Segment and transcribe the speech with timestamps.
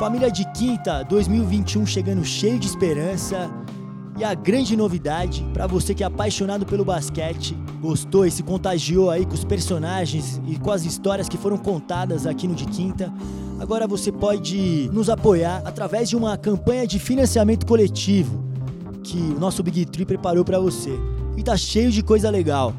[0.00, 3.50] Família de Quinta 2021 chegando cheio de esperança.
[4.18, 9.10] E a grande novidade, para você que é apaixonado pelo basquete, gostou e se contagiou
[9.10, 13.12] aí com os personagens e com as histórias que foram contadas aqui no De Quinta,
[13.58, 18.42] agora você pode nos apoiar através de uma campanha de financiamento coletivo
[19.04, 20.98] que o nosso Big Tree preparou para você.
[21.36, 22.72] E tá cheio de coisa legal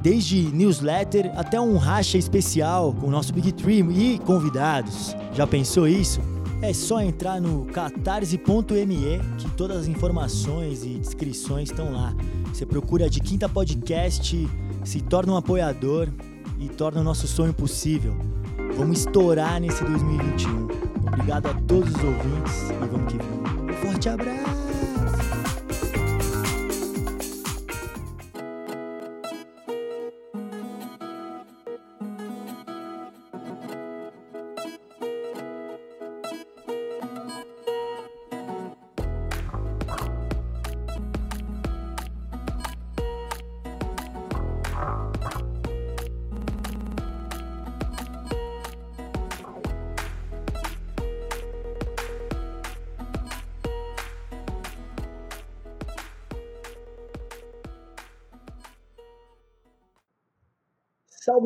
[0.00, 5.16] desde newsletter até um racha especial com o nosso Big Tree e convidados.
[5.34, 6.37] Já pensou isso?
[6.60, 12.14] É só entrar no catarse.me que todas as informações e descrições estão lá.
[12.52, 14.48] Você procura de Quinta Podcast,
[14.84, 16.08] se torna um apoiador
[16.58, 18.16] e torna o nosso sonho possível.
[18.76, 20.68] Vamos estourar nesse 2021.
[21.06, 23.62] Obrigado a todos os ouvintes e vamos que vamos.
[23.62, 24.67] Um forte abraço!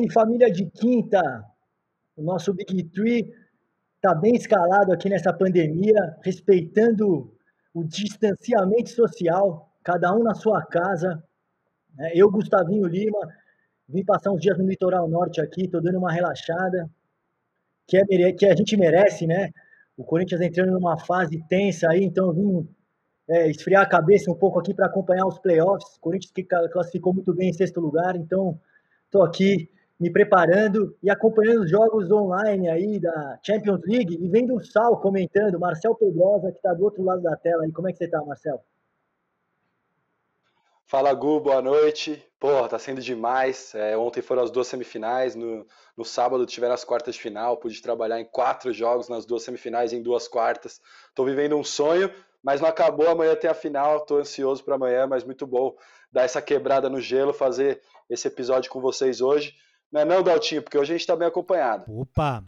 [0.03, 1.21] Salve família de quinta!
[2.15, 3.31] O nosso Big Tree
[3.95, 7.33] está bem escalado aqui nessa pandemia, respeitando
[7.73, 11.23] o distanciamento social, cada um na sua casa.
[11.95, 12.11] Né?
[12.15, 13.19] Eu, Gustavinho Lima,
[13.87, 16.89] vim passar uns dias no litoral norte aqui, estou dando uma relaxada,
[17.87, 19.51] que, é, que a gente merece, né?
[19.95, 22.69] O Corinthians entrando numa fase tensa aí, então eu vim
[23.29, 25.95] é, esfriar a cabeça um pouco aqui para acompanhar os playoffs.
[25.97, 28.59] O Corinthians que classificou muito bem em sexto lugar, então
[29.05, 29.69] estou aqui
[30.03, 34.99] me preparando e acompanhando os jogos online aí da Champions League e vendo o Sal
[34.99, 37.71] comentando, Marcel Pedrosa, que está do outro lado da tela aí.
[37.71, 38.61] Como é que você está, Marcel?
[40.85, 42.21] Fala, Gu, boa noite.
[42.37, 43.73] Pô, tá sendo demais.
[43.75, 47.81] É, ontem foram as duas semifinais, no, no sábado tiveram as quartas de final, pude
[47.81, 50.81] trabalhar em quatro jogos nas duas semifinais, em duas quartas.
[51.15, 52.11] Tô vivendo um sonho,
[52.43, 53.07] mas não acabou.
[53.07, 55.73] Amanhã tem a final, tô ansioso para amanhã, mas muito bom
[56.11, 59.55] dar essa quebrada no gelo, fazer esse episódio com vocês hoje.
[59.93, 60.63] Não é não, Daltinho?
[60.63, 61.83] Porque hoje a gente está bem acompanhado.
[61.87, 62.43] Opa!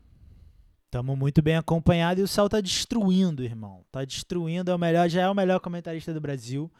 [0.85, 3.85] Estamos muito bem acompanhados e o Sal tá destruindo, irmão.
[3.91, 6.71] Tá destruindo, é o melhor, já é o melhor comentarista do Brasil.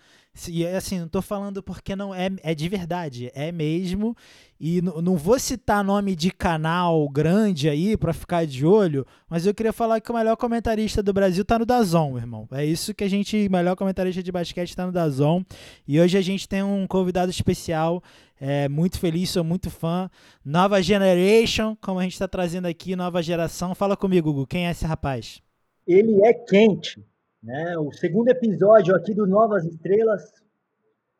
[0.49, 4.15] E assim, não tô falando porque não é, é de verdade, é mesmo.
[4.59, 9.53] E não vou citar nome de canal grande aí para ficar de olho, mas eu
[9.53, 12.47] queria falar que o melhor comentarista do Brasil tá no Dazon, irmão.
[12.51, 15.43] É isso que a gente, melhor comentarista de basquete tá no Dazon.
[15.87, 18.01] E hoje a gente tem um convidado especial,
[18.39, 20.09] é, muito feliz, sou muito fã.
[20.43, 23.75] Nova Generation, como a gente está trazendo aqui, nova geração.
[23.75, 25.41] Fala comigo, Gugu, quem é esse rapaz?
[25.87, 27.03] Ele é quente.
[27.45, 27.77] Né?
[27.77, 30.33] O segundo episódio aqui do Novas Estrelas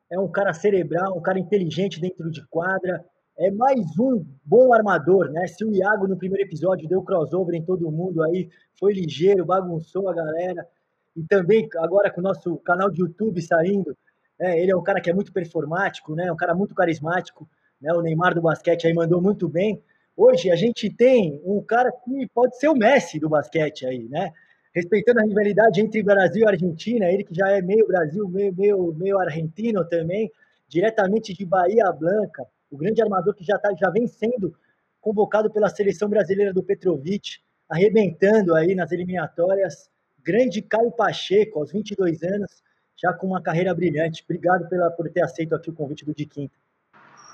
[0.09, 3.06] é um cara cerebral, um cara inteligente dentro de quadra.
[3.38, 5.46] É mais um bom armador, né?
[5.46, 8.50] Se o Iago no primeiro episódio deu crossover em todo mundo aí,
[8.80, 10.68] foi ligeiro, bagunçou a galera.
[11.16, 13.96] E também agora com o nosso canal de YouTube saindo,
[14.40, 14.59] né?
[14.59, 16.31] ele é um cara que é muito performático, né?
[16.31, 17.47] Um cara muito carismático,
[17.80, 17.94] né?
[17.94, 19.80] O Neymar do basquete aí mandou muito bem.
[20.18, 24.34] Hoje a gente tem um cara que pode ser o Messi do basquete aí, né?
[24.75, 28.94] Respeitando a rivalidade entre Brasil e Argentina, ele que já é meio Brasil, meio, meio,
[28.94, 30.30] meio argentino também,
[30.68, 34.53] diretamente de Bahia Blanca, o grande armador que já, tá, já vem sendo
[35.00, 37.38] convocado pela seleção brasileira do Petrovic,
[37.69, 39.90] arrebentando aí nas eliminatórias,
[40.22, 42.62] grande Caio Pacheco, aos 22 anos,
[42.97, 44.24] já com uma carreira brilhante.
[44.24, 46.56] Obrigado pela, por ter aceito aqui o convite do De Quinta.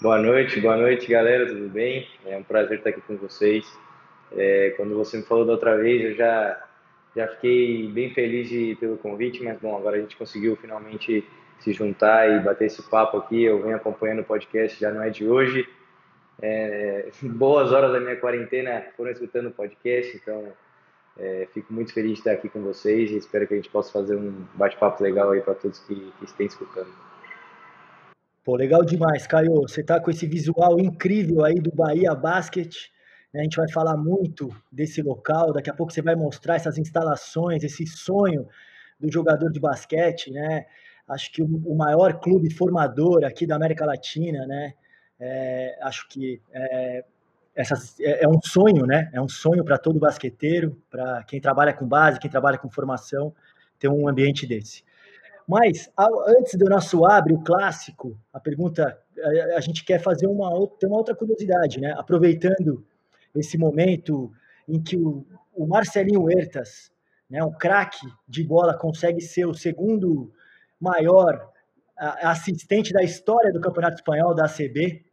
[0.01, 2.07] Boa noite, boa noite, galera, tudo bem?
[2.25, 3.65] É um prazer estar aqui com vocês.
[4.33, 6.70] É, quando você me falou da outra vez, eu já
[7.15, 11.25] já fiquei bem feliz de, pelo convite, mas bom, agora a gente conseguiu finalmente
[11.59, 13.43] se juntar e bater esse papo aqui.
[13.43, 15.67] Eu venho acompanhando o podcast, já não é de hoje.
[16.41, 20.51] É, boas horas da minha quarentena foram escutando o podcast, então
[21.17, 23.91] é, fico muito feliz de estar aqui com vocês e espero que a gente possa
[23.91, 26.91] fazer um bate-papo legal aí para todos que, que estão escutando.
[28.43, 29.53] Pô, legal demais, Caio.
[29.61, 32.75] Você tá com esse visual incrível aí do Bahia Basket.
[33.33, 37.63] A gente vai falar muito desse local, daqui a pouco você vai mostrar essas instalações,
[37.63, 38.45] esse sonho
[38.99, 40.65] do jogador de basquete, né?
[41.07, 44.73] Acho que o maior clube formador aqui da América Latina, né?
[45.19, 47.05] É, acho que é,
[47.55, 49.09] é, é, um sonho, né?
[49.13, 53.33] É um sonho para todo basqueteiro, para quem trabalha com base, quem trabalha com formação,
[53.79, 54.83] ter um ambiente desse.
[55.47, 55.89] Mas
[56.27, 60.87] antes do nosso abre, o clássico, a pergunta, a, a gente quer fazer uma outra,
[60.87, 61.93] uma outra curiosidade, né?
[61.97, 62.85] Aproveitando
[63.35, 64.31] esse momento
[64.67, 66.91] em que o, o Marcelinho Huertas
[67.31, 70.33] né, um craque de bola, consegue ser o segundo
[70.77, 71.49] maior
[71.95, 75.05] assistente da história do Campeonato Espanhol da ACB,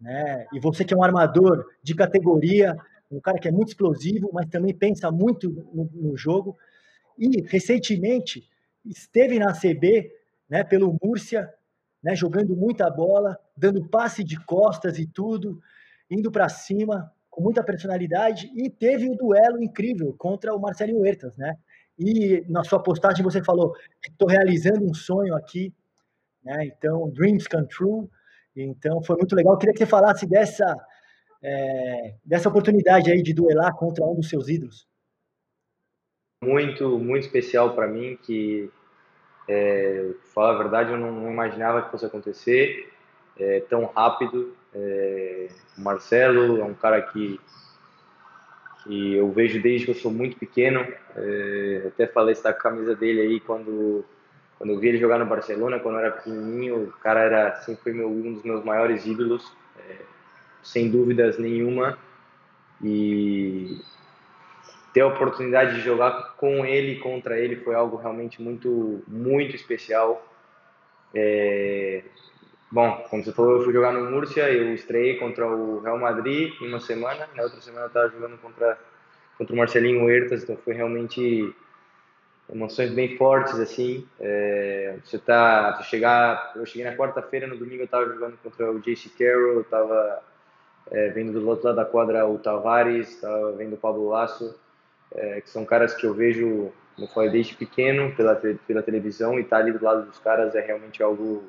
[0.00, 0.46] né?
[0.52, 2.74] E você que é um armador de categoria,
[3.08, 6.56] um cara que é muito explosivo, mas também pensa muito no, no jogo.
[7.16, 8.48] E recentemente
[8.84, 10.10] esteve na ACB,
[10.48, 11.48] né, pelo Múrcia,
[12.02, 15.60] né, jogando muita bola, dando passe de costas e tudo,
[16.10, 21.36] indo para cima com muita personalidade e teve um duelo incrível contra o Marcelinho Huertas,
[21.36, 21.56] né?
[21.98, 23.74] E na sua postagem você falou:
[24.08, 25.74] estou realizando um sonho aqui,
[26.44, 26.66] né?
[26.66, 28.08] Então, dreams come true.
[28.54, 29.54] Então, foi muito legal.
[29.54, 30.64] Eu queria que você falasse dessa,
[31.42, 34.86] é, dessa oportunidade aí de duelar contra um dos seus ídolos.
[36.40, 38.70] Muito, muito especial para mim, que,
[39.48, 42.92] é, falar a verdade, eu não, não, imaginava que fosse acontecer
[43.36, 44.56] é, tão rápido.
[44.74, 45.48] É,
[45.78, 47.40] o Marcelo é um cara que,
[48.82, 50.86] que eu vejo desde que eu sou muito pequeno.
[51.16, 54.04] É, até falei essa camisa dele aí quando
[54.58, 57.82] quando eu vi ele jogar no Barcelona, quando eu era pequenininho, o cara era sempre
[57.82, 59.96] foi meu, um dos meus maiores ídolos, é,
[60.62, 61.98] sem dúvidas nenhuma.
[62.82, 63.80] E
[64.92, 70.24] ter a oportunidade de jogar com ele contra ele foi algo realmente muito, muito especial.
[71.12, 72.02] É,
[72.74, 76.52] bom, como você falou, eu fui jogar no Múrcia, eu estreiei contra o Real Madrid
[76.60, 78.76] em uma semana, na outra semana eu estava jogando contra,
[79.38, 81.54] contra o Marcelinho Huertas, então foi realmente
[82.52, 84.04] emoções bem fortes assim.
[84.18, 88.72] É, você tá, você chegar, eu cheguei na quarta-feira, no domingo eu estava jogando contra
[88.72, 90.20] o JC Carroll, estava
[90.90, 94.52] é, vendo do outro lado da quadra o Tavares, estava vendo o Pablo Lasso,
[95.14, 99.42] é, que são caras que eu vejo, como eu desde pequeno pela pela televisão e
[99.42, 101.44] estar tá ali do lado dos caras é realmente algo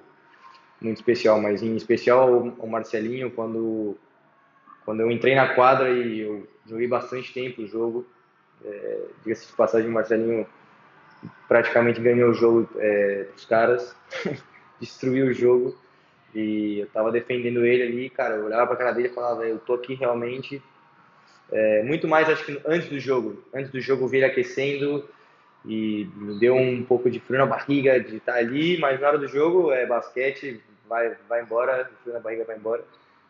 [0.81, 1.41] muito especial.
[1.41, 3.97] Mas em especial o Marcelinho, quando
[4.85, 8.05] quando eu entrei na quadra e eu joguei bastante tempo o jogo,
[8.63, 10.45] é, diga-se de passagem, Marcelinho
[11.47, 13.95] praticamente ganhou o jogo é, dos caras,
[14.79, 15.75] destruiu o jogo.
[16.33, 19.57] E eu tava defendendo ele ali, cara, eu olhava pra cara dele e falava, eu
[19.57, 20.61] tô aqui realmente.
[21.51, 23.43] É, muito mais, acho que antes do jogo.
[23.53, 25.07] Antes do jogo, eu vi ele aquecendo
[25.67, 29.17] e me deu um pouco de frio na barriga de estar ali, mas na hora
[29.17, 32.83] do jogo é basquete, vai, vai embora, frio na barriga vai embora.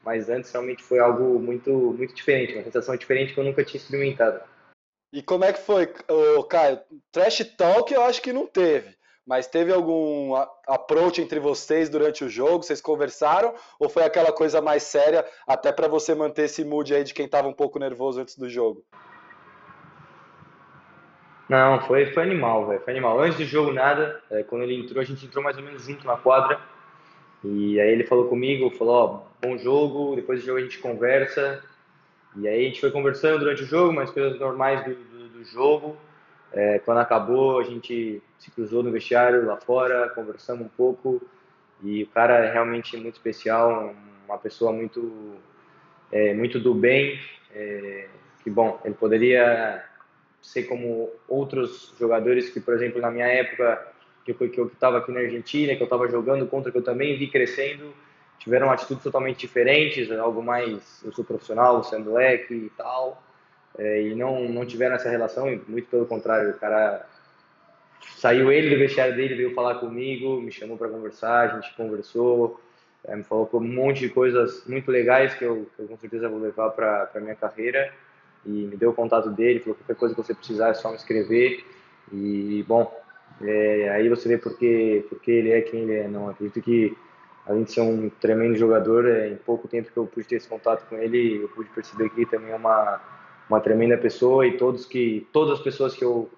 [0.03, 3.81] Mas antes realmente foi algo muito, muito diferente, uma sensação diferente que eu nunca tinha
[3.81, 4.39] experimentado.
[5.11, 5.87] E como é que foi,
[6.49, 6.79] Caio?
[7.11, 8.95] Trash talk eu acho que não teve.
[9.25, 10.35] Mas teve algum
[10.67, 12.63] approach entre vocês durante o jogo?
[12.63, 13.55] Vocês conversaram?
[13.79, 17.25] Ou foi aquela coisa mais séria, até para você manter esse mood aí de quem
[17.25, 18.85] estava um pouco nervoso antes do jogo?
[21.47, 22.81] Não, foi, foi animal, velho.
[22.81, 23.19] Foi animal.
[23.19, 24.21] Antes do jogo, nada.
[24.31, 26.59] É, quando ele entrou, a gente entrou mais ou menos junto na quadra.
[27.43, 31.63] E aí ele falou comigo, falou, ó, bom jogo, depois do jogo a gente conversa.
[32.35, 35.45] E aí a gente foi conversando durante o jogo, mas coisas normais do, do, do
[35.45, 35.95] jogo.
[36.51, 41.21] É, quando acabou, a gente se cruzou no vestiário lá fora, conversamos um pouco.
[41.83, 43.93] E o cara é realmente muito especial,
[44.27, 45.35] uma pessoa muito,
[46.11, 47.19] é, muito do bem.
[47.53, 48.07] É,
[48.43, 49.83] que bom, ele poderia
[50.45, 53.87] ser como outros jogadores que, por exemplo, na minha época,
[54.23, 57.27] que eu estava aqui na Argentina, que eu estava jogando contra, que eu também vi
[57.27, 57.93] crescendo
[58.39, 63.23] tiveram atitudes totalmente diferentes, algo mais eu sou profissional, você é moleque e tal,
[63.77, 67.05] é, e não não tiveram essa relação, e muito pelo contrário, o cara
[68.17, 72.59] saiu ele do vestiário dele, veio falar comigo, me chamou para conversar, a gente conversou,
[73.03, 76.29] é, me falou um monte de coisas muito legais que eu, que eu com certeza
[76.29, 77.91] vou levar para minha carreira,
[78.45, 80.95] e me deu o contato dele, falou qualquer coisa que você precisar é só me
[80.95, 81.65] escrever,
[82.11, 82.91] e bom,
[83.41, 86.95] é, aí você vê porque, porque ele é quem ele é, não acredito que
[87.45, 90.47] além de ser um tremendo jogador, é, em pouco tempo que eu pude ter esse
[90.47, 92.99] contato com ele, eu pude perceber que ele também é uma,
[93.49, 96.29] uma tremenda pessoa e todos que todas as pessoas que eu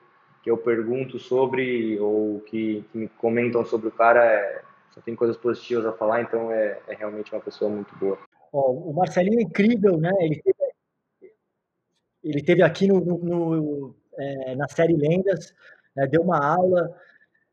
[0.43, 4.61] que eu pergunto sobre ou que, que me comentam sobre o cara é,
[4.91, 8.17] só tem coisas positivas a falar, então é, é realmente uma pessoa muito boa.
[8.53, 10.09] Oh, o Marcelinho é incrível, né?
[10.21, 10.41] Ele
[12.29, 15.53] ele teve aqui no, no, no é, na série Lendas,
[15.95, 16.07] né?
[16.07, 16.95] deu uma aula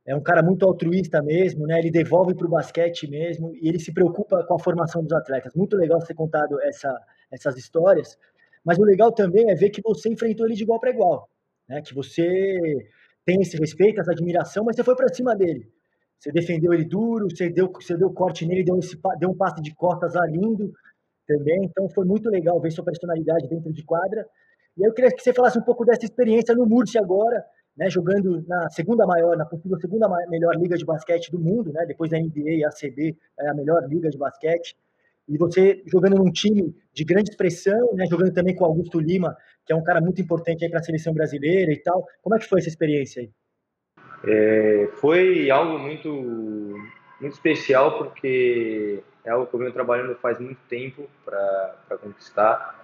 [0.07, 1.79] é um cara muito altruísta mesmo, né?
[1.79, 5.55] Ele devolve para o basquete mesmo e ele se preocupa com a formação dos atletas.
[5.55, 6.95] Muito legal você ter contado essa,
[7.31, 8.19] essas histórias,
[8.63, 11.29] mas o legal também é ver que você enfrentou ele de igual para igual,
[11.67, 11.81] né?
[11.81, 12.87] Que você
[13.25, 15.67] tem esse respeito, essa admiração, mas você foi para cima dele.
[16.19, 19.63] Você defendeu ele duro, você deu, você deu corte nele, deu, esse, deu um passe
[19.63, 20.73] de costas lá lindo
[21.27, 21.65] também.
[21.65, 24.27] Então foi muito legal ver sua personalidade dentro de quadra.
[24.77, 27.45] E eu queria que você falasse um pouco dessa experiência no Murcia agora,
[27.77, 31.85] né, jogando na segunda maior, na possível segunda melhor liga de basquete do mundo, né,
[31.87, 34.77] depois da NBA e a ACB, é a melhor liga de basquete.
[35.27, 39.73] e você jogando num time de grande expressão, né, jogando também com Augusto Lima, que
[39.73, 42.07] é um cara muito importante para a seleção brasileira e tal.
[42.23, 43.31] Como é que foi essa experiência aí?
[44.27, 46.11] É, foi algo muito,
[47.21, 52.84] muito especial porque é algo que eu venho trabalhando faz muito tempo para conquistar.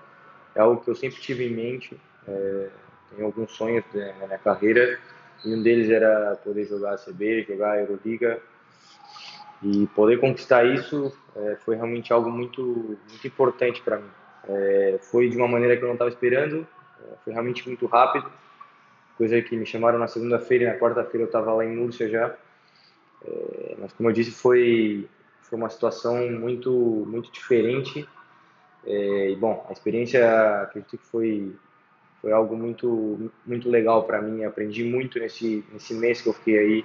[0.54, 1.96] É algo que eu sempre tive em mente.
[2.26, 2.68] É,
[3.10, 4.98] tenho alguns sonhos né, na minha carreira
[5.44, 8.40] e um deles era poder jogar a CB, jogar a Euroliga.
[9.62, 14.10] E poder conquistar isso é, foi realmente algo muito, muito importante para mim.
[14.48, 16.66] É, foi de uma maneira que eu não estava esperando,
[17.02, 18.30] é, foi realmente muito rápido
[19.20, 22.34] coisa que me chamaram na segunda-feira e na quarta-feira eu estava lá em Múrcia já.
[23.22, 25.06] É, mas como eu disse, foi,
[25.42, 26.72] foi uma situação muito,
[27.06, 28.08] muito diferente.
[28.86, 31.52] É, e bom, a experiência acredito que foi,
[32.20, 34.44] foi algo muito, muito legal para mim.
[34.44, 36.84] Aprendi muito nesse, nesse mês que eu fiquei aí.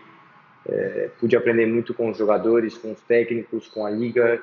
[0.68, 4.42] É, pude aprender muito com os jogadores, com os técnicos, com a liga.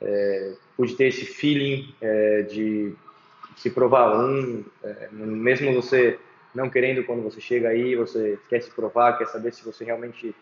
[0.00, 2.94] É, pude ter esse feeling é, de
[3.56, 6.18] se provar um, é, mesmo você
[6.54, 10.34] não querendo quando você chega aí, você quer se provar, quer saber se você realmente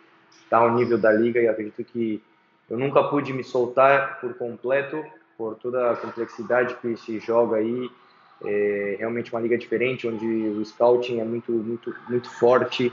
[0.45, 2.23] está ao nível da liga e acredito que
[2.69, 5.03] eu nunca pude me soltar por completo
[5.43, 7.91] por toda a complexidade que se joga aí.
[8.45, 12.93] É realmente uma liga diferente, onde o scouting é muito, muito, muito forte,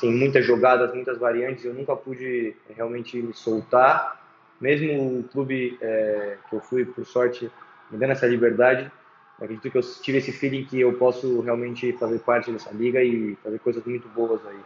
[0.00, 1.64] tem muitas jogadas, muitas variantes.
[1.66, 4.22] Eu nunca pude realmente me soltar,
[4.58, 7.50] mesmo o clube é, que eu fui, por sorte,
[7.90, 8.90] me dando essa liberdade,
[9.38, 13.36] acredito que eu tive esse feeling que eu posso realmente fazer parte dessa liga e
[13.42, 14.60] fazer coisas muito boas aí.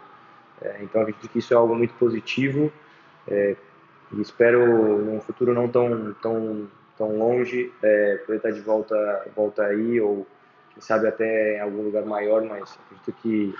[0.62, 2.72] É, então acredito que isso é algo muito positivo
[3.26, 3.56] é,
[4.12, 6.68] e espero num futuro não tão tão
[7.00, 10.26] tão longe é, poder estar de volta volta aí ou
[10.74, 13.54] quem sabe até em algum lugar maior, mas acredito que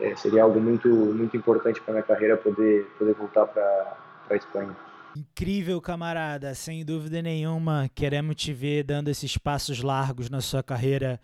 [0.00, 3.96] é, seria algo muito muito importante para minha carreira poder poder voltar para
[4.28, 4.76] para Espanha.
[5.16, 6.54] Incrível, camarada.
[6.54, 11.18] Sem dúvida nenhuma, queremos te ver dando esses passos largos na sua carreira.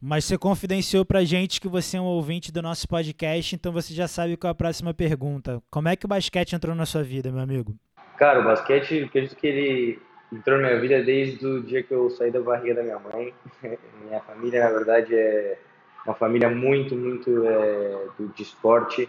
[0.00, 3.92] Mas você confidenciou pra gente que você é um ouvinte do nosso podcast, então você
[3.92, 5.62] já sabe qual é a próxima pergunta.
[5.70, 7.74] Como é que o basquete entrou na sua vida, meu amigo?
[8.16, 10.02] Cara, o basquete, acredito que ele
[10.34, 13.32] entrou na minha vida desde o dia que eu saí da barriga da minha mãe.
[14.04, 15.58] minha família, na verdade, é
[16.04, 19.08] uma família muito, muito é, de esporte.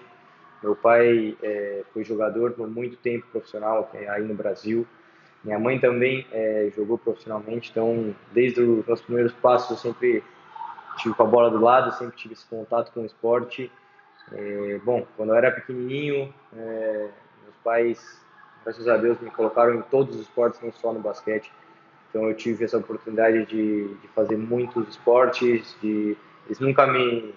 [0.61, 4.87] Meu pai é, foi jogador por muito tempo profissional aí no Brasil.
[5.43, 10.23] Minha mãe também é, jogou profissionalmente, então desde os meus primeiros passos eu sempre
[10.97, 13.71] tive com a bola do lado, sempre tive esse contato com o esporte.
[14.31, 17.09] É, bom, quando eu era pequenininho, é,
[17.43, 18.24] meus pais,
[18.65, 21.51] graças a Deus, me colocaram em todos os esportes, não só no basquete.
[22.09, 27.33] Então eu tive essa oportunidade de, de fazer muitos esportes, de eles nunca me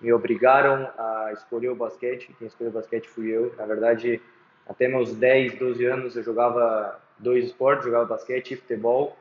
[0.00, 2.34] me obrigaram a escolher o basquete.
[2.38, 3.54] Quem escolheu o basquete fui eu.
[3.58, 4.20] Na verdade,
[4.66, 9.16] até meus 10, 12 anos eu jogava dois esportes, jogava basquete e futebol.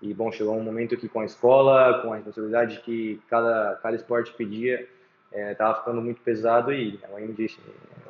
[0.00, 3.96] E bom, chegou um momento que com a escola, com a responsabilidade que cada cada
[3.96, 4.88] esporte pedia,
[5.32, 7.58] estava é, ficando muito pesado e a mãe me disse,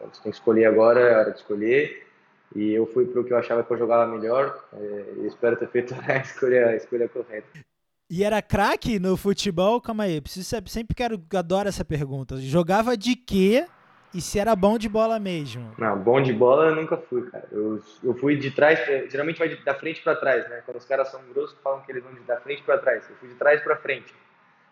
[0.00, 2.06] você tem que escolher agora, é hora de escolher.
[2.54, 4.64] E eu fui para o que eu achava que eu jogava melhor.
[4.72, 7.48] É, e espero ter feito a escolha, a escolha correta.
[8.10, 9.80] E era craque no futebol?
[9.80, 12.36] Calma aí, preciso saber, sempre quero, adoro essa pergunta.
[12.38, 13.66] Jogava de quê
[14.12, 15.72] e se era bom de bola mesmo?
[15.78, 17.46] Não, bom de bola eu nunca fui, cara.
[17.52, 20.60] Eu, eu fui de trás, geralmente vai de, da frente para trás, né?
[20.66, 23.08] Quando os caras são grossos, falam que eles vão de da frente para trás.
[23.08, 24.12] Eu fui de trás para frente.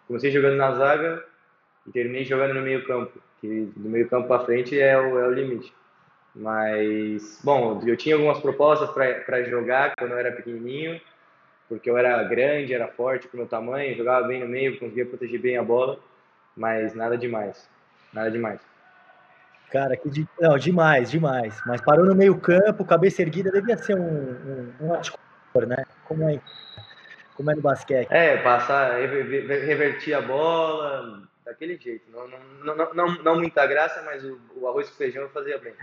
[0.09, 1.25] Comecei jogando na zaga
[1.87, 5.29] e terminei jogando no meio campo, que do meio campo para frente é o, é
[5.29, 5.73] o limite.
[6.39, 11.01] Mas, bom, eu tinha algumas propostas para jogar quando eu era pequenininho,
[11.69, 15.41] porque eu era grande, era forte pro meu tamanho, jogava bem no meio, conseguia proteger
[15.41, 15.99] bem a bola,
[16.57, 17.69] mas nada demais,
[18.13, 18.61] nada demais.
[19.73, 20.29] Cara, que de...
[20.41, 21.61] não, demais, demais.
[21.67, 25.85] Mas parou no meio campo, cabeça erguida, devia ser um, um, um articulador, né?
[26.05, 26.41] Como é,
[27.35, 28.09] como é no basquete.
[28.13, 32.11] É, passar, revertir a bola, daquele jeito.
[32.11, 35.59] Não, não, não, não, não muita graça, mas o, o arroz com feijão eu fazia
[35.59, 35.75] bem.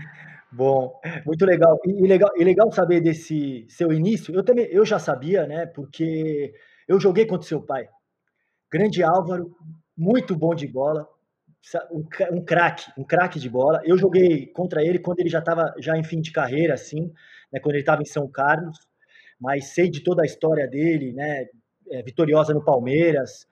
[0.52, 1.78] Bom, muito legal.
[1.86, 2.30] E, legal.
[2.38, 4.34] e legal saber desse seu início.
[4.34, 5.66] Eu também, eu já sabia, né?
[5.66, 6.54] Porque
[6.88, 7.88] eu joguei contra seu pai.
[8.72, 9.56] Grande Álvaro,
[9.98, 11.08] muito bom de bola,
[11.92, 13.82] um, craque, um craque de bola.
[13.84, 17.12] Eu joguei contra ele quando ele já estava já em fim de carreira, assim,
[17.52, 17.60] né?
[17.60, 18.78] Quando ele estava em São Carlos.
[19.40, 21.48] Mas sei de toda a história dele, né?
[21.92, 23.46] É, vitoriosa no Palmeiras,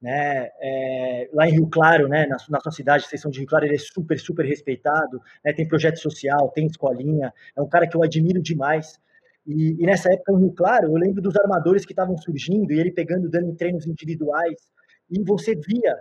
[0.00, 0.50] né?
[0.60, 3.64] É, lá em Rio Claro, né, na, na sua cidade, vocês são de Rio Claro,
[3.64, 7.96] ele é super, super respeitado, né, tem projeto social, tem escolinha, é um cara que
[7.96, 8.98] eu admiro demais.
[9.46, 12.78] E, e nessa época, em Rio Claro, eu lembro dos armadores que estavam surgindo e
[12.78, 14.56] ele pegando, dando treinos individuais,
[15.10, 15.96] e você via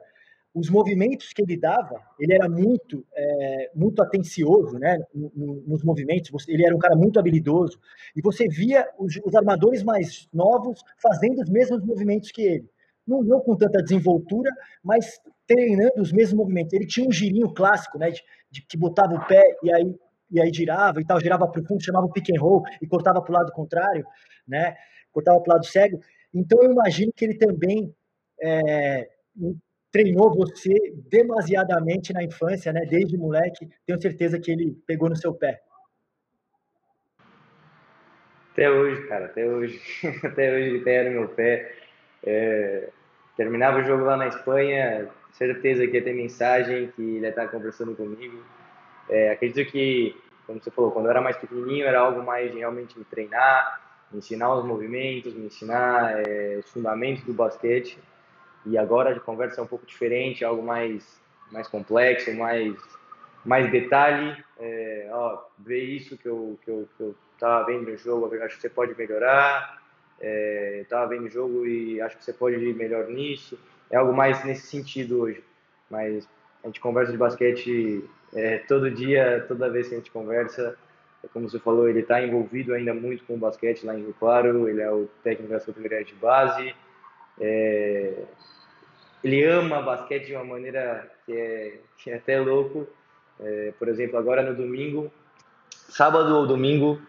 [0.55, 4.97] os movimentos que ele dava, ele era muito, é, muito atencioso, né?
[5.13, 7.77] Nos movimentos, ele era um cara muito habilidoso.
[8.15, 12.69] E você via os, os armadores mais novos fazendo os mesmos movimentos que ele.
[13.07, 14.49] Não, não, com tanta desenvoltura,
[14.83, 16.73] mas treinando os mesmos movimentos.
[16.73, 18.09] Ele tinha um girinho clássico, né?
[18.09, 18.21] De,
[18.51, 19.95] de que botava o pé e aí,
[20.31, 22.87] e aí girava e tal, girava para o fundo, chamava o pick and roll e
[22.87, 24.05] cortava para o lado contrário,
[24.47, 24.75] né?
[25.11, 25.99] Cortava para o lado cego.
[26.33, 27.93] Então eu imagino que ele também
[28.41, 29.07] é,
[29.91, 30.73] treinou você
[31.09, 32.85] demasiadamente na infância, né?
[32.85, 35.61] Desde moleque, tenho certeza que ele pegou no seu pé.
[38.51, 39.79] Até hoje, cara, até hoje.
[40.23, 41.71] até hoje ele pega no meu pé.
[42.25, 42.89] É,
[43.35, 47.47] terminava o jogo lá na Espanha, certeza que ia ter mensagem, que ele ia estar
[47.47, 48.41] conversando comigo.
[49.09, 50.15] É, acredito que,
[50.47, 53.81] como você falou, quando eu era mais pequenininho, era algo mais de realmente me treinar,
[54.11, 57.99] me ensinar os movimentos, me ensinar é, os fundamentos do basquete.
[58.65, 62.73] E agora a conversa é um pouco diferente, algo mais, mais complexo, mais,
[63.43, 64.35] mais detalhe.
[64.57, 67.15] É, ó, isso que eu, que, eu, que eu
[67.65, 69.84] vendo no jogo, acho que você pode melhorar.
[70.19, 73.59] É, eu tava vendo o jogo e acho que você pode ir melhor nisso.
[73.89, 75.43] É algo mais nesse sentido hoje.
[75.89, 76.27] Mas
[76.63, 78.03] a gente conversa de basquete
[78.33, 80.77] é, todo dia, toda vez que a gente conversa.
[81.33, 84.69] Como você falou, ele está envolvido ainda muito com o basquete lá em Rio Claro.
[84.69, 86.75] Ele é o técnico da categoria de base.
[87.39, 88.13] É,
[89.23, 92.87] ele ama basquete de uma maneira que é, que é até louco.
[93.39, 95.11] É, por exemplo, agora no domingo,
[95.69, 97.01] sábado ou domingo,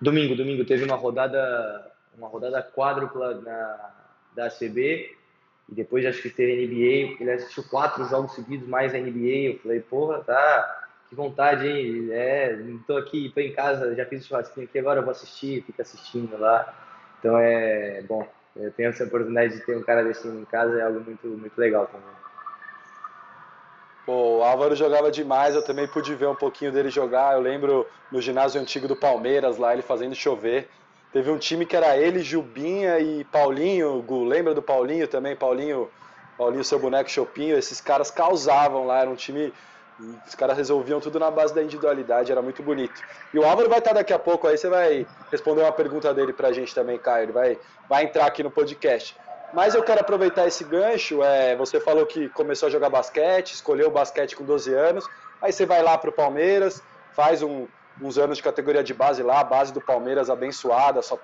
[0.00, 4.02] domingo, domingo teve uma rodada, uma rodada quádrupla na
[4.34, 5.14] da ACB
[5.68, 7.22] e depois acho que teve NBA.
[7.22, 9.52] Ele assistiu quatro jogos seguidos mais a NBA.
[9.52, 12.08] Eu falei, porra, tá, que vontade, hein?
[12.10, 15.12] É, não tô aqui, tô em casa, já fiz o churrasquinho aqui, agora eu vou
[15.12, 16.74] assistir, fica assistindo lá.
[17.18, 18.26] Então é bom,
[18.56, 21.58] eu tenho essa oportunidade de ter um cara desse em casa, é algo muito, muito
[21.58, 22.22] legal também.
[24.04, 27.34] Pô, o Álvaro jogava demais, eu também pude ver um pouquinho dele jogar.
[27.34, 30.68] Eu lembro no ginásio antigo do Palmeiras, lá ele fazendo chover.
[31.12, 34.00] Teve um time que era ele, Jubinha e Paulinho.
[34.02, 35.36] Gu, lembra do Paulinho também?
[35.36, 35.90] Paulinho,
[36.38, 37.56] Paulinho, seu boneco Chopinho.
[37.56, 39.52] Esses caras causavam lá, era um time
[40.26, 43.00] os caras resolviam tudo na base da individualidade, era muito bonito.
[43.32, 46.32] E o Álvaro vai estar daqui a pouco aí, você vai responder uma pergunta dele
[46.32, 47.24] pra gente também, Caio.
[47.24, 49.16] Ele vai, vai entrar aqui no podcast.
[49.52, 51.22] Mas eu quero aproveitar esse gancho.
[51.22, 55.08] É, você falou que começou a jogar basquete, escolheu o basquete com 12 anos.
[55.40, 57.66] Aí você vai lá pro Palmeiras, faz um,
[58.00, 61.18] uns anos de categoria de base lá, a base do Palmeiras abençoada, só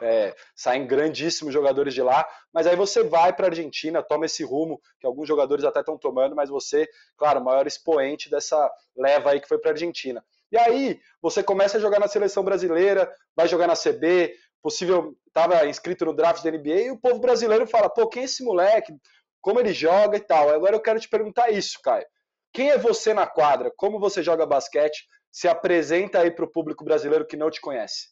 [0.00, 4.44] é, saem grandíssimos jogadores de lá, mas aí você vai para a Argentina, toma esse
[4.44, 9.40] rumo que alguns jogadores até estão tomando, mas você, claro, maior expoente dessa leva aí
[9.40, 10.24] que foi para a Argentina.
[10.52, 15.66] E aí você começa a jogar na seleção brasileira, vai jogar na CB, possível estava
[15.66, 18.94] inscrito no draft da NBA e o povo brasileiro fala, pô, quem é esse moleque?
[19.40, 20.48] Como ele joga e tal.
[20.48, 22.06] Agora eu quero te perguntar isso, Caio.
[22.52, 23.70] Quem é você na quadra?
[23.76, 25.06] Como você joga basquete?
[25.34, 28.08] Se apresenta aí para o público brasileiro que não te conhece.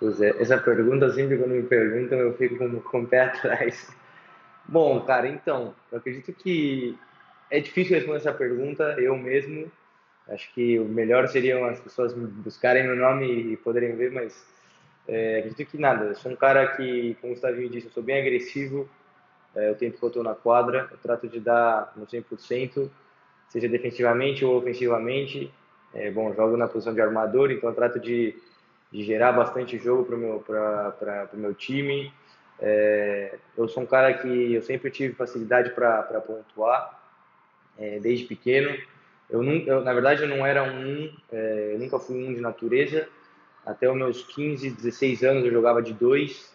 [0.00, 3.94] Pois é, essa pergunta sempre quando me perguntam eu fico com, com o pé atrás.
[4.66, 6.98] Bom, cara, então, eu acredito que
[7.50, 9.70] é difícil responder essa pergunta, eu mesmo.
[10.28, 14.46] Acho que o melhor seriam as pessoas buscarem meu nome e poderem ver, mas
[15.06, 16.06] é, acredito que nada.
[16.06, 18.88] Eu sou um cara que, como o Gustavinho disse, eu sou bem agressivo.
[19.54, 22.90] É, o tempo que eu estou na quadra, eu trato de dar no 100%,
[23.48, 25.52] seja defensivamente ou ofensivamente.
[25.94, 28.36] É, bom, jogo na posição de armador, então trato de
[28.90, 30.44] de gerar bastante jogo para o meu,
[31.34, 32.12] meu time.
[32.60, 37.00] É, eu sou um cara que eu sempre tive facilidade para pontuar,
[37.78, 38.76] é, desde pequeno.
[39.30, 42.40] Eu, nunca, eu, na verdade, eu não era um, é, eu nunca fui um de
[42.40, 43.08] natureza.
[43.64, 46.54] Até os meus 15, 16 anos eu jogava de dois,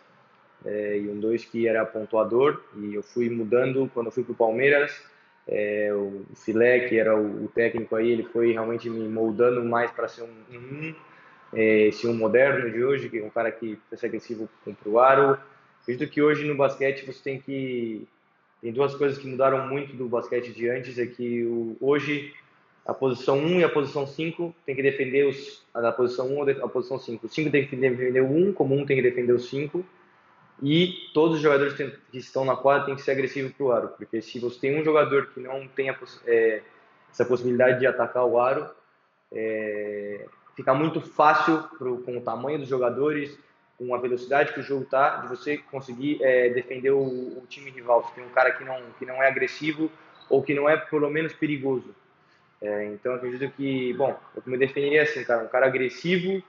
[0.65, 2.61] é, e um dois que era pontuador.
[2.75, 4.91] E eu fui mudando quando eu fui para o Palmeiras.
[5.47, 10.07] É, o Filé, que era o, técnico aí, ele foi realmente me moldando mais para
[10.07, 10.95] ser um, um
[11.53, 14.89] é, esse um moderno de hoje, que é um cara que vai ser agressivo contra
[14.89, 15.37] o aro.
[15.81, 18.07] Acredito que hoje no basquete você tem que
[18.61, 22.33] tem duas coisas que mudaram muito do basquete de antes, é que o, hoje
[22.85, 26.49] a posição 1 e a posição 5 tem que defender os, a posição 1 ou
[26.49, 27.25] a posição 5.
[27.25, 29.85] O 5 tem que defender o 1, como o 1 tem que defender o 5.
[30.65, 33.89] E todos os jogadores que estão na quadra têm que ser agressivos para o aro,
[33.97, 36.61] porque se você tem um jogador que não tem a, é,
[37.11, 38.69] essa possibilidade de atacar o aro,
[39.29, 43.37] é, fica muito fácil pro, com o tamanho dos jogadores,
[43.77, 47.69] com a velocidade que o jogo tá, de você conseguir é, defender o, o, time
[47.69, 48.07] rival.
[48.07, 49.91] Se tem um cara que não, que não é agressivo
[50.29, 51.93] ou que não é pelo menos perigoso.
[52.61, 56.41] É, então acredito que, bom, eu me definiria assim, cara, um cara agressivo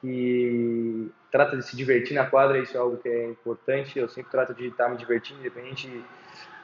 [0.00, 3.98] que trata de se divertir na quadra, isso é algo que é importante.
[3.98, 6.04] Eu sempre trato de estar me divertindo, independente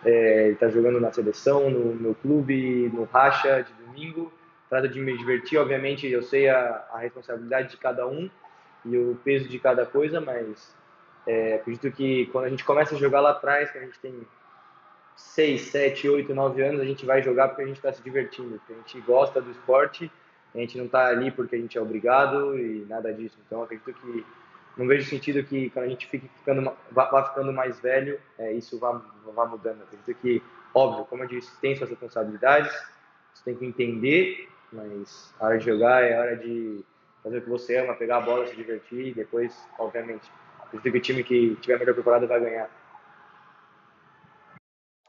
[0.04, 4.32] é, ele está jogando na seleção, no meu clube, no racha de domingo.
[4.68, 8.28] Trata de me divertir, obviamente eu sei a, a responsabilidade de cada um
[8.84, 10.74] e o peso de cada coisa, mas
[11.26, 14.26] é, acredito que quando a gente começa a jogar lá atrás, que a gente tem
[15.14, 18.58] 6, 7, 8, 9 anos, a gente vai jogar porque a gente está se divertindo,
[18.58, 20.10] porque a gente gosta do esporte,
[20.56, 23.36] a gente não está ali porque a gente é obrigado e nada disso.
[23.46, 24.24] Então acredito que
[24.76, 28.52] não vejo sentido que quando a gente fique ficando, vá, vá ficando mais velho, é,
[28.52, 29.02] isso vá,
[29.34, 29.82] vá mudando.
[29.82, 30.42] Acredito que,
[30.74, 32.72] óbvio, como eu disse, tem suas responsabilidades,
[33.32, 36.84] você tem que entender, mas a hora de jogar é a hora de
[37.22, 40.98] fazer o que você ama, pegar a bola, se divertir e depois, obviamente, acredito que
[40.98, 42.70] o time que tiver melhor preparado vai ganhar.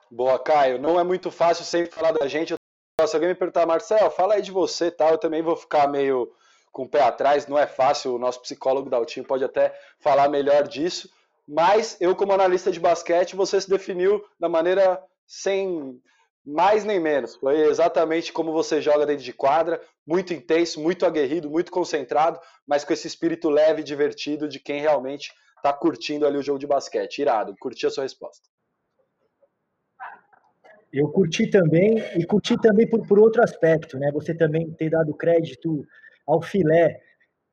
[0.10, 0.80] Boa, Caio.
[0.80, 2.57] Não é muito fácil sempre falar da gente.
[3.06, 6.34] Se alguém me perguntar, Marcel, fala aí de você, tal, eu também vou ficar meio
[6.72, 10.68] com o pé atrás, não é fácil, o nosso psicólogo Daltinho pode até falar melhor
[10.68, 11.08] disso,
[11.48, 16.02] mas eu como analista de basquete, você se definiu da maneira sem
[16.44, 17.36] mais nem menos.
[17.36, 22.84] Foi exatamente como você joga dentro de quadra, muito intenso, muito aguerrido, muito concentrado, mas
[22.84, 26.66] com esse espírito leve e divertido de quem realmente está curtindo ali o jogo de
[26.66, 27.20] basquete.
[27.20, 28.50] Irado, curti a sua resposta.
[30.92, 34.12] Eu curti também, e curti também por, por outro aspecto, né?
[34.14, 35.86] Você também ter dado crédito
[36.26, 37.00] ao Filé,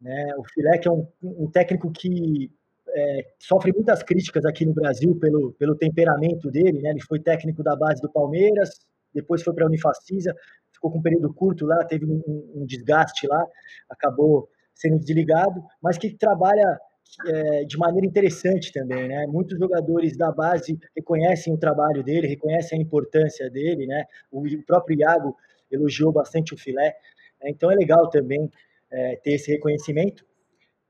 [0.00, 0.34] né?
[0.36, 2.50] O Filé que é um, um técnico que
[2.94, 6.90] é, sofre muitas críticas aqui no Brasil pelo, pelo temperamento dele, né?
[6.90, 8.70] Ele foi técnico da base do Palmeiras,
[9.12, 10.34] depois foi para a Unifacisa,
[10.72, 12.22] ficou com um período curto lá, teve um,
[12.54, 13.44] um desgaste lá,
[13.90, 16.78] acabou sendo desligado, mas que trabalha
[17.26, 19.26] é, de maneira interessante também, né?
[19.26, 24.04] Muitos jogadores da base reconhecem o trabalho dele, reconhecem a importância dele, né?
[24.30, 25.36] O próprio Iago
[25.70, 26.96] elogiou bastante o Filé.
[27.42, 27.50] Né?
[27.50, 28.50] Então é legal também
[28.90, 30.24] é, ter esse reconhecimento.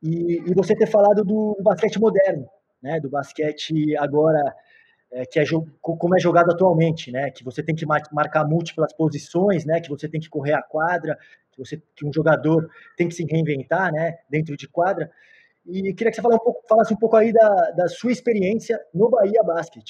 [0.02, 2.46] E, e, você ter falado do basquete moderno,
[2.82, 3.00] né?
[3.00, 4.54] do basquete agora
[5.10, 5.44] é, que é
[5.80, 7.30] como é jogado atualmente, né?
[7.30, 9.80] que você tem que marcar múltiplas posições, né?
[9.80, 11.18] que você tem que correr a quadra,
[11.50, 14.18] que, você, que um jogador tem que se reinventar né?
[14.28, 15.10] dentro de quadra.
[15.66, 18.78] E queria que você falasse um pouco, falasse um pouco aí da, da sua experiência
[18.92, 19.84] no Bahia Basket,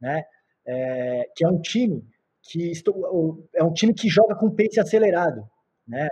[0.00, 0.24] né?
[0.66, 2.04] É, que é um time
[2.42, 5.42] que estou, é um time que joga com pace acelerado,
[5.86, 6.08] né?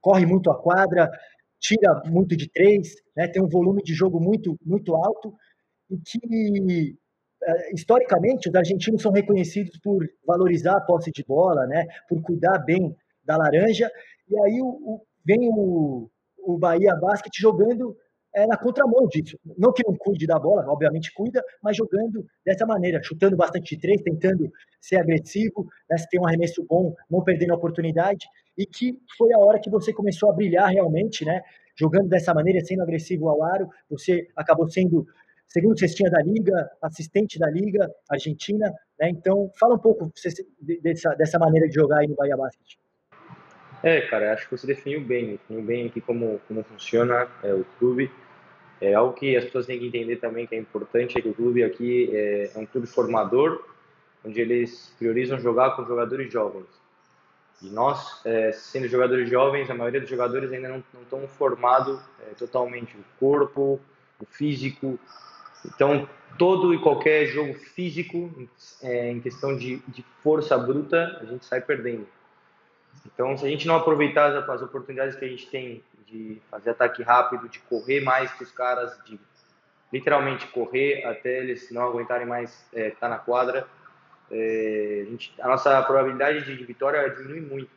[0.00, 1.10] Corre muito a quadra,
[1.58, 3.26] tira muito de três, né?
[3.28, 5.34] Tem um volume de jogo muito muito alto
[5.90, 6.96] e que
[7.44, 11.86] é, historicamente os argentinos são reconhecidos por valorizar a posse de bola, né?
[12.08, 12.94] Por cuidar bem
[13.24, 13.90] da laranja
[14.28, 17.96] e aí o, o, vem o, o Bahia Basket jogando
[18.34, 19.38] é, na contramão disso.
[19.58, 23.80] Não que não cuide da bola, obviamente cuida, mas jogando dessa maneira, chutando bastante de
[23.80, 28.66] três, tentando ser agressivo, né, se tem um arremesso bom, não perdendo a oportunidade, e
[28.66, 31.40] que foi a hora que você começou a brilhar realmente, né?
[31.78, 35.06] Jogando dessa maneira, sendo agressivo ao aro, você acabou sendo
[35.48, 39.08] segundo cestinha da liga, assistente da liga argentina, né?
[39.10, 40.12] Então, fala um pouco
[40.82, 42.76] dessa, dessa maneira de jogar aí no Bahia Basket.
[43.82, 47.64] É, cara, acho que você definiu bem, definiu bem aqui como, como funciona é, o
[47.78, 48.10] clube.
[48.80, 51.34] É algo que as pessoas têm que entender também que é importante, é que o
[51.34, 53.64] clube aqui é, é um clube formador,
[54.24, 56.66] onde eles priorizam jogar com jogadores jovens.
[57.60, 62.00] E nós, é, sendo jogadores jovens, a maioria dos jogadores ainda não, não estão formados
[62.20, 63.80] é, totalmente o corpo,
[64.20, 64.98] o físico.
[65.64, 68.48] Então, todo e qualquer jogo físico,
[68.82, 72.06] é, em questão de, de força bruta, a gente sai perdendo.
[73.06, 77.02] Então, se a gente não aproveitar as, oportunidades que a gente tem de fazer ataque
[77.02, 79.18] rápido, de correr mais que os caras, de
[79.92, 83.66] literalmente correr até eles não aguentarem mais estar é, tá na quadra,
[84.30, 87.70] é, a, gente, a, nossa probabilidade de, de vitória diminui muito.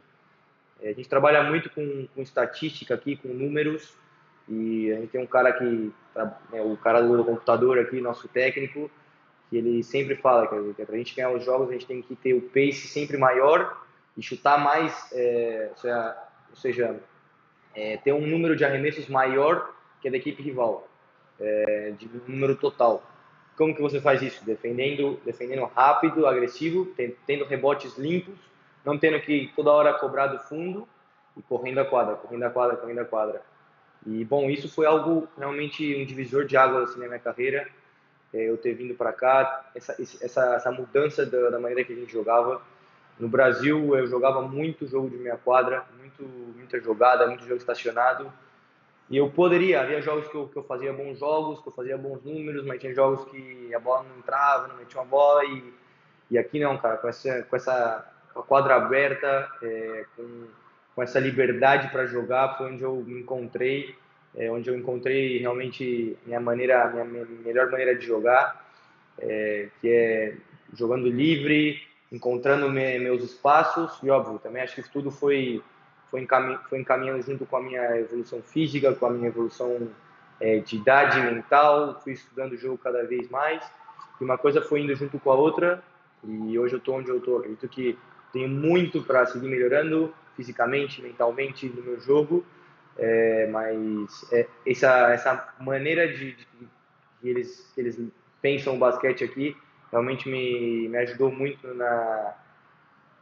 [0.81, 3.97] É, a gente trabalha muito com, com, estatística aqui, com números,
[4.47, 5.91] e a gente tem um cara que,
[6.53, 8.89] é, o cara do computador aqui, nosso técnico,
[9.49, 12.01] que ele sempre fala que, que para a gente ganhar os jogos a gente tem
[12.01, 13.84] que ter o pace sempre maior
[14.17, 15.69] e chutar mais, é,
[16.49, 16.99] ou seja,
[17.73, 20.87] é, ter um número de arremessos maior que a da equipe rival,
[21.39, 23.03] é, de número total.
[23.57, 24.43] Como que você faz isso?
[24.45, 26.93] Defendendo, defendendo rápido, agressivo,
[27.25, 28.35] tendo rebotes limpos,
[28.83, 30.87] não tendo que toda hora cobrar do fundo
[31.35, 33.41] e correndo a quadra, correndo a quadra, correndo a quadra.
[34.05, 37.67] E bom, isso foi algo realmente um divisor de águas assim, na minha carreira.
[38.33, 41.95] É, eu ter vindo para cá, essa, essa, essa mudança da, da maneira que a
[41.95, 42.61] gente jogava
[43.19, 46.23] no Brasil, eu jogava muito jogo de meia quadra, muito,
[46.55, 48.31] muita jogada, muito jogo estacionado.
[49.09, 51.97] E eu poderia, havia jogos que eu, que eu fazia bons jogos, que eu fazia
[51.97, 55.45] bons números, mas tinha jogos que a bola não entrava, não metia uma bola.
[55.45, 55.73] E,
[56.31, 60.47] e aqui não, cara, com essa, com essa com quadra aberta, é, com,
[60.95, 63.95] com essa liberdade para jogar, foi onde eu me encontrei,
[64.35, 68.65] é, onde eu encontrei realmente minha maneira, minha, minha melhor maneira de jogar,
[69.19, 70.35] é, que é
[70.73, 75.63] jogando livre, encontrando me, meus espaços e óbvio também acho que tudo foi
[76.09, 76.25] foi,
[76.69, 79.89] foi encaminhando junto com a minha evolução física, com a minha evolução
[80.39, 83.63] é, de idade mental, fui estudando o jogo cada vez mais
[84.19, 85.83] e uma coisa foi indo junto com a outra
[86.23, 87.39] e hoje eu estou onde eu estou.
[87.39, 87.97] Acredito que
[88.31, 92.45] tenho muito para seguir melhorando fisicamente, mentalmente no meu jogo,
[92.97, 96.67] é, mas é, essa essa maneira de, de,
[97.23, 97.99] eles que eles
[98.41, 99.55] pensam o basquete aqui
[99.95, 102.35] realmente me, me ajudou muito na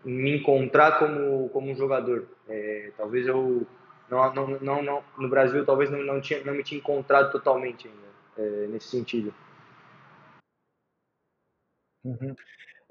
[0.04, 2.28] me encontrar como como um jogador.
[2.50, 3.66] É, talvez eu
[4.10, 7.88] não, não, não, não, no Brasil talvez não, não tinha não me tinha encontrado totalmente
[7.88, 8.08] ainda
[8.38, 9.34] é, nesse sentido.
[12.04, 12.36] Uhum.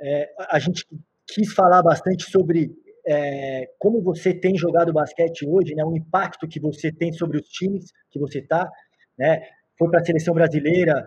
[0.01, 0.87] É, a gente
[1.27, 2.71] quis falar bastante sobre
[3.05, 7.49] é, como você tem jogado basquete hoje, né, o impacto que você tem sobre os
[7.49, 8.71] times que você está,
[9.19, 9.43] né,
[9.77, 11.07] foi para a seleção brasileira,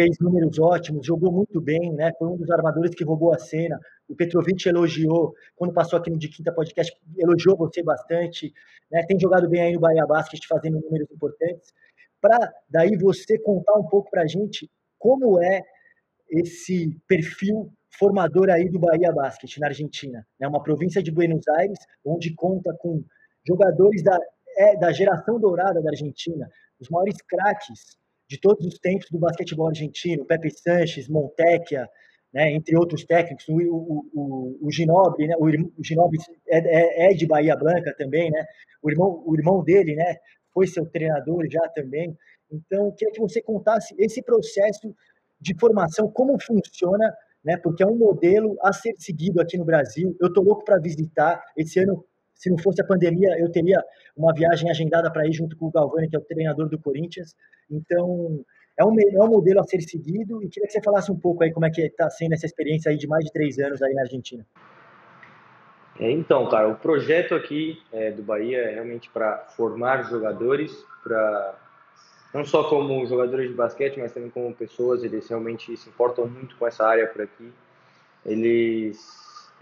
[0.00, 2.10] fez números ótimos, jogou muito bem, né?
[2.18, 3.78] Foi um dos armadores que roubou a cena.
[4.08, 8.50] O Petrovic elogiou, quando passou aqui no De Quinta Podcast, elogiou você bastante,
[8.90, 9.04] né?
[9.06, 11.74] Tem jogado bem aí no Bahia Basket, fazendo números importantes.
[12.18, 15.62] Para daí você contar um pouco para a gente como é
[16.30, 20.26] esse perfil formador aí do Bahia Basket na Argentina.
[20.40, 23.04] É uma província de Buenos Aires, onde conta com
[23.46, 24.18] jogadores da,
[24.56, 26.48] é, da geração dourada da Argentina,
[26.80, 27.99] os maiores craques
[28.30, 31.88] de todos os tempos do basquetebol argentino, Pepe Sanches, Montecchia,
[32.32, 36.16] né, entre outros técnicos, o, o, o, o Ginobre, né, o, o Ginobre
[36.48, 38.46] é, é, é, de Bahia Blanca também, né,
[38.80, 40.14] o irmão, o irmão dele, né,
[40.54, 42.16] foi seu treinador já também.
[42.52, 44.94] Então, queria que você contasse esse processo
[45.40, 47.12] de formação, como funciona,
[47.44, 50.16] né, porque é um modelo a ser seguido aqui no Brasil.
[50.20, 51.42] Eu estou louco para visitar.
[51.56, 52.04] Esse ano
[52.40, 53.84] se não fosse a pandemia, eu teria
[54.16, 57.36] uma viagem agendada para ir junto com o Galvani, que é o treinador do Corinthians.
[57.70, 58.42] Então,
[58.78, 61.44] é um, é um modelo a ser seguido e queria que você falasse um pouco
[61.44, 63.92] aí como é que está sendo essa experiência aí de mais de três anos aí
[63.92, 64.46] na Argentina.
[65.98, 70.72] É, então, cara, o projeto aqui é, do Bahia é realmente para formar jogadores,
[71.04, 71.58] para
[72.32, 75.04] não só como jogadores de basquete, mas também como pessoas.
[75.04, 77.52] Eles realmente se importam muito com essa área por aqui.
[78.24, 78.98] Eles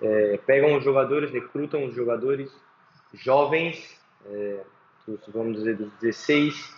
[0.00, 2.67] é, pegam os jogadores, recrutam os jogadores
[3.14, 4.60] jovens, é,
[5.28, 6.76] vamos dizer, dos 16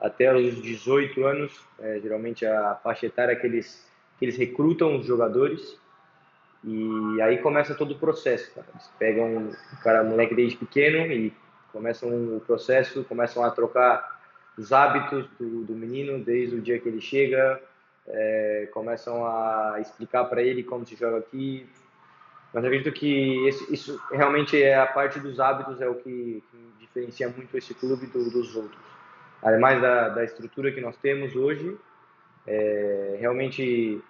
[0.00, 5.06] até os 18 anos, é, geralmente a faixa etária que eles, que eles recrutam os
[5.06, 5.78] jogadores.
[6.62, 8.52] E aí começa todo o processo.
[8.54, 8.66] Cara.
[8.74, 11.32] Eles pegam o cara, moleque desde pequeno e
[11.72, 14.20] começam o processo, começam a trocar
[14.56, 17.60] os hábitos do, do menino desde o dia que ele chega,
[18.06, 21.68] é, começam a explicar para ele como se joga aqui,
[22.54, 26.74] mas acredito que esse, isso realmente é a parte dos hábitos, é o que, que
[26.78, 28.80] diferencia muito esse clube do, dos outros.
[29.42, 31.76] Ademais da, da estrutura que nós temos hoje,
[32.46, 34.00] é, realmente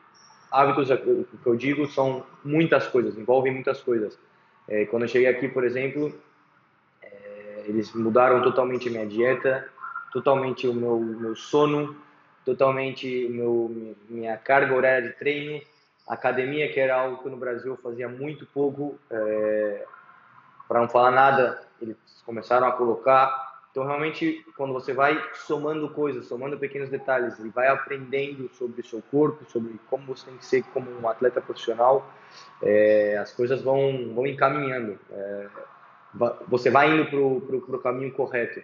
[0.50, 4.18] hábitos, o que eu digo, são muitas coisas, envolvem muitas coisas.
[4.68, 6.14] É, quando eu cheguei aqui, por exemplo,
[7.02, 9.66] é, eles mudaram totalmente a minha dieta,
[10.12, 11.96] totalmente o meu, meu sono,
[12.44, 15.62] totalmente meu, minha carga horária de treino,
[16.06, 19.84] academia, que era algo que no Brasil fazia muito pouco, é,
[20.68, 23.54] para não falar nada, eles começaram a colocar.
[23.70, 28.84] Então, realmente, quando você vai somando coisas, somando pequenos detalhes e vai aprendendo sobre o
[28.84, 32.08] seu corpo, sobre como você tem que ser como um atleta profissional,
[32.62, 34.98] é, as coisas vão, vão encaminhando.
[35.10, 35.46] É,
[36.46, 38.62] você vai indo para o caminho correto.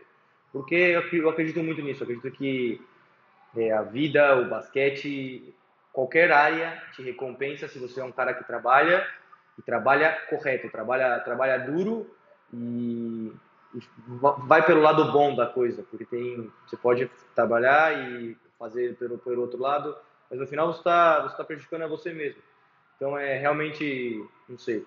[0.53, 0.75] Porque
[1.13, 2.81] eu acredito muito nisso, eu acredito que
[3.57, 5.55] é, a vida, o basquete,
[5.93, 9.07] qualquer área te recompensa se você é um cara que trabalha
[9.59, 12.15] e trabalha correto, trabalha trabalha duro
[12.53, 13.33] e,
[13.75, 13.83] e
[14.47, 19.43] vai pelo lado bom da coisa, porque tem você pode trabalhar e fazer pelo pelo
[19.43, 19.97] outro lado,
[20.31, 22.43] mas no final você está você tá prejudicando a você mesmo.
[22.97, 24.87] Então é realmente não sei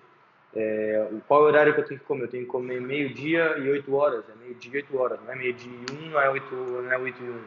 [0.56, 2.22] é, qual é o horário que eu tenho que comer?
[2.24, 5.20] Eu tenho que comer meio dia e oito horas, é meio dia e oito horas,
[5.20, 7.44] não é meio dia e um, não é oito, não é oito e um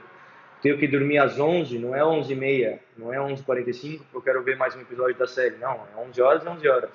[0.62, 4.18] tenho que dormir às 11, não é 11 e meia, não é 11 45 porque
[4.18, 5.58] eu quero ver mais um episódio da série.
[5.58, 6.90] Não, é 11 horas e 11 horas.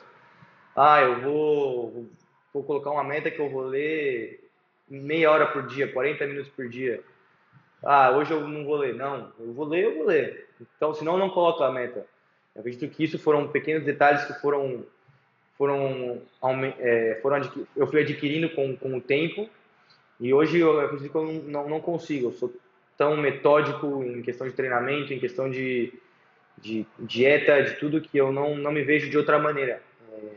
[0.74, 2.06] Ah, eu vou,
[2.52, 4.50] vou colocar uma meta que eu vou ler
[4.88, 7.02] meia hora por dia, 40 minutos por dia.
[7.82, 8.94] Ah, hoje eu não vou ler.
[8.94, 10.48] Não, eu vou ler, eu vou ler.
[10.76, 12.06] Então, senão, não coloco a meta.
[12.54, 14.84] Eu acredito que isso foram pequenos detalhes que foram
[15.56, 16.22] foram,
[16.78, 17.40] é, foram
[17.76, 19.48] eu fui adquirindo com, com o tempo
[20.18, 22.28] e hoje eu acredito que eu não, não consigo.
[22.28, 22.52] Eu sou
[22.96, 25.92] tão metódico em questão de treinamento, em questão de,
[26.58, 29.82] de dieta, de tudo que eu não, não me vejo de outra maneira.
[30.12, 30.30] É,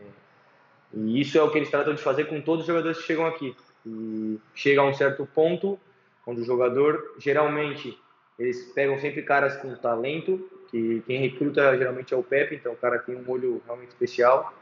[0.93, 3.25] e isso é o que eles tratam de fazer com todos os jogadores que chegam
[3.25, 3.55] aqui.
[3.85, 5.79] E chega a um certo ponto
[6.25, 7.97] onde o jogador, geralmente,
[8.39, 12.77] eles pegam sempre caras com talento, que quem recruta geralmente é o Pepe, então o
[12.77, 14.53] cara tem um olho realmente especial.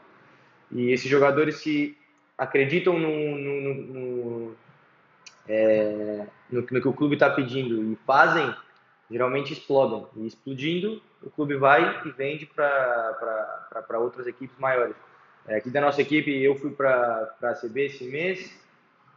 [0.70, 1.96] E esses jogadores que
[2.36, 4.56] acreditam no, no, no, no,
[5.48, 8.54] é, no, no que o clube está pedindo e fazem,
[9.10, 10.06] geralmente explodem.
[10.16, 14.96] E explodindo, o clube vai e vende para outras equipes maiores.
[15.46, 18.62] É, aqui da nossa equipe, eu fui para a CB esse mês.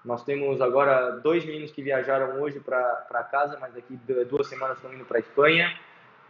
[0.04, 3.98] Nós temos agora dois meninos que viajaram hoje para casa, mas daqui
[4.30, 5.78] duas semanas estão indo para a Espanha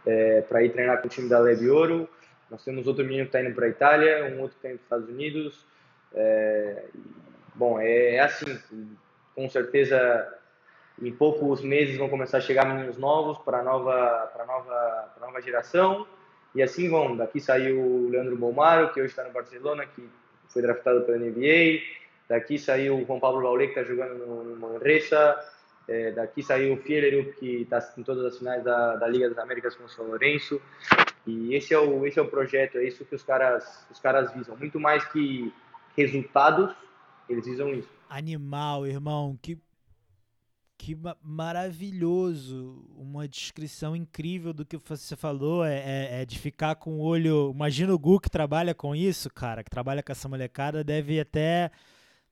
[0.06, 2.08] é, para ir treinar com o time da Leve Ouro.
[2.50, 4.78] Nós temos outro menino que está indo para a Itália, um outro que está indo
[4.78, 5.66] para os Estados Unidos.
[6.14, 6.84] É,
[7.54, 8.58] bom, é, é assim,
[9.34, 9.96] com certeza
[11.00, 15.26] em poucos meses vão começar a chegar meninos novos para a nova, para nova, para
[15.26, 16.06] nova geração.
[16.54, 17.16] E assim vão.
[17.16, 20.08] Daqui saiu o Leandro Bomaro, que hoje está no Barcelona, que
[20.48, 21.80] foi draftado pela NBA.
[22.28, 25.38] Daqui saiu o Juan Pablo Baulé, que está jogando no, Manresa.
[25.86, 29.38] É, daqui saiu o Fiererup, que está em todas as finais da, da Liga das
[29.38, 30.60] Américas com o São Lourenço.
[31.26, 34.32] E esse é o, esse é o projeto, é isso que os caras, os caras
[34.34, 34.56] visam.
[34.56, 35.52] Muito mais que
[35.96, 36.74] resultados,
[37.28, 37.88] eles visam isso.
[38.08, 39.38] Animal, irmão.
[39.40, 39.58] Que
[40.78, 42.86] que maravilhoso!
[42.96, 45.64] Uma descrição incrível do que você falou.
[45.64, 47.50] É, é, é, de ficar com o olho.
[47.52, 51.70] Imagina o Gu que trabalha com isso, cara, que trabalha com essa molecada, deve até.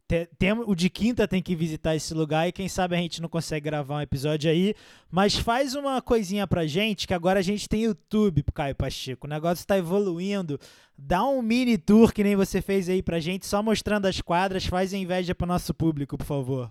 [0.08, 3.20] Tem, tem, o de quinta tem que visitar esse lugar e quem sabe a gente
[3.20, 4.72] não consegue gravar um episódio aí.
[5.10, 9.26] Mas faz uma coisinha pra gente, que agora a gente tem YouTube, Caio Pacheco.
[9.26, 10.60] O negócio está evoluindo.
[10.96, 14.66] Dá um mini tour que nem você fez aí pra gente, só mostrando as quadras.
[14.66, 16.70] Faz inveja pro nosso público, por favor.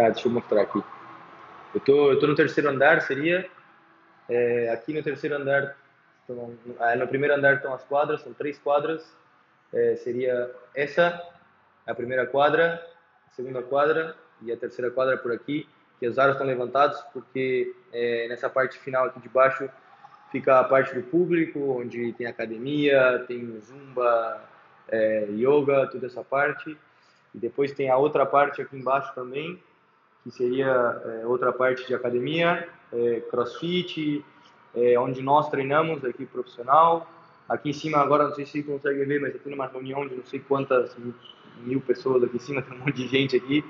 [0.00, 0.82] Tá, deixa eu mostrar aqui.
[1.74, 3.46] Eu tô, eu tô no terceiro andar, seria.
[4.30, 5.76] É, aqui no terceiro andar,
[6.24, 6.56] então,
[6.98, 9.14] no primeiro andar estão as quadras, são três quadras.
[9.70, 11.22] É, seria essa,
[11.86, 12.82] a primeira quadra,
[13.30, 17.70] a segunda quadra e a terceira quadra por aqui, que os aros estão levantados porque
[17.92, 19.68] é, nessa parte final aqui de baixo
[20.32, 24.42] fica a parte do público, onde tem academia, tem zumba,
[24.88, 26.74] é, yoga, toda essa parte.
[27.34, 29.62] E depois tem a outra parte aqui embaixo também,
[30.22, 34.24] que seria é, outra parte de academia, é, crossfit,
[34.74, 37.08] é, onde nós treinamos, aqui profissional.
[37.48, 40.24] Aqui em cima, agora não sei se consegue ver, mas aqui numa reunião de não
[40.24, 40.96] sei quantas
[41.58, 43.64] mil pessoas aqui em cima, tem um monte de gente aqui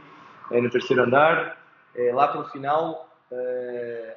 [0.50, 1.58] é, no terceiro andar.
[1.94, 4.16] É, lá para o final, é,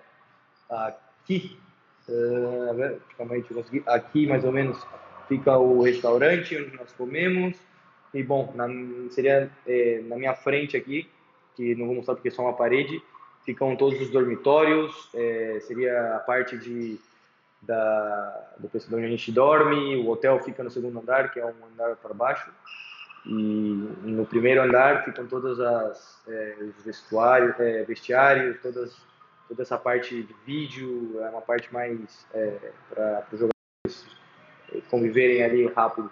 [0.69, 1.57] aqui,
[3.17, 3.45] calma aí,
[3.87, 4.77] aqui mais ou menos
[5.27, 7.57] fica o restaurante onde nós comemos.
[8.13, 8.67] E bom, na,
[9.09, 9.49] seria
[10.07, 11.09] na minha frente aqui,
[11.55, 13.01] que não vou mostrar porque é só uma parede,
[13.45, 16.99] ficam todos os dormitórios, é, seria a parte de
[17.61, 21.45] da do pessoal onde a gente dorme, o hotel fica no segundo andar, que é
[21.45, 22.51] um andar para baixo,
[23.25, 28.95] e no primeiro andar ficam todas as é, os vestuários, é, vestiários, todas
[29.47, 34.07] toda essa parte de vídeo, é uma parte mais é, para os jogadores
[34.89, 36.11] conviverem ali rápido.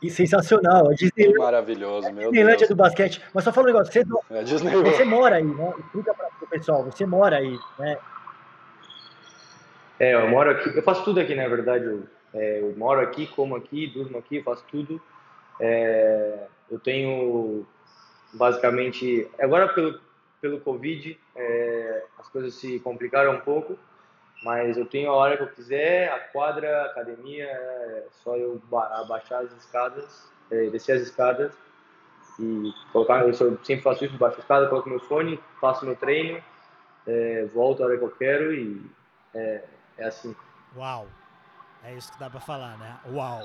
[0.00, 0.90] E sensacional.
[0.90, 1.34] A Disney...
[1.34, 2.68] Maravilhoso, meu Disneylândia Deus.
[2.68, 3.22] do basquete.
[3.34, 5.74] Mas só fala um negócio, você, é você mora aí, né?
[5.78, 7.98] Explica para o pessoal, você mora aí, né?
[9.98, 11.84] É, eu moro aqui, eu faço tudo aqui, na verdade.
[11.84, 15.00] Eu, é, eu moro aqui, como aqui, durmo aqui, faço tudo.
[15.60, 17.66] É, eu tenho,
[18.32, 19.98] basicamente, agora pelo,
[20.40, 23.76] pelo Covid, é, as coisas se complicaram um pouco,
[24.42, 28.60] mas eu tenho a hora que eu quiser, a quadra, a academia, é só eu
[28.72, 31.52] abaixar as escadas, é, descer as escadas
[32.38, 33.26] e colocar.
[33.26, 36.42] Eu sempre faço isso, baixo a escada, coloco meu fone, faço meu treino,
[37.06, 38.80] é, volto a hora que eu quero e
[39.34, 39.64] é,
[39.98, 40.34] é assim.
[40.76, 41.06] Uau!
[41.84, 42.98] É isso que dá pra falar, né?
[43.12, 43.40] Uau!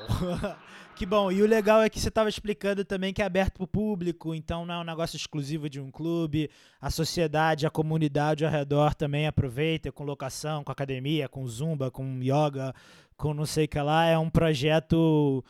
[0.95, 1.31] que bom.
[1.31, 4.65] E o legal é que você estava explicando também que é aberto pro público, então
[4.65, 6.49] não é um negócio exclusivo de um clube.
[6.81, 12.19] A sociedade, a comunidade ao redor também aproveita com locação, com academia, com zumba, com
[12.21, 12.73] yoga,
[13.15, 14.05] com não sei o que lá.
[14.05, 15.43] É um projeto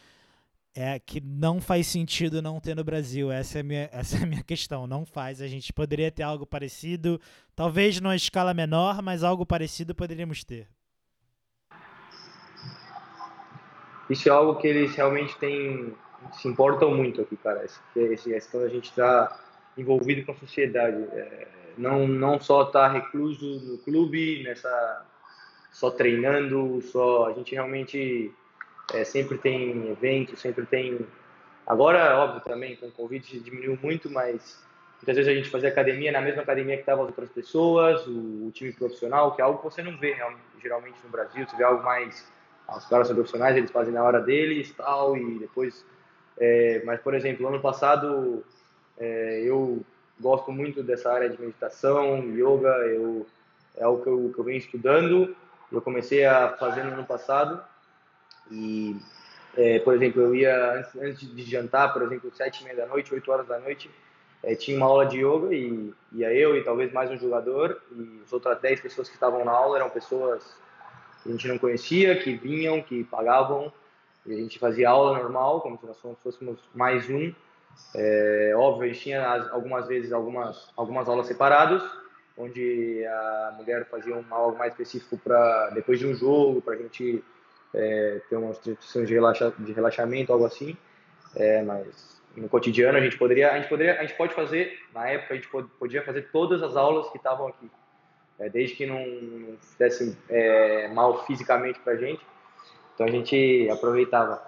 [0.76, 3.32] é, que não faz sentido não ter no Brasil.
[3.32, 4.86] Essa é, minha, essa é a minha questão.
[4.88, 5.42] Não faz.
[5.42, 7.20] A gente poderia ter algo parecido,
[7.56, 10.68] talvez numa escala menor, mas algo parecido poderíamos ter.
[14.10, 15.94] Isso é algo que eles realmente têm,
[16.34, 17.64] se importam muito aqui, cara.
[17.64, 19.40] Essa questão da gente estar tá
[19.78, 21.02] envolvido com a sociedade.
[21.12, 21.48] É,
[21.78, 25.06] não, não só estar tá recluso no clube, nessa,
[25.72, 27.28] só treinando, só.
[27.28, 28.34] A gente realmente
[28.94, 31.06] é, sempre tem eventos, sempre tem.
[31.66, 34.62] Agora, óbvio, também com o Covid diminuiu muito, mas
[34.98, 38.48] muitas vezes a gente fazia academia na mesma academia que estavam as outras pessoas, o,
[38.48, 40.16] o, time profissional, que é algo que você não vê
[40.62, 42.26] geralmente no Brasil, você vê algo mais
[42.70, 45.86] os caras são profissionais, eles fazem na hora deles tal, e depois.
[46.38, 48.44] É, mas, por exemplo, ano passado
[48.98, 49.84] é, eu
[50.20, 53.26] gosto muito dessa área de meditação, yoga, eu,
[53.76, 55.36] é algo que eu, que eu venho estudando.
[55.72, 57.62] Eu comecei a fazer no ano passado
[58.52, 58.96] e,
[59.58, 62.86] é, por exemplo, eu ia antes, antes, de jantar, por exemplo, sete e meia da
[62.86, 63.90] noite, oito horas da noite,
[64.44, 68.22] é, tinha uma aula de yoga e ia eu e talvez mais um jogador e
[68.24, 70.56] as outras dez pessoas que estavam na aula eram pessoas
[71.24, 73.72] que a gente não conhecia, que vinham, que pagavam
[74.26, 77.34] e a gente fazia aula normal, como se nós fôssemos mais um.
[77.96, 81.84] É, óbvio, a gente tinha algumas vezes algumas, algumas aulas separadas,
[82.38, 86.78] onde a mulher fazia uma aula mais específico para depois de um jogo, para a
[86.78, 87.24] gente
[87.74, 90.78] é, ter uma instituição de, relaxa, de relaxamento, algo assim.
[91.36, 95.08] É, mas no cotidiano a gente poderia, a gente poderia, a gente pode fazer, na
[95.08, 95.50] época a gente
[95.80, 97.70] podia fazer todas as aulas que estavam aqui,
[98.40, 102.24] é, desde que não, não fizesse é, mal fisicamente para a gente
[102.94, 104.42] então a gente aproveitava.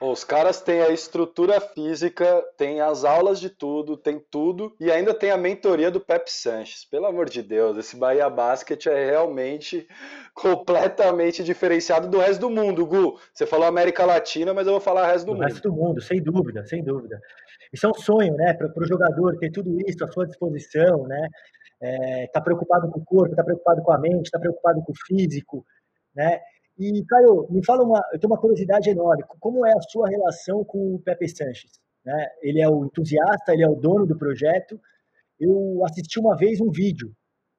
[0.00, 5.14] Os caras têm a estrutura física, têm as aulas de tudo, tem tudo e ainda
[5.14, 6.84] tem a mentoria do Pep Sanches.
[6.84, 9.86] Pelo amor de Deus, esse Bahia Basket é realmente
[10.34, 12.84] completamente diferenciado do resto do mundo.
[12.84, 15.44] Gu, você falou América Latina, mas eu vou falar o resto do, do mundo.
[15.44, 17.20] resto do mundo, sem dúvida, sem dúvida.
[17.72, 21.28] Isso é um sonho, né, para o jogador ter tudo isso à sua disposição, né?
[21.82, 24.96] É, tá preocupado com o corpo, tá preocupado com a mente, tá preocupado com o
[25.06, 25.66] físico,
[26.14, 26.40] né?
[26.78, 28.02] E, Caio, me fala uma.
[28.12, 29.24] Eu tenho uma curiosidade enorme.
[29.40, 31.72] Como é a sua relação com o Pepe Sanches?
[32.04, 32.28] Né?
[32.42, 34.80] Ele é o entusiasta, ele é o dono do projeto.
[35.38, 37.12] Eu assisti uma vez um vídeo,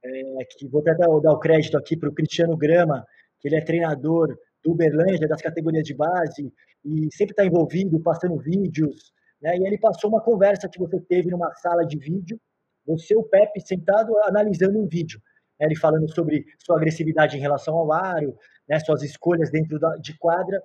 [0.03, 3.05] é, que vou até dar, dar o crédito aqui para o Cristiano Grama,
[3.39, 6.51] que ele é treinador do Uberlândia, das categorias de base,
[6.86, 9.11] e sempre está envolvido, passando vídeos.
[9.41, 9.57] Né?
[9.57, 12.39] E ele passou uma conversa que você teve numa sala de vídeo,
[12.86, 15.22] você o Pepe sentado analisando um vídeo.
[15.60, 15.68] Né?
[15.68, 20.18] Ele falando sobre sua agressividade em relação ao aro, né, suas escolhas dentro da, de
[20.18, 20.62] quadra,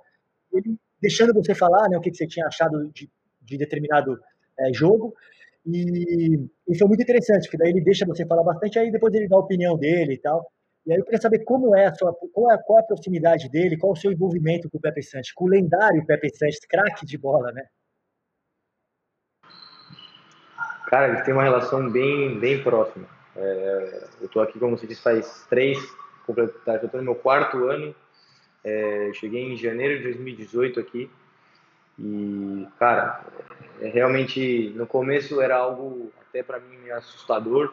[0.52, 3.10] ele deixando você falar né, o que, que você tinha achado de,
[3.42, 4.18] de determinado
[4.58, 5.14] é, jogo.
[5.66, 9.28] E, e, foi muito interessante, porque daí ele deixa você falar bastante, aí depois ele
[9.28, 10.50] dá a opinião dele e tal.
[10.86, 13.50] E aí eu queria saber como é a sua, qual é, qual é a proximidade
[13.50, 16.60] dele, qual é o seu envolvimento com o Pepe Santos, com o lendário Pepe Santos,
[16.68, 17.64] craque de bola, né?
[20.88, 23.06] Cara, eles têm uma relação bem, bem próxima.
[23.36, 25.78] É, eu estou aqui, como você disse, faz três,
[26.26, 27.94] completar, estou no meu quarto ano.
[28.64, 31.10] É, cheguei em janeiro de 2018 aqui
[31.98, 33.24] e, cara,
[33.80, 37.72] é, realmente no começo era algo até para mim assustador,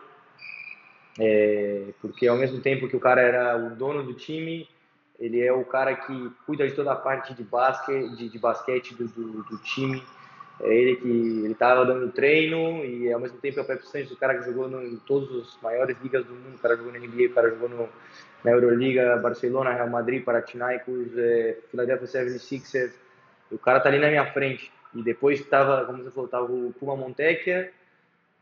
[1.19, 4.67] é, porque ao mesmo tempo que o cara era o dono do time,
[5.19, 8.93] ele é o cara que cuida de toda a parte de basquete, de, de basquete
[8.93, 10.03] do, do, do time
[10.61, 14.11] é ele que ele estava dando treino e ao mesmo tempo é o Pepe Santos,
[14.11, 16.93] o cara que jogou no, em todas as maiores ligas do mundo, o cara jogou
[16.93, 17.89] na NBA, o cara jogou no,
[18.43, 22.91] na Euroliga, Barcelona, Real Madrid, Panathinaikos, é, Philadelphia 76ers,
[23.51, 24.71] o cara tá ali na minha frente.
[24.93, 27.71] E depois estava, como você falou, tava o Puma Montecchia,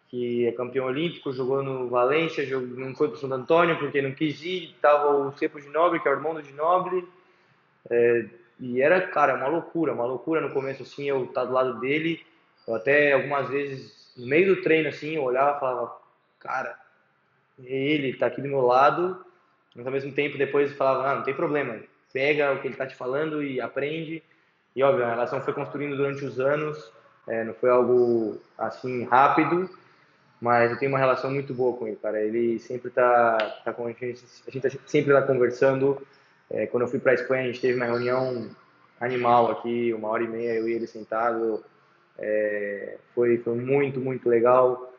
[0.09, 4.01] que é campeão olímpico, jogou no Valência, jogou, não foi para o Santo Antônio porque
[4.01, 7.03] não quis ir, tava o Cepo de Nobre, que é o irmão do de Nobre,
[7.89, 8.25] é,
[8.63, 11.81] e era, cara, uma loucura, uma loucura no começo, assim, eu estar tá do lado
[11.81, 12.25] dele.
[12.65, 15.97] Eu até algumas vezes, no meio do treino, assim, eu olhava e falava,
[16.39, 16.79] cara,
[17.61, 19.21] ele tá aqui do meu lado,
[19.75, 21.77] mas ao mesmo tempo depois eu falava, ah, não tem problema,
[22.13, 24.23] pega o que ele tá te falando e aprende.
[24.73, 26.89] E óbvio, a relação foi construindo durante os anos,
[27.27, 29.69] é, não foi algo assim rápido,
[30.39, 32.21] mas eu tenho uma relação muito boa com ele, cara.
[32.21, 36.01] Ele sempre tá, tá com a gente, a gente tá sempre lá conversando,
[36.53, 38.47] é, quando eu fui para a Espanha, a gente teve uma reunião
[38.99, 41.65] animal aqui, uma hora e meia, eu e ele sentado.
[42.17, 44.93] É, foi, foi muito, muito legal.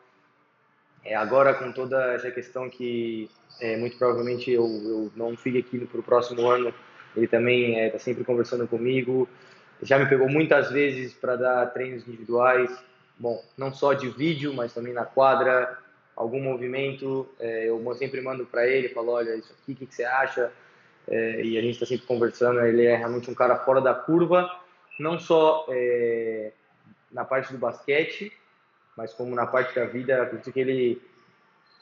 [1.03, 3.29] É, agora, com toda essa questão que
[3.61, 6.73] é, muito provavelmente eu, eu não fique aqui para o próximo ano,
[7.15, 9.27] ele também está é, sempre conversando comigo.
[9.81, 12.69] Já me pegou muitas vezes para dar treinos individuais,
[13.17, 15.77] bom, não só de vídeo, mas também na quadra,
[16.15, 17.29] algum movimento.
[17.39, 20.51] É, eu sempre mando para ele, falo, olha, isso aqui, o que, que você acha?
[21.07, 22.59] É, e a gente está sempre conversando.
[22.61, 24.49] Ele é realmente um cara fora da curva,
[24.99, 26.51] não só é,
[27.11, 28.31] na parte do basquete,
[28.95, 30.21] mas como na parte da vida.
[30.21, 31.01] Acredito que ele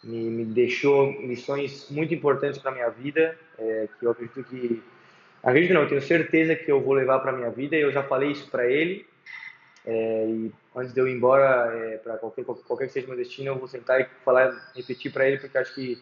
[0.03, 4.83] me, me deixou lições muito importantes para minha vida, é, que eu acredito que
[5.41, 7.75] acredito não, tenho certeza que eu vou levar para minha vida.
[7.75, 9.05] Eu já falei isso para ele.
[9.85, 13.49] É, e antes de eu ir embora é, para qualquer, qualquer que seja meu destino,
[13.49, 16.01] eu vou sentar e falar, repetir para ele, porque acho que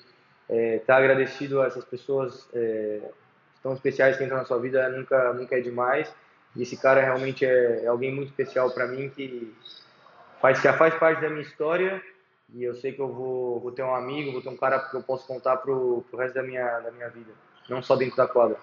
[0.52, 3.02] estar é, tá agradecido a essas pessoas é,
[3.64, 6.14] tão especiais que entram na sua vida nunca, nunca é demais.
[6.56, 9.56] E esse cara realmente é, é alguém muito especial para mim que
[10.42, 12.02] faz, já faz parte da minha história
[12.54, 14.96] e eu sei que eu vou, vou ter um amigo, vou ter um cara que
[14.96, 17.32] eu posso contar pro, pro resto da minha, da minha vida,
[17.70, 18.58] não só dentro da quadra.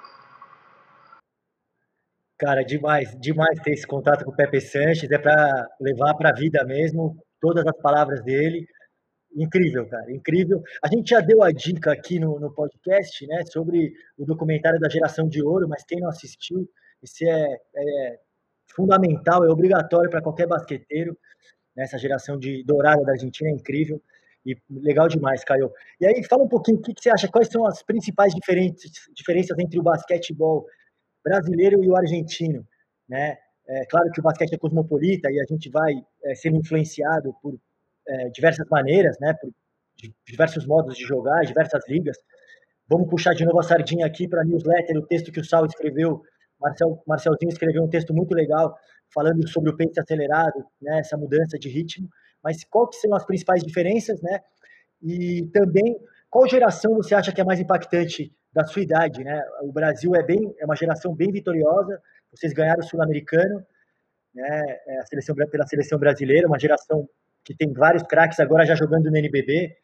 [2.39, 6.34] Cara, demais, demais ter esse contato com o Pepe Sanches, é para levar para a
[6.34, 7.16] vida mesmo.
[7.41, 8.66] todas as palavras dele.
[9.35, 10.62] Incrível, cara, incrível.
[10.83, 14.89] A gente já deu a dica aqui no, no podcast, né, sobre o documentário da
[14.89, 16.68] Geração de Ouro, mas quem não assistiu,
[17.03, 18.18] esse é, é
[18.74, 21.16] fundamental, é obrigatório para qualquer basqueteiro.
[21.76, 24.03] Né, essa geração de dourada da Argentina é incrível
[24.45, 25.70] e legal demais, Caio.
[26.01, 29.59] E aí, fala um pouquinho o que, que você acha, quais são as principais diferenças
[29.59, 30.66] entre o basquetebol
[31.22, 32.66] brasileiro e o argentino,
[33.09, 33.37] né?
[33.68, 35.93] É claro que o basquete é cosmopolita e a gente vai
[36.24, 37.61] é, sendo influenciado por
[38.09, 39.35] é, diversas maneiras, né?
[39.35, 39.51] Por
[40.27, 42.17] diversos modos de jogar, diversas ligas.
[42.89, 45.67] Vamos puxar de novo a sardinha aqui para a newsletter, o texto que o Sal
[45.67, 46.23] escreveu.
[46.61, 48.77] Marcel, Marcelzinho escreveu um texto muito legal
[49.15, 51.01] falando sobre o pace acelerado, né?
[51.01, 52.09] Essa mudança de ritmo.
[52.43, 54.41] Mas qual que são as principais diferenças, né?
[55.03, 55.97] E também
[56.31, 59.43] qual geração você acha que é mais impactante da sua idade, né?
[59.63, 62.01] O Brasil é bem, é uma geração bem vitoriosa.
[62.31, 63.65] Vocês ganharam o Sul-Americano,
[64.35, 64.79] né?
[64.87, 67.09] É a seleção pela seleção brasileira, uma geração
[67.49, 69.74] que tem vários craques agora já jogando no NBB.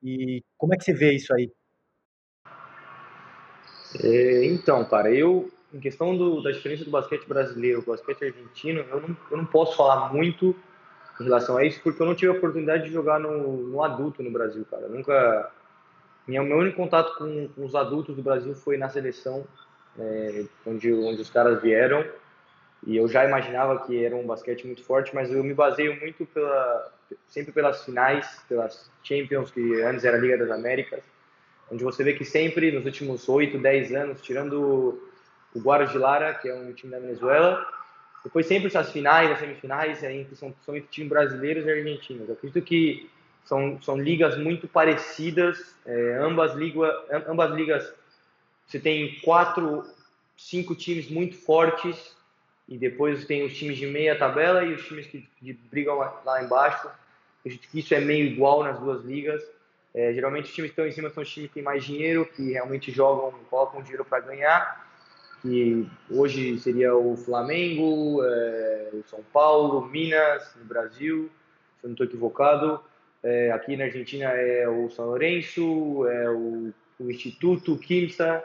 [0.00, 1.50] E como é que você vê isso aí?
[4.04, 8.26] É, então, cara, eu em questão do, da diferença do basquete brasileiro com o basquete
[8.26, 10.54] argentino, eu não, eu não posso falar muito
[11.20, 14.22] em relação a isso, porque eu não tive a oportunidade de jogar no, no adulto
[14.22, 14.84] no Brasil, cara.
[14.84, 15.50] Eu nunca
[16.26, 19.44] minha, meu único contato com, com, os adultos do Brasil foi na seleção,
[19.98, 22.04] é, onde, onde os caras vieram.
[22.86, 26.24] E eu já imaginava que era um basquete muito forte, mas eu me baseio muito
[26.26, 26.92] pela,
[27.28, 31.02] sempre pelas finais, pelas Champions, que antes era a Liga das Américas,
[31.70, 35.02] onde você vê que sempre, nos últimos 8, 10 anos, tirando
[35.54, 37.66] o Guarda de Lara, que é um time da Venezuela,
[38.24, 40.00] depois sempre essas finais, as semifinais,
[40.34, 42.28] são, são entre times brasileiros e argentinos.
[42.28, 43.08] Eu acredito que
[43.44, 46.86] são, são ligas muito parecidas, é, ambas, liga,
[47.26, 47.92] ambas ligas
[48.66, 49.82] você tem quatro,
[50.36, 52.14] cinco times muito fortes
[52.68, 56.42] e depois tem os times de meia tabela e os times que, que brigam lá,
[56.42, 56.88] embaixo.
[57.42, 59.42] Que isso é meio igual nas duas ligas.
[59.94, 62.26] É, geralmente os times que estão em cima são os times que têm mais dinheiro,
[62.26, 64.86] que realmente jogam, colocam dinheiro para ganhar.
[65.40, 71.30] Que hoje seria o Flamengo, é, o São Paulo, Minas, no Brasil,
[71.80, 72.80] se eu não estou equivocado.
[73.22, 78.44] É, aqui na Argentina é o São Lourenço, é o, o Instituto Quimsa.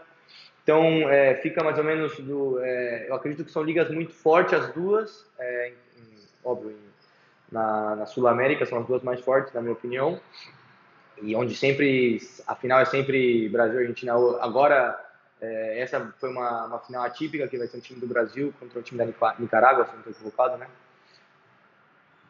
[0.63, 2.59] Então, é, fica mais ou menos do.
[2.59, 6.75] É, eu acredito que são ligas muito fortes as duas, é, em, óbvio,
[7.51, 10.19] na, na Sul América são as duas mais fortes, na minha opinião.
[11.21, 14.13] E onde sempre a final é sempre Brasil e Argentina.
[14.41, 14.99] Agora,
[15.39, 18.79] é, essa foi uma, uma final atípica, que vai ser um time do Brasil contra
[18.79, 20.67] o time da Nicarágua, se não estou equivocado, né?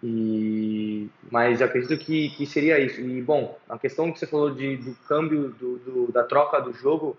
[0.01, 2.99] E, mas acredito que, que seria isso.
[2.99, 6.73] E, bom, a questão que você falou de, do câmbio, do, do, da troca do
[6.73, 7.17] jogo,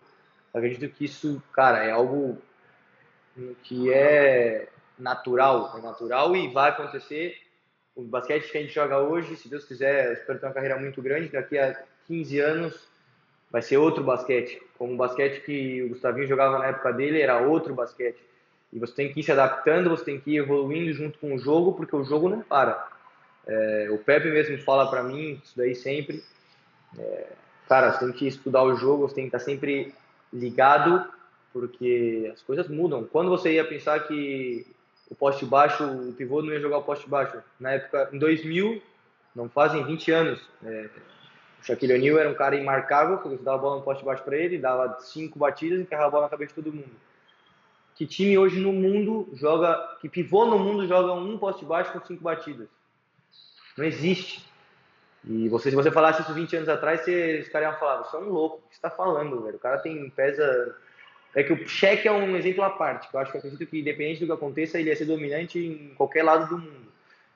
[0.54, 2.38] acredito que isso, cara, é algo
[3.64, 7.36] que é natural, é natural e vai acontecer.
[7.94, 10.78] O basquete que a gente joga hoje, se Deus quiser, eu espero ter uma carreira
[10.78, 12.88] muito grande, daqui a 15 anos
[13.50, 14.60] vai ser outro basquete.
[14.76, 18.20] Como o basquete que o Gustavinho jogava na época dele era outro basquete.
[18.72, 21.38] E você tem que ir se adaptando, você tem que ir evoluindo junto com o
[21.38, 22.88] jogo, porque o jogo não para.
[23.46, 26.24] É, o Pepe mesmo fala para mim isso daí sempre.
[26.98, 27.26] É,
[27.68, 29.94] cara, você tem que estudar o jogo, você tem que estar sempre
[30.34, 31.08] ligado,
[31.52, 33.04] porque as coisas mudam.
[33.04, 34.66] Quando você ia pensar que
[35.08, 37.38] o poste baixo, o pivô não ia jogar o poste baixo?
[37.58, 38.82] Na época, em 2000,
[39.34, 40.40] não fazem 20 anos.
[40.62, 40.90] É,
[41.62, 44.24] o Shaquille O'Neal era um cara imarcável, porque você dava a bola no poste baixo
[44.24, 46.90] para ele, dava cinco batidas e encarrava a bola na cabeça de todo mundo
[47.94, 52.04] que time hoje no mundo joga, que pivô no mundo joga um poste baixo com
[52.04, 52.68] cinco batidas?
[53.76, 54.44] Não existe.
[55.26, 58.16] E você, se você falasse isso 20 anos atrás, você, os caras iam falar, você
[58.16, 59.56] é um louco, o que você está falando, velho?
[59.56, 60.76] O cara tem, pesa...
[61.34, 63.68] É que o cheque é um exemplo à parte, que eu acho que eu acredito
[63.68, 66.92] que, independente do que aconteça, ele ia ser dominante em qualquer lado do mundo.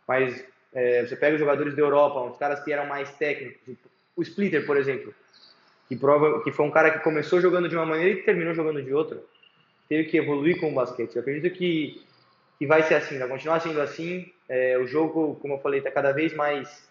[0.06, 3.76] Mas é, você pega os jogadores da Europa, uns caras que eram mais técnicos,
[4.14, 5.12] o Splitter, por exemplo,
[5.88, 8.80] que, prova, que foi um cara que começou jogando de uma maneira e terminou jogando
[8.82, 9.20] de outra
[9.88, 11.16] teve que evoluir com o basquete.
[11.16, 12.02] Eu acredito que,
[12.58, 14.30] que vai ser assim, vai continuar sendo assim.
[14.48, 16.87] É, o jogo, como eu falei, está cada vez mais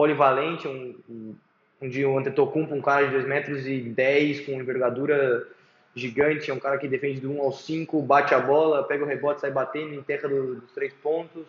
[0.00, 0.66] polivalente.
[0.66, 1.36] Um, um,
[1.82, 5.46] um dia o Antetokounmpo, um cara de 2 metros e 10 com envergadura
[5.94, 9.06] gigante, é um cara que defende do 1 ao 5, bate a bola, pega o
[9.06, 11.46] rebote, sai batendo, enterra do, dos três pontos.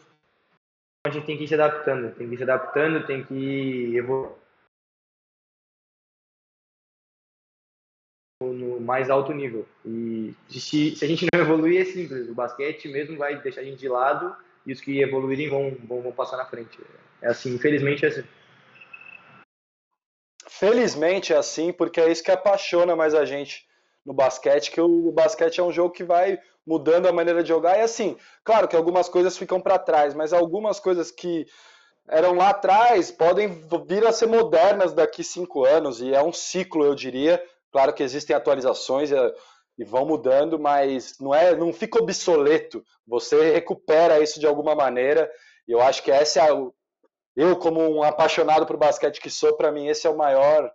[1.07, 4.35] A gente tem que ir se adaptando, tem que ir se adaptando, tem que evoluir
[8.43, 9.65] no mais alto nível.
[9.85, 12.27] E se, se, a gente não evoluir, é simples.
[12.27, 14.35] O basquete mesmo vai deixar a gente de lado
[14.65, 16.79] e os que evoluírem vão, vão, vão passar na frente.
[17.21, 18.23] É assim, infelizmente é assim.
[20.62, 23.66] Felizmente é assim, porque é isso que apaixona mais a gente
[24.05, 27.80] no basquete, que o basquete é um jogo que vai mudando a maneira de jogar.
[27.80, 31.47] E assim, claro que algumas coisas ficam para trás, mas algumas coisas que
[32.07, 33.47] eram lá atrás podem
[33.88, 37.43] vir a ser modernas daqui cinco anos, e é um ciclo, eu diria.
[37.72, 39.16] Claro que existem atualizações e,
[39.80, 42.86] e vão mudando, mas não, é, não fica obsoleto.
[43.07, 45.28] Você recupera isso de alguma maneira,
[45.68, 46.55] e eu acho que essa é a,
[47.36, 50.71] eu, como um apaixonado por basquete que sou, para mim esse é o maior.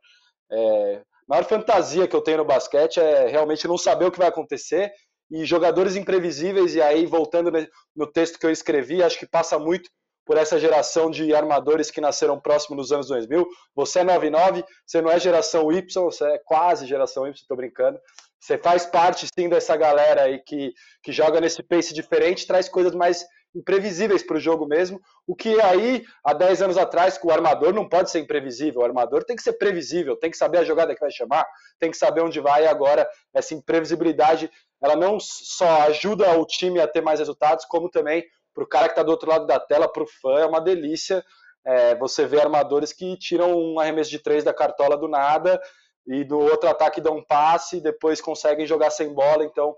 [0.50, 4.28] É, maior fantasia que eu tenho no basquete é realmente não saber o que vai
[4.28, 4.92] acontecer
[5.30, 6.74] e jogadores imprevisíveis.
[6.74, 7.50] E aí, voltando
[7.94, 9.90] no texto que eu escrevi, acho que passa muito
[10.26, 13.46] por essa geração de armadores que nasceram próximo dos anos 2000.
[13.76, 17.98] Você é 99, você não é geração Y, você é quase geração Y, estou brincando.
[18.40, 22.94] Você faz parte sim dessa galera aí que, que joga nesse pace diferente, traz coisas
[22.94, 23.24] mais
[23.54, 25.00] imprevisíveis para o jogo mesmo.
[25.26, 28.82] O que aí, há 10 anos atrás, o armador não pode ser imprevisível.
[28.82, 31.46] O armador tem que ser previsível, tem que saber a jogada que vai chamar,
[31.78, 32.64] tem que saber onde vai.
[32.64, 34.50] E agora, essa imprevisibilidade,
[34.82, 38.24] ela não só ajuda o time a ter mais resultados, como também
[38.56, 40.62] para o cara que está do outro lado da tela, para o fã, é uma
[40.62, 41.22] delícia.
[41.62, 45.60] É, você vê armadores que tiram um arremesso de três da cartola do nada
[46.06, 49.44] e do outro ataque dão um passe e depois conseguem jogar sem bola.
[49.44, 49.76] Então,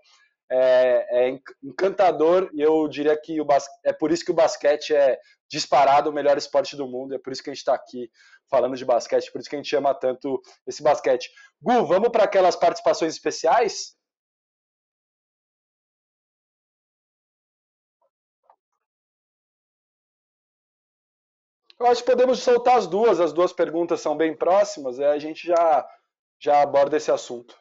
[0.48, 3.46] é, é encantador e eu diria que o
[3.84, 5.18] é por isso que o basquete é
[5.50, 8.08] disparado o melhor esporte do mundo, é por isso que a gente está aqui
[8.48, 11.30] falando de basquete, por isso que a gente ama tanto esse basquete.
[11.60, 13.97] Gu, vamos para aquelas participações especiais?
[21.80, 25.18] Eu acho que podemos soltar as duas, as duas perguntas são bem próximas, e a
[25.18, 25.88] gente já,
[26.40, 27.56] já aborda esse assunto.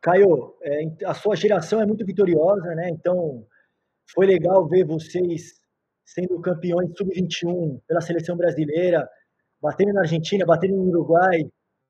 [0.00, 2.90] Caio, é, a sua geração é muito vitoriosa, né?
[2.90, 3.46] Então,
[4.14, 5.54] foi legal ver vocês
[6.04, 9.08] sendo campeões sub-21 pela seleção brasileira,
[9.60, 11.44] batendo na Argentina, batendo no Uruguai.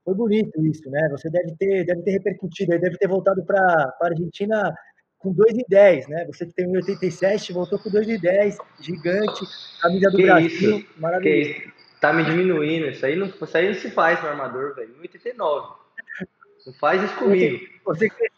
[0.05, 1.09] Foi bonito isso, né?
[1.11, 4.75] Você deve ter, deve ter repercutido, deve ter voltado para a Argentina
[5.19, 6.27] com 2 e 10, né?
[6.27, 9.45] Você que tem 1,87, voltou com 2 e 10, gigante,
[9.81, 11.01] camisa do que Brasil, isso?
[11.01, 11.53] maravilhoso.
[11.55, 11.75] Que isso?
[12.01, 14.95] Tá me diminuindo, isso aí não, isso aí não se faz no armador, velho.
[15.03, 15.75] 1,89.
[16.67, 17.59] Não faz isso comigo.
[17.87, 18.29] Você, você,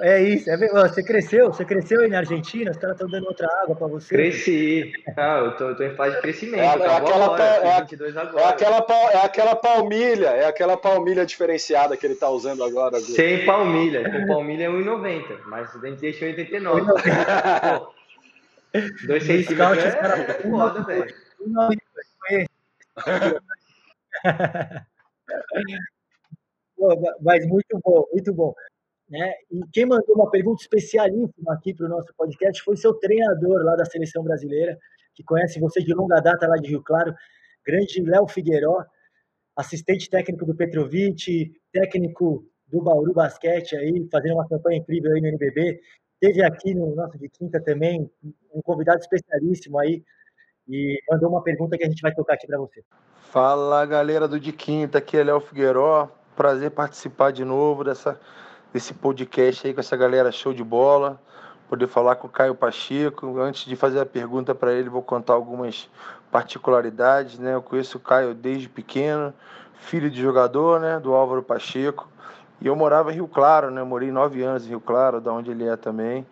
[0.00, 3.46] é isso, é, você cresceu, você cresceu aí na Argentina, os caras estão dando outra
[3.62, 4.14] água para você.
[4.14, 4.92] Cresci.
[5.16, 6.60] Ah, eu tô, eu tô em fase de crescimento.
[6.60, 8.44] É, é aquela, agora, é, 22 agora.
[8.44, 12.98] É aquela, é aquela palmilha, é aquela palmilha diferenciada que ele tá usando agora.
[13.00, 16.82] Sem palmilha, com palmilha é 1,90, mas a gente deixou 89.
[19.06, 21.14] 2 centímetros é, é foda, velho.
[27.20, 28.54] Mas muito bom, muito bom.
[29.12, 29.34] Né?
[29.50, 33.76] E quem mandou uma pergunta especialíssima aqui para o nosso podcast foi seu treinador lá
[33.76, 34.78] da seleção brasileira,
[35.14, 37.14] que conhece você de longa data lá de Rio Claro,
[37.62, 38.82] grande Léo Figueiró,
[39.54, 45.28] assistente técnico do Petrovic, técnico do Bauru Basquete aí, fazendo uma campanha incrível aí no
[45.28, 45.78] NBB.
[46.18, 48.10] Teve aqui no nosso de quinta também
[48.54, 50.02] um convidado especialíssimo aí
[50.66, 52.82] e mandou uma pergunta que a gente vai tocar aqui para você.
[53.24, 56.08] Fala galera do de quinta, aqui é Léo Figueiró.
[56.34, 58.18] Prazer participar de novo dessa
[58.72, 61.20] desse podcast aí com essa galera show de bola,
[61.68, 63.38] poder falar com o Caio Pacheco.
[63.38, 65.88] Antes de fazer a pergunta para ele, vou contar algumas
[66.30, 67.54] particularidades, né?
[67.54, 69.32] Eu conheço o Caio desde pequeno,
[69.74, 72.08] filho de jogador, né, do Álvaro Pacheco.
[72.60, 73.82] E eu morava em Rio Claro, né?
[73.82, 76.24] morei nove anos em Rio Claro, da onde ele é também.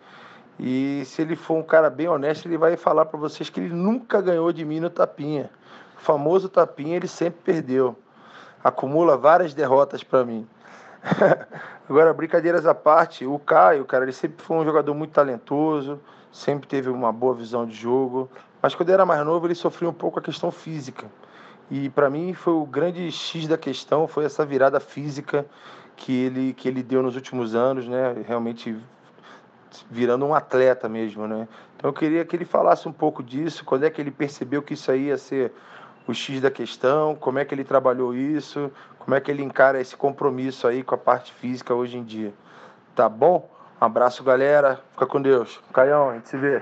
[0.57, 3.73] E se ele for um cara bem honesto, ele vai falar para vocês que ele
[3.73, 5.49] nunca ganhou de mim no tapinha.
[5.97, 7.97] O famoso tapinha ele sempre perdeu.
[8.63, 10.47] Acumula várias derrotas para mim.
[11.89, 15.99] Agora, brincadeiras à parte, o Caio, cara, ele sempre foi um jogador muito talentoso,
[16.31, 18.29] sempre teve uma boa visão de jogo,
[18.61, 21.07] mas quando era mais novo ele sofreu um pouco a questão física.
[21.69, 25.45] E para mim foi o grande X da questão, foi essa virada física
[25.95, 28.13] que ele que ele deu nos últimos anos, né?
[28.27, 28.77] Realmente
[29.89, 31.47] virando um atleta mesmo, né?
[31.75, 34.73] Então eu queria que ele falasse um pouco disso, quando é que ele percebeu que
[34.73, 35.53] isso aí ia ser
[36.07, 39.79] o X da questão, como é que ele trabalhou isso, como é que ele encara
[39.79, 42.33] esse compromisso aí com a parte física hoje em dia.
[42.95, 43.49] Tá bom?
[43.81, 44.79] Um abraço, galera.
[44.93, 45.59] Fica com Deus.
[45.73, 46.61] Caião, a gente se vê.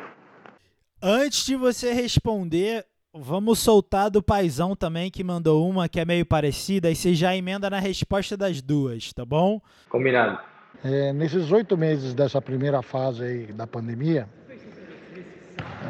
[1.02, 6.26] Antes de você responder, vamos soltar do paizão também, que mandou uma que é meio
[6.26, 9.62] parecida, e você já emenda na resposta das duas, tá bom?
[9.90, 10.40] Combinado.
[10.84, 14.30] É, nesses oito meses dessa primeira fase aí da pandemia,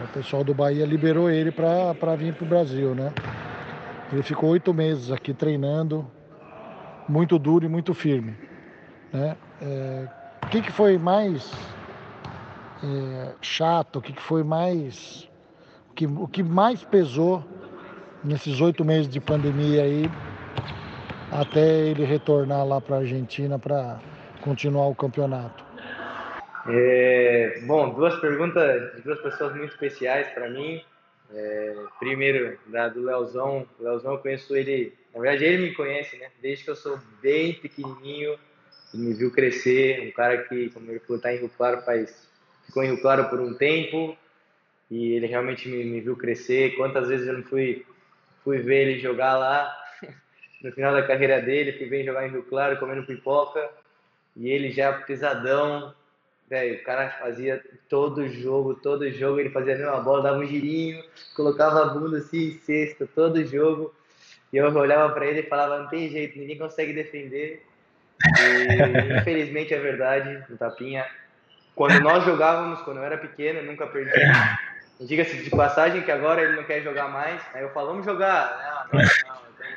[0.03, 3.13] o pessoal do Bahia liberou ele para vir para o Brasil, né?
[4.11, 6.09] Ele ficou oito meses aqui treinando,
[7.07, 8.35] muito duro e muito firme.
[9.13, 9.35] Né?
[9.61, 10.07] É,
[10.43, 11.51] o que, que foi mais
[12.83, 15.29] é, chato, o que, que foi mais.
[15.91, 17.43] O que, o que mais pesou
[18.23, 20.09] nesses oito meses de pandemia aí,
[21.31, 23.99] até ele retornar lá para a Argentina para
[24.41, 25.68] continuar o campeonato?
[26.71, 30.83] É, bom, duas perguntas de duas pessoas muito especiais para mim.
[31.33, 33.67] É, primeiro, da, do Leozão.
[33.79, 36.29] O Leozão, eu conheço ele, na verdade, ele me conhece, né?
[36.41, 38.37] Desde que eu sou bem pequenininho,
[38.93, 40.07] ele me viu crescer.
[40.07, 42.27] Um cara que, como ele falou, está em Rio Claro, faz,
[42.65, 44.15] ficou em Rio Claro por um tempo
[44.91, 46.75] e ele realmente me, me viu crescer.
[46.75, 47.85] Quantas vezes eu não fui,
[48.43, 49.75] fui ver ele jogar lá
[50.63, 53.69] no final da carreira dele, fui ver ele jogar em Rio Claro comendo pipoca
[54.35, 55.93] e ele já pesadão,
[56.49, 61.03] O cara fazia todo jogo, todo jogo, ele fazia a mesma bola, dava um girinho,
[61.35, 63.93] colocava a bunda assim em cesta, todo jogo.
[64.51, 67.63] E eu olhava para ele e falava, não tem jeito, ninguém consegue defender.
[68.39, 71.05] E infelizmente é verdade, o Tapinha.
[71.75, 74.11] Quando nós jogávamos, quando eu era pequeno, eu nunca perdi.
[74.99, 77.41] Diga-se de passagem que agora ele não quer jogar mais.
[77.53, 78.87] Aí eu falo, vamos jogar.
[78.91, 79.35] Não, não, não,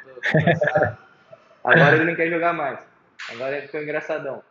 [0.09, 1.03] eu tô, tô
[1.65, 2.81] Agora ele não quer jogar mais.
[3.31, 4.43] Agora ele ficou engraçadão.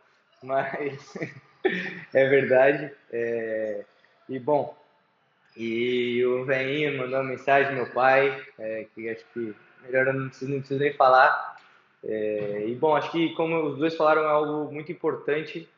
[0.42, 1.14] Mas
[2.12, 2.90] é verdade.
[3.12, 3.84] É...
[4.28, 4.76] E bom,
[5.56, 9.54] e o velhinho mandou uma mensagem meu pai, é, que acho que
[9.84, 11.56] melhor eu não preciso, não preciso nem falar.
[12.04, 15.68] É, e bom, acho que como os dois falaram é algo muito importante,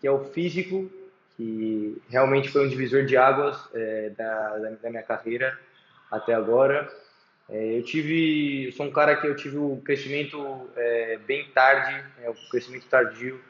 [0.00, 0.90] que é o físico,
[1.36, 5.58] que realmente foi um divisor de águas é, da, da, minha carreira
[6.10, 6.90] até agora.
[7.48, 12.02] É, eu tive, eu sou um cara que eu tive o crescimento é, bem tarde,
[12.22, 13.40] é, o crescimento tardio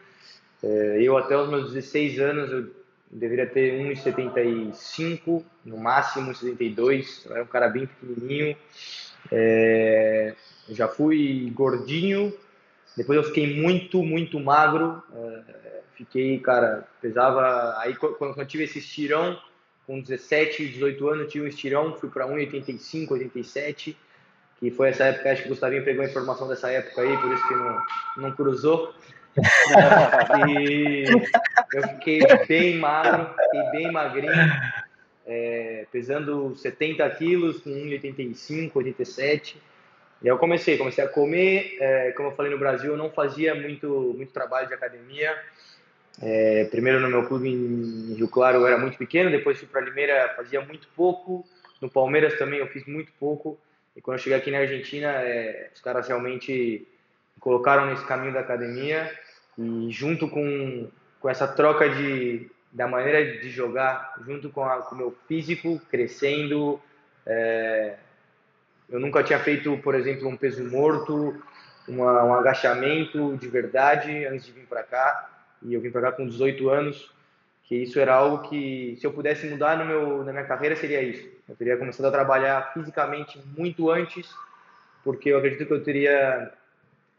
[0.63, 2.71] eu até os meus 16 anos eu
[3.11, 8.57] deveria ter 1,75, no máximo 1,72, eu era um cara bem pequenininho.
[9.31, 10.35] É,
[10.71, 12.33] já fui gordinho,
[12.97, 15.03] depois eu fiquei muito, muito magro.
[15.15, 17.79] É, fiquei, cara, pesava.
[17.79, 19.39] Aí quando eu tive esse estirão,
[19.87, 23.97] com 17, 18 anos, tive um estirão, fui para 1,85, 87,
[24.59, 27.33] que foi essa época, acho que o Gustavinho pegou a informação dessa época aí, por
[27.33, 27.83] isso que não,
[28.17, 28.95] não cruzou
[30.49, 31.05] e
[31.73, 34.33] eu fiquei bem magro, fiquei bem magrinho,
[35.27, 39.61] é, pesando 70 quilos, com 1,85, 87.
[40.23, 43.55] E eu comecei, comecei a comer, é, como eu falei no Brasil, eu não fazia
[43.55, 45.37] muito, muito trabalho de academia.
[46.21, 49.81] É, primeiro no meu clube em Rio Claro eu era muito pequeno, depois fui para
[49.81, 51.45] Limeira, fazia muito pouco.
[51.81, 53.59] No Palmeiras também eu fiz muito pouco.
[53.97, 56.87] E quando eu cheguei aqui na Argentina, é, os caras realmente
[57.41, 59.11] colocaram nesse caminho da academia
[59.59, 60.89] e junto com,
[61.21, 65.81] com essa troca de, da maneira de jogar, junto com, a, com o meu físico
[65.91, 66.81] crescendo,
[67.27, 67.97] é,
[68.89, 71.43] eu nunca tinha feito, por exemplo, um peso morto,
[71.89, 75.31] uma, um agachamento de verdade antes de vir para cá.
[75.63, 77.13] E eu vim para cá com 18 anos,
[77.65, 81.03] que isso era algo que, se eu pudesse mudar no meu, na minha carreira, seria
[81.03, 81.29] isso.
[81.49, 84.29] Eu teria começado a trabalhar fisicamente muito antes,
[85.05, 86.53] porque eu acredito que eu teria,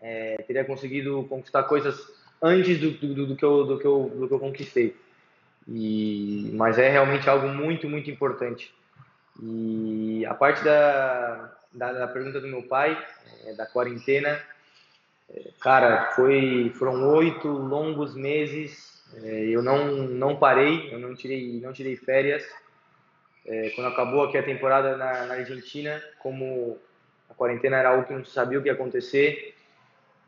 [0.01, 4.27] é, teria conseguido conquistar coisas antes do, do, do, que, eu, do, que, eu, do
[4.27, 4.93] que eu conquistei.
[5.65, 8.73] E, mas é realmente algo muito, muito importante.
[9.41, 13.01] E a parte da, da, da pergunta do meu pai,
[13.45, 14.41] é, da quarentena,
[15.29, 19.01] é, cara, foi, foram oito longos meses.
[19.23, 22.43] É, eu não, não parei, eu não tirei, não tirei férias.
[23.45, 26.77] É, quando acabou aqui a temporada na, na Argentina, como
[27.29, 29.52] a quarentena era algo que não sabia o que ia acontecer,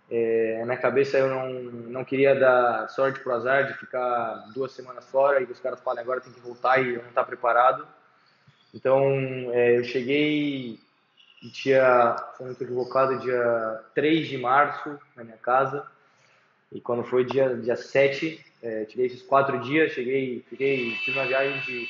[0.10, 1.54] é, na cabeça eu não,
[1.90, 6.02] não queria dar sorte pro azar de ficar duas semanas fora e os caras falam
[6.02, 7.88] agora tem que voltar e eu não tá preparado.
[8.74, 9.10] Então
[9.52, 10.80] é, eu cheguei
[11.54, 11.72] se
[12.40, 15.86] não estou equivocado, dia 3 de março na minha casa.
[16.72, 21.26] E quando foi dia, dia 7, é, tirei esses quatro dias, cheguei, fiquei, fiz uma
[21.26, 21.88] viagem de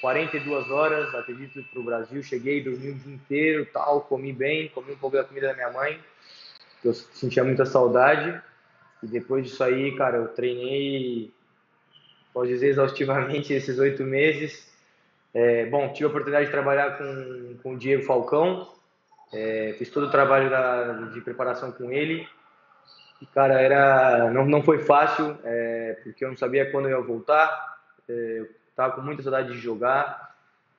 [0.00, 2.22] 42 horas, acredito, para o Brasil.
[2.22, 5.70] Cheguei, dormi o dia inteiro, tal, comi bem, comi um pouco da comida da minha
[5.70, 5.98] mãe
[6.84, 8.40] eu sentia muita saudade.
[9.02, 11.32] E depois disso aí, cara, eu treinei,
[12.32, 14.70] posso dizer, exaustivamente esses oito meses.
[15.32, 18.68] É, bom, tive a oportunidade de trabalhar com, com o Diego Falcão,
[19.32, 22.28] é, fiz todo o trabalho da, de preparação com ele.
[23.22, 27.06] E, cara, era, não, não foi fácil, é, porque eu não sabia quando eu ia
[27.06, 27.78] voltar.
[28.08, 30.34] É, eu tava com muita saudade de jogar,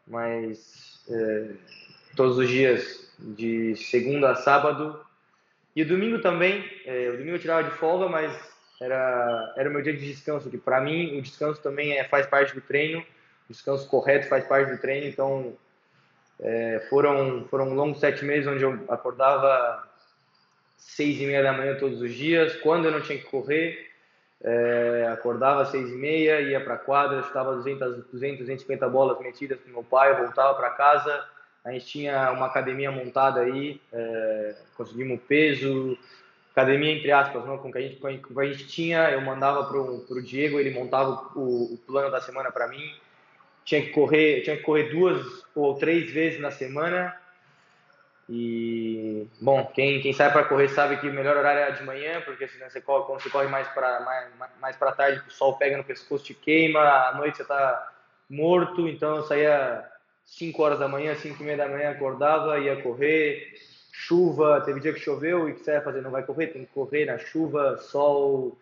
[0.05, 1.51] mas é,
[2.15, 4.99] todos os dias, de segunda a sábado,
[5.75, 8.31] e o domingo também, é, o domingo eu tirava de folga, mas
[8.79, 12.25] era, era o meu dia de descanso, que para mim o descanso também é, faz
[12.27, 15.55] parte do treino, o descanso correto faz parte do treino, então
[16.39, 19.87] é, foram, foram longos sete meses onde eu acordava
[20.77, 23.89] seis e meia da manhã todos os dias, quando eu não tinha que correr,
[24.43, 29.19] É, acordava às seis e meia, ia para a quadra, chutava 200, 200, 250 bolas
[29.19, 31.23] metidas com meu pai, voltava para casa.
[31.63, 35.97] A gente tinha uma academia montada aí, é, conseguimos peso,
[36.51, 37.57] academia entre aspas, não?
[37.57, 41.29] com que a gente, com a gente tinha, eu mandava para o Diego, ele montava
[41.35, 42.95] o, o plano da semana para mim.
[43.63, 45.23] Tinha que correr, tinha que correr duas
[45.55, 47.15] ou três vezes na semana
[48.33, 52.21] e, bom, quem, quem sai para correr sabe que o melhor horário é de manhã,
[52.21, 54.29] porque senão você corre, quando você corre mais para mais,
[54.61, 57.91] mais para tarde, o sol pega no pescoço, te queima, à noite você está
[58.29, 58.87] morto.
[58.87, 59.85] Então eu saía
[60.31, 63.53] 5 horas da manhã, 5 e meia da manhã, acordava, ia correr.
[63.91, 66.01] Chuva, teve dia que choveu e o que você vai fazer?
[66.01, 66.47] Não vai correr?
[66.47, 68.57] Tem que correr na chuva, sol,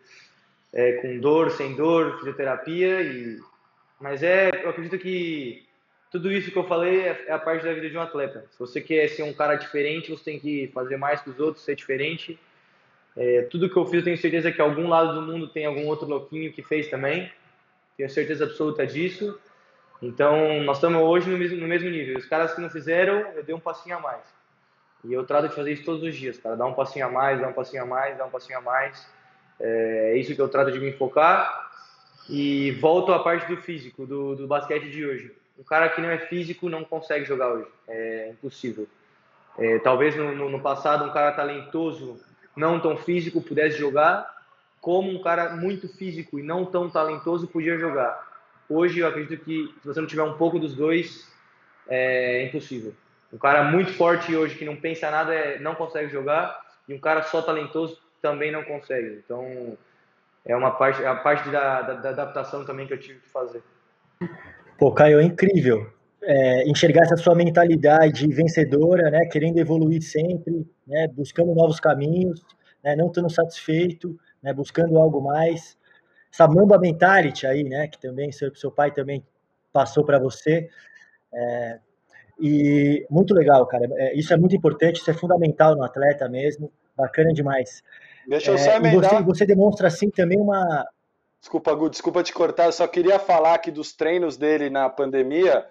[0.74, 3.02] é, com dor, sem dor, fisioterapia.
[3.02, 3.40] E...
[4.02, 5.64] Mas é, eu acredito que
[6.12, 8.46] tudo isso que eu falei é, é a parte da vida de um atleta.
[8.52, 11.64] Se você quer ser um cara diferente, você tem que fazer mais que os outros,
[11.64, 12.38] ser diferente.
[13.16, 15.86] É, tudo que eu fiz, eu tenho certeza que algum lado do mundo tem algum
[15.86, 17.32] outro louquinho que fez também.
[17.96, 19.40] Tenho certeza absoluta disso.
[20.02, 22.18] Então, nós estamos hoje no mesmo, no mesmo nível.
[22.18, 24.24] Os caras que não fizeram, eu dei um passinho a mais.
[25.04, 26.56] E eu trato de fazer isso todos os dias, cara.
[26.56, 29.08] Dar um passinho a mais, dar um passinho a mais, dar um passinho a mais.
[29.60, 31.70] É, é isso que eu trato de me focar.
[32.30, 36.10] E volto à parte do físico, do, do basquete de hoje um cara que não
[36.10, 37.68] é físico não consegue jogar hoje.
[37.88, 38.88] É impossível.
[39.58, 42.18] É, talvez no, no, no, passado um cara talentoso,
[42.56, 44.38] não tão físico, pudesse jogar,
[44.80, 48.29] como um cara muito físico e não tão talentoso podia jogar.
[48.70, 51.28] Hoje eu acredito que se você não tiver um pouco dos dois,
[51.88, 52.94] é impossível.
[53.34, 57.00] Um cara muito forte hoje que não pensa nada é, não consegue jogar e um
[57.00, 59.22] cara só talentoso também não consegue.
[59.24, 59.78] Então
[60.46, 63.64] é uma parte a parte da, da, da adaptação também que eu tive que fazer.
[64.78, 65.92] Pô, Caio, é incrível
[66.24, 72.42] é, enxergar essa sua mentalidade vencedora, né, querendo evoluir sempre, né, buscando novos caminhos,
[72.84, 75.78] né, não estando satisfeito, né, buscando algo mais.
[76.32, 79.26] Essa Mamba Mentality aí, né, que também seu, seu pai também
[79.74, 80.70] passou para você.
[81.34, 81.80] É,
[82.40, 83.88] e muito legal, cara.
[83.98, 86.72] É, isso é muito importante, isso é fundamental no atleta mesmo.
[86.96, 87.84] Bacana demais.
[88.28, 89.12] Deixa eu só emendar.
[89.16, 90.86] Você, você demonstra assim também uma,
[91.40, 95.66] Desculpa, Gu, desculpa te cortar, eu só queria falar aqui dos treinos dele na pandemia.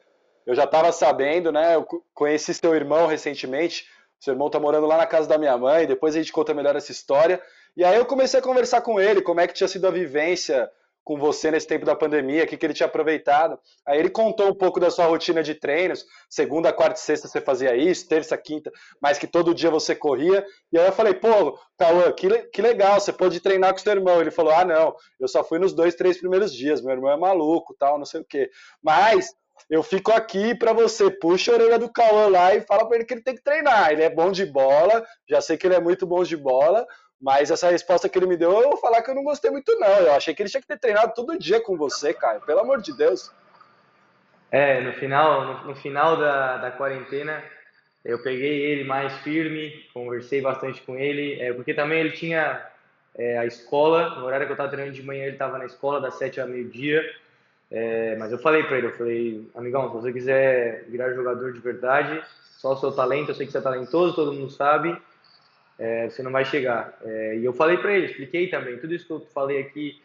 [0.46, 1.74] Eu já estava sabendo, né?
[1.74, 3.86] Eu conheci seu irmão recentemente.
[4.18, 6.74] Seu irmão tá morando lá na casa da minha mãe, depois a gente conta melhor
[6.74, 7.40] essa história.
[7.79, 10.68] E aí eu comecei a conversar com ele, como é que tinha sido a vivência
[11.05, 13.57] com você nesse tempo da pandemia, o que, que ele tinha aproveitado.
[13.87, 17.41] Aí ele contou um pouco da sua rotina de treinos, segunda, quarta e sexta você
[17.41, 20.45] fazia isso, terça, quinta, mas que todo dia você corria.
[20.72, 24.20] E aí eu falei, pô, Cauã, que, que legal, você pode treinar com seu irmão.
[24.20, 27.16] Ele falou, ah, não, eu só fui nos dois, três primeiros dias, meu irmão é
[27.16, 28.51] maluco, tal, não sei o quê.
[28.83, 29.33] Mas
[29.70, 33.05] eu fico aqui para você, puxa a orelha do Cauã lá e fala para ele
[33.05, 33.93] que ele tem que treinar.
[33.93, 36.87] Ele é bom de bola, já sei que ele é muito bom de bola,
[37.20, 39.76] mas essa resposta que ele me deu, eu vou falar que eu não gostei muito,
[39.78, 39.88] não.
[39.88, 42.40] Eu achei que ele tinha que ter treinado todo dia com você, Caio.
[42.42, 43.32] Pelo amor de Deus.
[44.50, 47.42] É, no final, no, no final da, da quarentena,
[48.04, 52.64] eu peguei ele mais firme, conversei bastante com ele, é, porque também ele tinha
[53.14, 56.00] é, a escola, no horário que eu estava treinando de manhã, ele estava na escola
[56.00, 57.02] das sete ao meio-dia.
[57.70, 61.60] É, mas eu falei para ele, eu falei, amigão, se você quiser virar jogador de
[61.60, 62.22] verdade,
[62.56, 64.96] só o seu talento, eu sei que você é talentoso, todo mundo sabe,
[65.79, 66.99] é, você não vai chegar.
[67.05, 70.01] É, e eu falei para ele, expliquei também, tudo isso que eu falei aqui,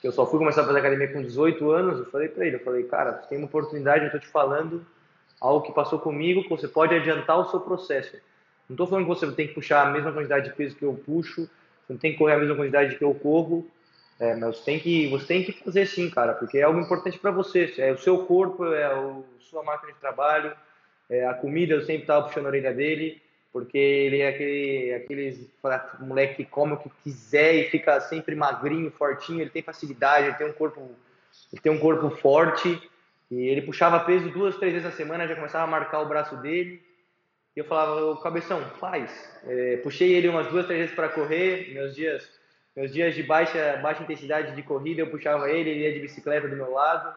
[0.00, 2.56] que eu só fui começar a fazer academia com 18 anos, eu falei para ele,
[2.56, 4.84] eu falei, cara, você tem uma oportunidade, eu estou te falando
[5.40, 8.16] algo que passou comigo, que você pode adiantar o seu processo.
[8.68, 10.94] Não estou falando que você tem que puxar a mesma quantidade de peso que eu
[10.94, 11.48] puxo,
[11.86, 13.68] você não tem que correr a mesma quantidade que eu corro,
[14.18, 17.18] é, mas você tem que você tem que fazer sim, cara, porque é algo importante
[17.18, 17.72] para você.
[17.78, 20.52] É o seu corpo, é a sua máquina de trabalho,
[21.08, 21.72] é a comida.
[21.72, 23.20] Eu sempre estava puxando a orelha dele
[23.52, 25.50] porque ele é aquele, aqueles
[26.00, 30.36] moleque que come o que quiser e fica sempre magrinho, fortinho, ele tem facilidade, ele
[30.36, 30.80] tem um corpo,
[31.52, 32.80] ele tem um corpo forte,
[33.30, 36.36] e ele puxava peso duas, três vezes na semana, já começava a marcar o braço
[36.36, 36.82] dele,
[37.56, 39.10] e eu falava, cabeção, faz.
[39.44, 42.28] É, puxei ele umas duas, três vezes para correr, meus dias,
[42.76, 46.46] meus dias de baixa, baixa intensidade de corrida, eu puxava ele, ele ia de bicicleta
[46.46, 47.12] do meu lado,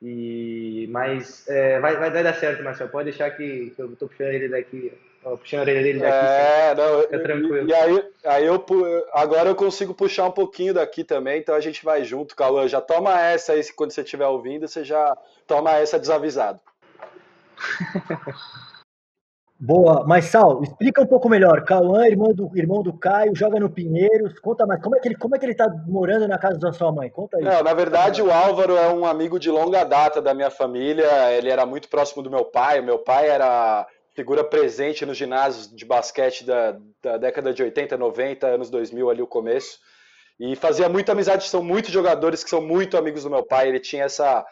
[0.00, 4.28] e, mas é, vai, vai dar certo, Marcelo, pode deixar que, que eu estou puxando
[4.28, 4.92] ele daqui
[5.38, 6.14] puxando a orelha dele daqui.
[6.14, 7.68] É, não, fica tranquilo.
[7.68, 8.64] E, e, aí, aí eu
[9.12, 12.68] agora eu consigo puxar um pouquinho daqui também, então a gente vai junto, Cauã.
[12.68, 15.16] Já toma essa aí, quando você estiver ouvindo, você já
[15.46, 16.60] toma essa desavisado.
[19.58, 21.64] Boa, mas Sal, explica um pouco melhor.
[21.64, 24.38] Cauã, irmão do, irmão do Caio, joga no Pinheiros.
[24.40, 26.72] Conta mais, como é que ele, como é que ele tá morando na casa da
[26.72, 27.08] sua mãe?
[27.08, 27.44] Conta aí.
[27.44, 31.32] Não, na verdade, o Álvaro é um amigo de longa data da minha família.
[31.32, 32.80] Ele era muito próximo do meu pai.
[32.80, 37.96] O meu pai era figura presente nos ginásios de basquete da, da década de 80,
[37.96, 39.78] 90, anos 2000, ali o começo.
[40.38, 43.68] E fazia muita amizade, são muitos jogadores que são muito amigos do meu pai.
[43.68, 44.44] Ele tinha essa.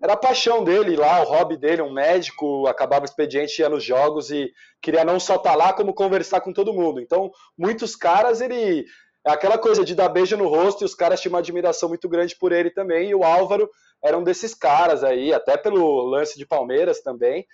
[0.00, 3.82] Era a paixão dele lá, o hobby dele, um médico, acabava o expediente, ia nos
[3.82, 7.00] jogos e queria não só estar tá lá, como conversar com todo mundo.
[7.00, 8.84] Então, muitos caras, ele.
[9.26, 12.08] É aquela coisa de dar beijo no rosto e os caras tinham uma admiração muito
[12.08, 13.10] grande por ele também.
[13.10, 13.68] E o Álvaro
[14.02, 17.44] era um desses caras aí, até pelo lance de Palmeiras também.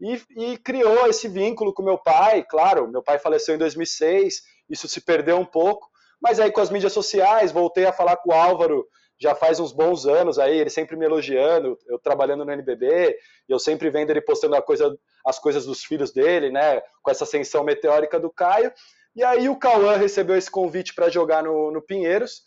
[0.00, 2.44] E, e, criou esse vínculo com meu pai.
[2.48, 5.88] Claro, meu pai faleceu em 2006, isso se perdeu um pouco,
[6.20, 8.86] mas aí com as mídias sociais, voltei a falar com o Álvaro
[9.20, 13.16] já faz uns bons anos aí, ele sempre me elogiando, eu trabalhando no NBB,
[13.48, 17.62] eu sempre vendo ele postando coisa, as coisas dos filhos dele, né, com essa ascensão
[17.64, 18.72] meteórica do Caio.
[19.14, 22.42] E aí o Cauã recebeu esse convite para jogar no, no Pinheiros,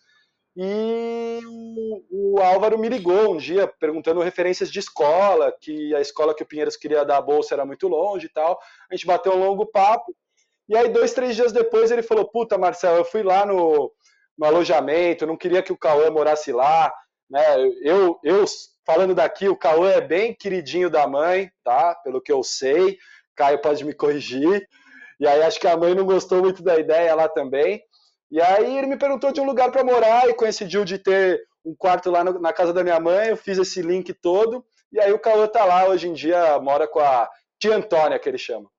[0.59, 2.01] e o,
[2.41, 6.77] Álvaro me ligou um dia perguntando referências de escola, que a escola que o Pinheiros
[6.77, 8.59] queria dar a bolsa era muito longe e tal.
[8.89, 10.15] A gente bateu um longo papo.
[10.69, 13.91] E aí, dois, três dias depois, ele falou: Puta, Marcelo, eu fui lá no,
[14.37, 16.93] no alojamento, não queria que o Cauã morasse lá.
[17.29, 17.41] Né?
[17.81, 18.45] Eu, eu,
[18.85, 21.95] falando daqui, o Cauã é bem queridinho da mãe, tá?
[21.95, 22.97] Pelo que eu sei.
[23.35, 24.67] Caio pode me corrigir.
[25.19, 27.81] E aí, acho que a mãe não gostou muito da ideia lá também.
[28.29, 31.75] E aí ele me perguntou de um lugar para morar e coincidiu de ter um
[31.75, 33.29] quarto lá no, na casa da minha mãe.
[33.29, 34.65] Eu fiz esse link todo.
[34.91, 38.29] E aí o Cauã tá lá hoje em dia, mora com a tia Antônia, que
[38.29, 38.69] ele chama.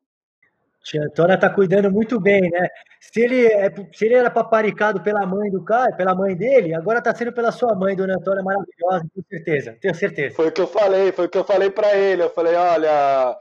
[0.82, 2.66] Tia Antônia tá cuidando muito bem, né?
[2.98, 7.02] Se ele, é, se ele era paparicado pela mãe do Caio, pela mãe dele, agora
[7.02, 10.34] tá sendo pela sua mãe, Dona Antônia, maravilhosa, com certeza, tenho certeza.
[10.34, 12.22] Foi o que eu falei, foi o que eu falei para ele.
[12.22, 13.36] Eu falei, olha,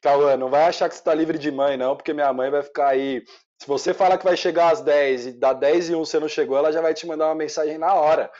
[0.00, 2.62] Cauã, não vai achar que você tá livre de mãe, não, porque minha mãe vai
[2.62, 3.22] ficar aí
[3.58, 6.28] se você fala que vai chegar às 10 e dá 10 e 1 você não
[6.28, 8.30] chegou, ela já vai te mandar uma mensagem na hora.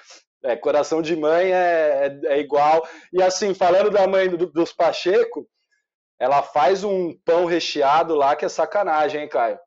[0.47, 2.87] É, coração de mãe é, é, é igual.
[3.13, 5.47] E assim, falando da mãe do, dos Pacheco,
[6.21, 9.59] ela faz um pão recheado lá que é sacanagem, hein, Caio?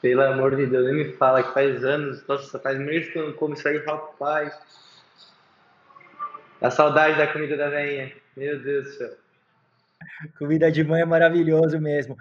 [0.00, 3.26] Pelo amor de Deus, nem me fala que faz anos, nossa, faz meses que eu
[3.26, 4.58] não como isso aí, rapaz.
[6.62, 8.12] A saudade da comida da veinha.
[8.34, 9.10] Meu Deus do céu.
[10.38, 12.16] Comida de mãe é maravilhoso mesmo.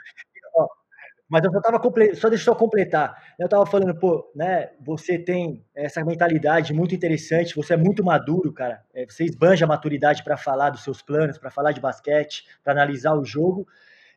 [1.29, 1.81] Mas eu só tava
[2.15, 3.21] só deixa eu completar.
[3.37, 4.69] Eu tava falando, pô, né?
[4.85, 8.81] Você tem essa mentalidade muito interessante, você é muito maduro, cara.
[8.93, 12.71] É, você esbanja a maturidade para falar dos seus planos, para falar de basquete, para
[12.73, 13.67] analisar o jogo,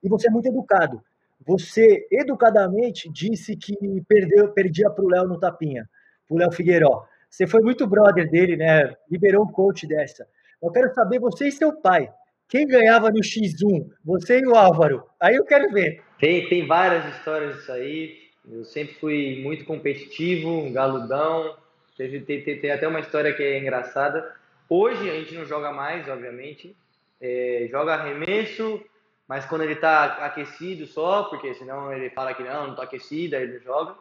[0.02, 1.02] e você é muito educado.
[1.44, 3.74] Você educadamente disse que
[4.06, 5.88] perdeu, perdia pro Léo no tapinha,
[6.28, 7.04] pro Léo Figueiró.
[7.28, 8.94] Você foi muito brother dele, né?
[9.10, 10.26] Liberou um coach dessa.
[10.62, 12.12] Eu quero saber você e seu pai.
[12.48, 13.88] Quem ganhava no X1?
[14.04, 15.04] Você e o Álvaro.
[15.20, 16.02] Aí eu quero ver.
[16.20, 18.28] Tem, tem várias histórias disso aí.
[18.46, 21.56] Eu sempre fui muito competitivo, um galudão.
[21.96, 24.36] Tem, tem, tem, até uma história que é engraçada.
[24.68, 26.76] Hoje a gente não joga mais, obviamente.
[27.20, 28.82] É, joga arremesso,
[29.26, 33.36] mas quando ele está aquecido só, porque senão ele fala que não, não tô aquecido,
[33.36, 33.94] aí ele joga.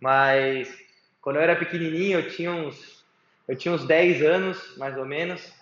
[0.00, 0.72] Mas
[1.20, 3.04] quando eu era pequenininho, eu tinha uns,
[3.48, 5.52] eu tinha uns 10 anos, mais ou menos,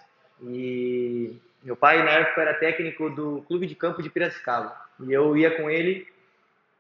[0.43, 4.88] e meu pai, na época, era técnico do Clube de Campo de Piracicaba.
[5.01, 6.07] E eu ia com ele,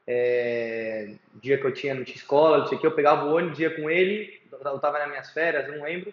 [0.06, 3.34] é, dia que eu tinha, não tinha escola, não sei o que, eu pegava o
[3.34, 6.12] ônibus, ia com ele, eu estava nas minhas férias, não lembro.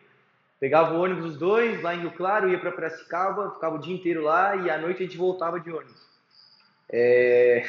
[0.59, 3.95] Pegava o ônibus os dois, lá em Rio Claro, ia para Piracicaba, ficava o dia
[3.95, 6.05] inteiro lá e à noite a gente voltava de ônibus.
[6.89, 7.63] É...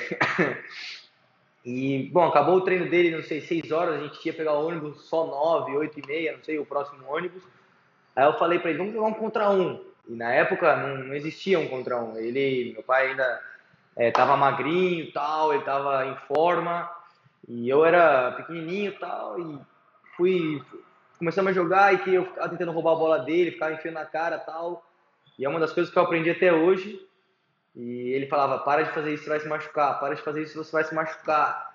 [1.64, 4.66] e, bom, acabou o treino dele, não sei, 6 horas, a gente ia pegar o
[4.66, 7.43] ônibus só 9, 8 e meia, não sei, o próximo ônibus.
[8.14, 9.84] Aí eu falei para ele, vamos jogar um contra um.
[10.09, 12.16] E na época não, não existia um contra um.
[12.16, 13.43] Ele, meu pai ainda
[13.97, 16.90] é, magrinho tal, ele estava em forma
[17.49, 19.59] e eu era pequenininho tal e
[20.16, 20.62] fui
[21.18, 24.05] começamos a jogar e que eu ficava tentando roubar a bola dele, ficava enfiando na
[24.05, 24.84] cara tal.
[25.38, 27.01] E é uma das coisas que eu aprendi até hoje.
[27.74, 29.99] E ele falava: para de fazer isso, você vai se machucar.
[30.01, 31.74] Para de fazer isso, você vai se machucar.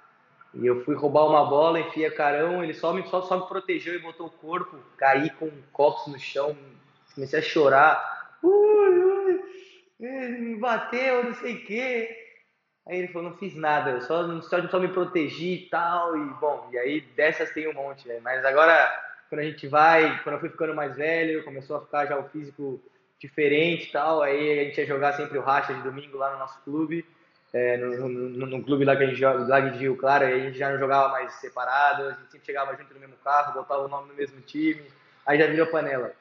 [0.54, 3.96] E eu fui roubar uma bola, enfia carão, ele só me, só, só me protegeu
[3.96, 6.58] e botou o corpo, caí com copos no chão,
[7.16, 9.11] comecei a chorar ui,
[10.02, 12.18] me bateu, não sei o quê.
[12.88, 16.26] Aí ele falou, não fiz nada, eu só, só, só me protegi e tal, e
[16.40, 18.20] bom, e aí dessas tem um monte, né?
[18.24, 18.92] mas agora,
[19.30, 22.28] quando a gente vai, quando eu fui ficando mais velho, começou a ficar já o
[22.30, 22.82] físico
[23.20, 26.40] diferente e tal, aí a gente ia jogar sempre o racha de domingo lá no
[26.40, 27.06] nosso clube,
[27.54, 30.34] é, no, no, no, clube lá que a gente joga, lá de Rio Claro, aí
[30.34, 33.54] a gente já não jogava mais separado, a gente sempre chegava junto no mesmo carro,
[33.54, 34.84] botava o nome no mesmo time,
[35.26, 36.14] aí já virou panela.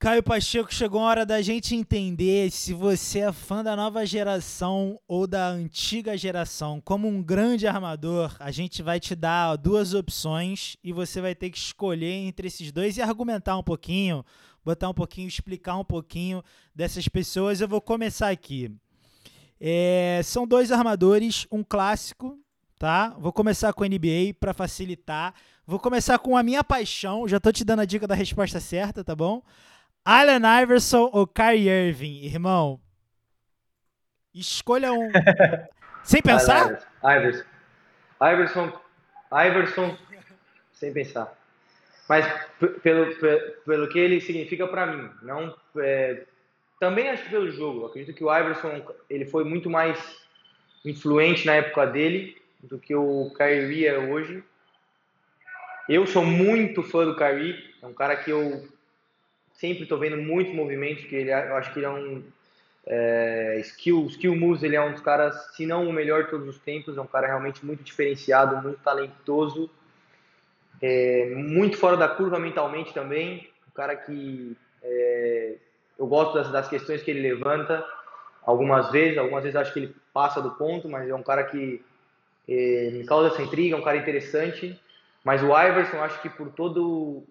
[0.00, 4.96] Caio Pacheco, chegou a hora da gente entender se você é fã da nova geração
[5.08, 6.80] ou da antiga geração.
[6.80, 11.50] Como um grande armador, a gente vai te dar duas opções e você vai ter
[11.50, 14.24] que escolher entre esses dois e argumentar um pouquinho,
[14.64, 17.60] botar um pouquinho, explicar um pouquinho dessas pessoas.
[17.60, 18.70] Eu vou começar aqui.
[19.60, 22.38] É, são dois armadores, um clássico,
[22.78, 23.16] tá?
[23.18, 25.34] Vou começar com NBA para facilitar.
[25.66, 27.26] Vou começar com a minha paixão.
[27.26, 29.42] Já tô te dando a dica da resposta certa, tá bom?
[30.10, 32.80] Allen Iverson ou Kyrie Irving, irmão?
[34.34, 35.10] Escolha um.
[36.02, 36.88] Sem pensar?
[37.04, 37.44] Iverson.
[38.22, 38.72] Iverson.
[39.30, 39.98] Iverson.
[40.72, 41.30] Sem pensar.
[42.08, 42.24] Mas
[42.82, 43.14] pelo,
[43.66, 46.24] pelo que ele significa para mim, não é,
[46.80, 47.84] também acho que pelo jogo.
[47.84, 49.98] acredito que o Iverson ele foi muito mais
[50.86, 54.42] influente na época dele do que o Kyrie é hoje.
[55.86, 58.66] Eu sou muito fã do Kyrie, é um cara que eu
[59.58, 62.22] sempre estou vendo muitos movimentos, que ele, eu acho que ele é um
[62.86, 66.48] é, skill, skill moves, ele é um dos caras, se não o melhor de todos
[66.48, 69.68] os tempos, é um cara realmente muito diferenciado, muito talentoso,
[70.80, 75.56] é, muito fora da curva mentalmente também, um cara que é,
[75.98, 77.84] eu gosto das, das questões que ele levanta,
[78.44, 81.84] algumas vezes, algumas vezes acho que ele passa do ponto, mas é um cara que
[82.48, 84.80] é, me causa essa intriga, é um cara interessante,
[85.24, 87.24] mas o Iverson, acho que por todo,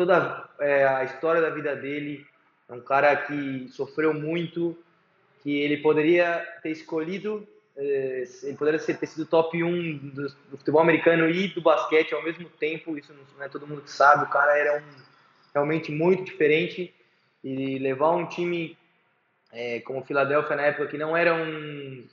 [0.00, 2.26] toda é, a história da vida dele,
[2.70, 4.74] é um cara que sofreu muito,
[5.42, 7.46] que ele poderia ter escolhido,
[7.76, 12.24] é, ele poderia ter sido top 1 do, do, futebol americano e do basquete ao
[12.24, 15.02] mesmo tempo, isso não é todo mundo que sabe, o cara era um,
[15.52, 16.94] realmente muito diferente,
[17.44, 18.78] e levar um time
[19.52, 22.06] é, como o Philadelphia na época, que não era um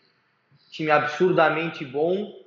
[0.72, 2.38] time absurdamente bom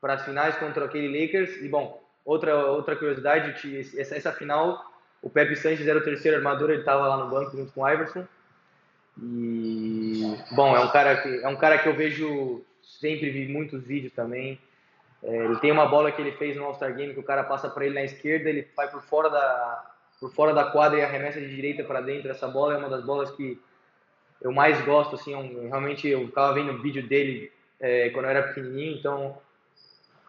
[0.00, 3.54] para as finais contra aquele Lakers, e bom, outra, outra curiosidade,
[3.98, 4.84] essa, essa final,
[5.20, 7.88] o Pepe Sanches era o terceiro armador, ele estava lá no banco junto com o
[7.88, 8.26] Iverson,
[9.22, 13.84] e bom, é um cara que é um cara que eu vejo sempre vi muitos
[13.84, 14.58] vídeos também.
[15.22, 17.68] É, ele tem uma bola que ele fez no All-Star Game que o cara passa
[17.70, 21.40] para ele na esquerda, ele vai por fora da por fora da quadra e arremessa
[21.40, 22.30] de direita para dentro.
[22.30, 23.60] Essa bola é uma das bolas que
[24.40, 28.30] eu mais gosto assim, eu, realmente eu ficava vendo o vídeo dele é, quando eu
[28.30, 29.38] era pequenininho, então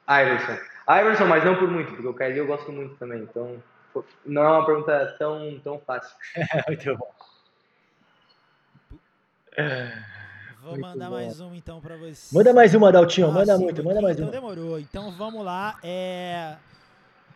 [0.08, 0.58] Iverson.
[0.90, 3.62] Iverson, mas não por muito, porque o Kyrie eu gosto muito também, então
[4.26, 6.16] não é uma pergunta tão tão fácil.
[6.68, 7.12] muito bom.
[10.62, 11.16] Vou muito mandar bom.
[11.16, 12.36] mais uma então para você.
[12.36, 14.38] Manda mais uma, Daltinho, ah, manda muito, manda mais então uma.
[14.38, 14.80] Então demorou.
[14.80, 15.80] Então vamos lá.
[15.84, 16.56] É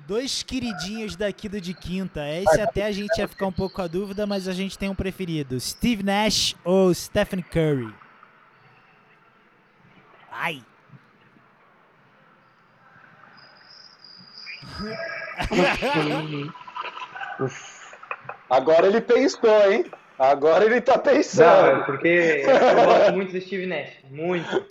[0.10, 2.28] dois queridinhos daqui do de quinta.
[2.28, 4.90] Esse até a gente ia ficar um pouco com a dúvida, mas a gente tem
[4.90, 7.94] um preferido: Steve Nash ou Stephen Curry?
[10.32, 10.64] Ai.
[18.50, 19.86] Agora ele pensou, hein?
[20.18, 21.48] Agora ele tá pensando.
[21.48, 24.66] Não, é porque eu gosto muito do Steve Nash, muito.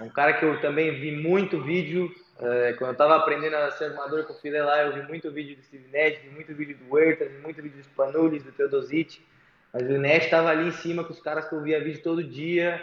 [0.00, 2.12] Um cara que eu também vi muito vídeo.
[2.40, 5.30] É, quando eu tava aprendendo a ser armador com o File lá, eu vi muito
[5.30, 8.52] vídeo do Steve Nash, vi muito vídeo do Huertas, vi muito vídeo do Spanulis, do
[8.52, 9.20] Teodosic.
[9.72, 12.22] Mas o Nash tava ali em cima com os caras que eu via vídeo todo
[12.22, 12.80] dia.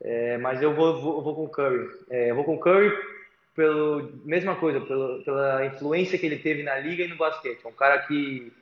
[0.00, 1.88] É, mas eu vou, vou, vou com o Curry.
[2.10, 2.92] É, eu vou com o Curry
[3.54, 7.60] pelo mesma coisa, pelo, pela influência que ele teve na liga e no basquete.
[7.64, 8.52] É um cara que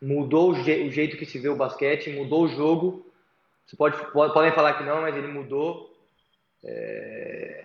[0.00, 3.06] mudou o, je o, jeito que se vê o basquete, mudou o jogo.
[3.66, 5.94] Você pode, pode podem falar que não, mas ele mudou.
[6.62, 7.64] É,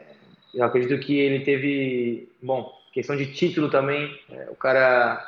[0.54, 4.20] eu acredito que ele teve, bom, questão de título também.
[4.30, 5.26] É, o cara,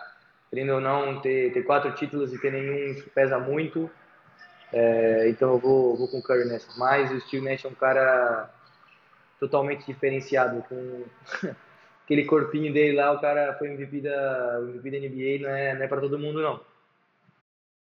[0.50, 3.90] querendo ou não, ter, ter quatro títulos e ter nenhum isso pesa muito.
[4.74, 6.68] É, então eu vou, vou com o Curry nessa.
[6.78, 8.50] Mas o Steve Nash é um cara
[9.42, 11.04] totalmente diferenciado com
[12.06, 13.12] aquele corpinho dele lá.
[13.12, 16.42] O cara foi MVP da, MVP da NBA, não é, não é para todo mundo
[16.42, 16.62] não.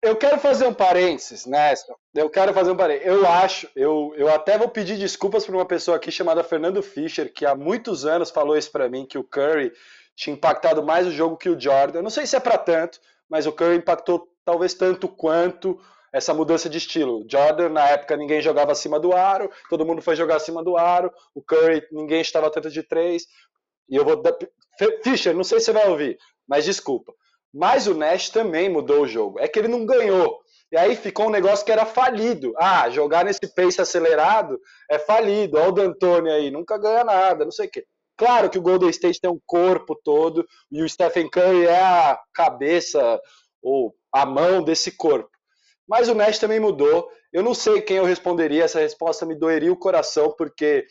[0.02, 1.74] Eu quero fazer um parênteses, né?
[2.14, 3.08] Eu quero fazer um parênteses.
[3.08, 7.32] Eu acho, eu, eu até vou pedir desculpas para uma pessoa aqui chamada Fernando Fischer,
[7.32, 9.72] que há muitos anos falou isso para mim, que o Curry
[10.14, 12.00] tinha impactado mais o jogo que o Jordan.
[12.00, 13.00] Eu não sei se é para tanto,
[13.30, 15.80] mas o Curry impactou talvez tanto quanto
[16.14, 17.26] essa mudança de estilo.
[17.30, 21.12] Jordan, na época, ninguém jogava acima do aro, todo mundo foi jogar acima do aro.
[21.34, 23.24] O Curry, ninguém estava tanto de três.
[23.90, 24.22] E eu vou.
[25.04, 26.18] Fischer, não sei se você vai ouvir,
[26.48, 27.14] mas desculpa.
[27.54, 29.40] Mas o Nash também mudou o jogo.
[29.40, 30.40] É que ele não ganhou.
[30.72, 32.54] E aí ficou um negócio que era falido.
[32.58, 34.60] Ah, jogar nesse pace acelerado
[34.90, 35.58] é falido.
[35.58, 37.86] Olha o D'Antoni aí, nunca ganha nada, não sei o quê.
[38.18, 42.20] Claro que o Golden State tem um corpo todo e o Stephen Curry é a
[42.34, 43.20] cabeça
[43.62, 45.30] ou a mão desse corpo.
[45.88, 47.10] Mas o Nash também mudou.
[47.32, 50.86] Eu não sei quem eu responderia, essa resposta me doeria o coração, porque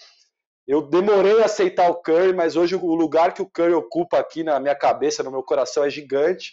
[0.67, 4.43] eu demorei a aceitar o Curry, mas hoje o lugar que o Curry ocupa aqui
[4.45, 6.53] na minha cabeça, no meu coração, é gigante.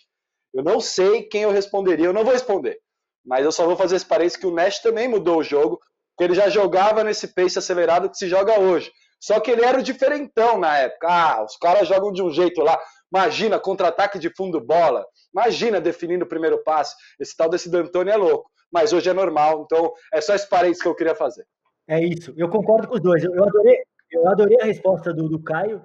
[0.53, 2.79] Eu não sei quem eu responderia, eu não vou responder.
[3.25, 5.79] Mas eu só vou fazer esse parênteses que o Nash também mudou o jogo,
[6.15, 8.91] porque ele já jogava nesse pace acelerado que se joga hoje.
[9.19, 11.07] Só que ele era o diferentão na época.
[11.07, 12.79] Ah, os caras jogam de um jeito lá.
[13.13, 15.05] Imagina, contra-ataque de fundo bola.
[15.33, 16.95] Imagina definindo o primeiro passe.
[17.19, 18.49] Esse tal desse D'Antoni é louco.
[18.71, 19.63] Mas hoje é normal.
[19.65, 21.45] Então, é só esse parênteses que eu queria fazer.
[21.87, 22.33] É isso.
[22.37, 23.23] Eu concordo com os dois.
[23.23, 23.79] Eu adorei,
[24.11, 25.81] eu adorei a resposta do, do Caio.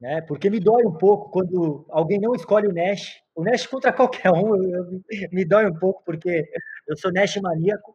[0.00, 0.20] né?
[0.22, 3.22] Porque me dói um pouco quando alguém não escolhe o Nash.
[3.34, 6.44] O Nash contra qualquer um, eu, eu, me dói um pouco, porque
[6.88, 7.94] eu sou Nash maníaco.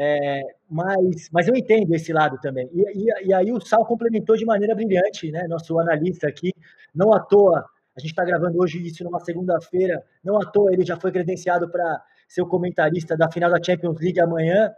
[0.00, 2.70] É, mas, mas eu entendo esse lado também.
[2.72, 5.48] E, e, e, aí o Sal complementou de maneira brilhante, né?
[5.48, 6.52] Nosso analista aqui,
[6.94, 7.64] não à toa,
[7.98, 11.68] a gente está gravando hoje isso numa segunda-feira, não à toa ele já foi credenciado
[11.68, 14.72] para ser o comentarista da final da Champions League amanhã.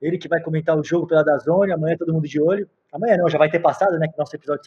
[0.00, 2.68] Ele que vai comentar o jogo pela Dazone, amanhã todo mundo de olho.
[2.90, 4.08] Amanhã não, já vai ter passado, né?
[4.08, 4.64] Que nosso episódio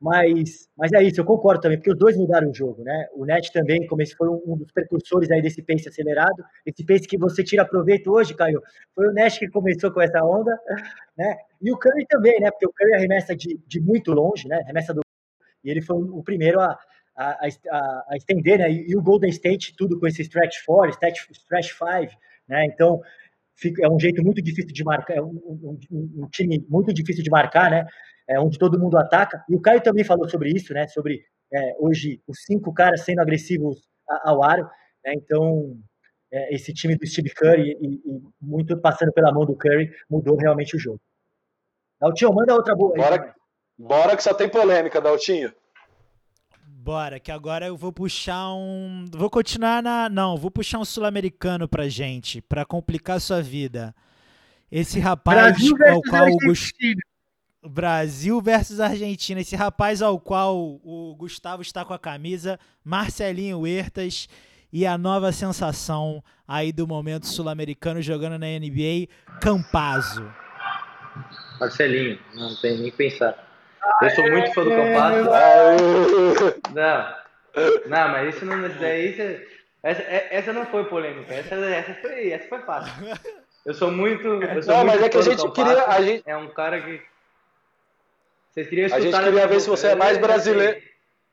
[0.00, 3.08] mas, mas é isso, eu concordo também, porque os dois mudaram o jogo, né?
[3.14, 7.08] O Net também como esse foi um dos precursores aí desse pace acelerado, esse pace
[7.08, 8.62] que você tira proveito hoje, Caio,
[8.94, 10.56] foi o Net que começou com essa onda,
[11.16, 11.36] né?
[11.60, 12.48] E o Curry também, né?
[12.50, 14.60] Porque o Curry arremessa de, de muito longe, né?
[14.62, 15.00] Arremessa do
[15.68, 16.78] e ele foi o primeiro a,
[17.16, 18.70] a, a, a estender, né?
[18.70, 22.18] E, e, o Golden State tudo com esse stretch 4, stretch, stretch 5,
[22.48, 22.64] né?
[22.66, 23.00] Então
[23.56, 27.22] fica, é um jeito muito difícil de marcar, é um, um, um time muito difícil
[27.22, 27.86] de marcar, né?
[28.28, 29.42] é, onde todo mundo ataca.
[29.48, 30.86] E o Caio também falou sobre isso, né?
[30.86, 33.88] Sobre é, hoje os cinco caras sendo agressivos
[34.22, 34.64] ao aro.
[35.04, 35.14] Né?
[35.14, 35.76] Então,
[36.30, 40.36] é, esse time do Steve Curry e, e, muito passando pela mão do Curry mudou
[40.36, 41.00] realmente o jogo.
[41.98, 43.00] Daltinho, manda outra boa aí.
[43.00, 43.34] Bora,
[43.78, 45.52] bora que só tem polêmica, Daltinho.
[46.66, 49.04] Bora, que agora eu vou puxar um.
[49.12, 50.08] Vou continuar na.
[50.08, 53.94] Não, vou puxar um sul-americano pra gente, pra complicar a sua vida.
[54.72, 55.56] Esse rapaz
[55.86, 56.94] ao qual o Gustavo.
[57.62, 59.40] Brasil versus Argentina.
[59.40, 64.28] Esse rapaz ao qual o Gustavo está com a camisa, Marcelinho Huertas,
[64.72, 69.08] e a nova sensação aí do momento sul-americano jogando na NBA,
[69.40, 70.32] Campazo.
[71.60, 73.47] Marcelinho, não tem nem que pensar.
[74.02, 75.24] Eu sou muito fã do Campazo.
[76.74, 77.16] Não,
[77.86, 78.68] não, mas isso não.
[78.68, 79.42] Daí,
[79.82, 81.34] essa, essa não foi polêmica.
[81.34, 82.92] Essa, essa, foi, essa foi fácil.
[83.64, 84.26] Eu sou muito.
[84.26, 85.84] Eu sou não, muito mas é que a gente queria.
[85.86, 86.22] A gente...
[86.26, 87.02] É um cara que
[88.58, 90.80] vocês queriam A gente queria ver se você é mais brasileiro.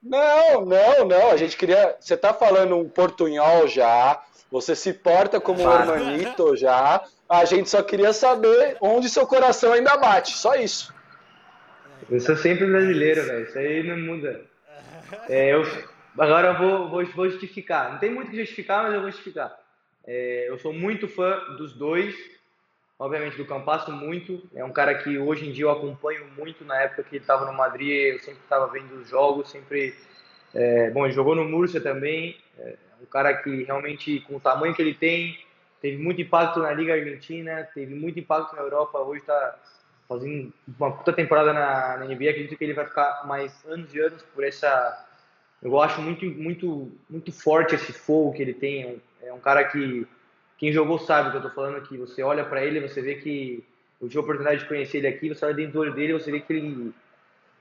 [0.02, 1.32] Não, não, não.
[1.32, 1.96] A gente queria.
[2.00, 4.22] Você tá falando um portunhol já.
[4.52, 7.04] Você se porta como um hermanito já.
[7.28, 10.38] A gente só queria saber onde seu coração ainda bate.
[10.38, 10.94] Só isso.
[12.10, 13.46] Eu sou sempre brasileiro, velho.
[13.46, 14.42] Isso aí não muda.
[15.30, 15.64] É, eu,
[16.18, 17.92] agora eu vou, vou, vou justificar.
[17.92, 19.56] Não tem muito que justificar, mas eu vou justificar.
[20.06, 22.16] É, eu sou muito fã dos dois
[22.98, 24.42] obviamente do Campasso muito.
[24.54, 26.64] É um cara que hoje em dia eu acompanho muito.
[26.66, 29.96] Na época que ele estava no Madrid, eu sempre estava vendo os jogos, sempre.
[30.54, 32.38] É, bom, ele jogou no Murcia também.
[32.58, 35.38] É um cara que realmente, com o tamanho que ele tem,
[35.82, 39.00] teve muito impacto na Liga Argentina, teve muito impacto na Europa.
[39.00, 39.60] Hoje está
[40.08, 42.30] fazendo uma puta temporada na, na NBA.
[42.30, 45.06] Acredito que ele vai ficar mais anos e anos por essa.
[45.62, 49.02] Eu acho muito, muito, muito forte esse fogo que ele tem.
[49.22, 50.08] É um cara que
[50.58, 51.98] quem jogou sabe o que eu tô falando aqui.
[51.98, 53.64] Você olha para ele, você vê que
[54.02, 56.32] eu tive a oportunidade de conhecer ele aqui, você olha dentro do olho dele, você
[56.32, 56.94] vê que ele,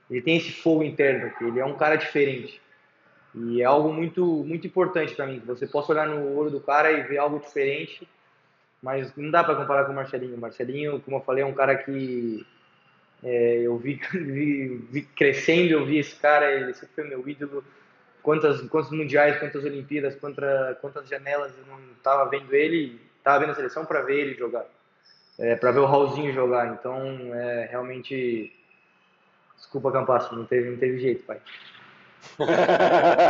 [0.09, 2.61] ele tem esse fogo interno aqui, ele é um cara diferente.
[3.33, 6.61] E é algo muito muito importante para mim, que você possa olhar no olho do
[6.61, 8.07] cara e ver algo diferente,
[8.85, 10.35] mas não dá para comparar com o Marcelinho.
[10.35, 12.45] O Marcelinho, como eu falei, é um cara que
[13.23, 17.63] é, eu vi, vi, vi, crescendo, eu vi esse cara, ele sempre foi meu ídolo
[18.21, 23.53] quantas, quantos mundiais, quantas Olimpíadas, quantas, quantas janelas eu não estava vendo ele, estava vendo
[23.53, 24.67] a seleção para ver ele jogar,
[25.39, 26.67] é, para ver o Raulzinho jogar.
[26.67, 27.01] Então,
[27.33, 28.55] é, realmente,
[29.57, 31.41] desculpa, Campasso, não teve, não teve jeito, pai.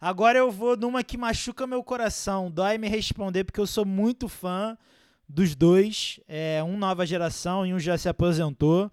[0.00, 2.50] Agora eu vou numa que machuca meu coração.
[2.50, 4.76] Dói me responder porque eu sou muito fã
[5.28, 6.20] dos dois.
[6.28, 8.90] É um nova geração e um já se aposentou.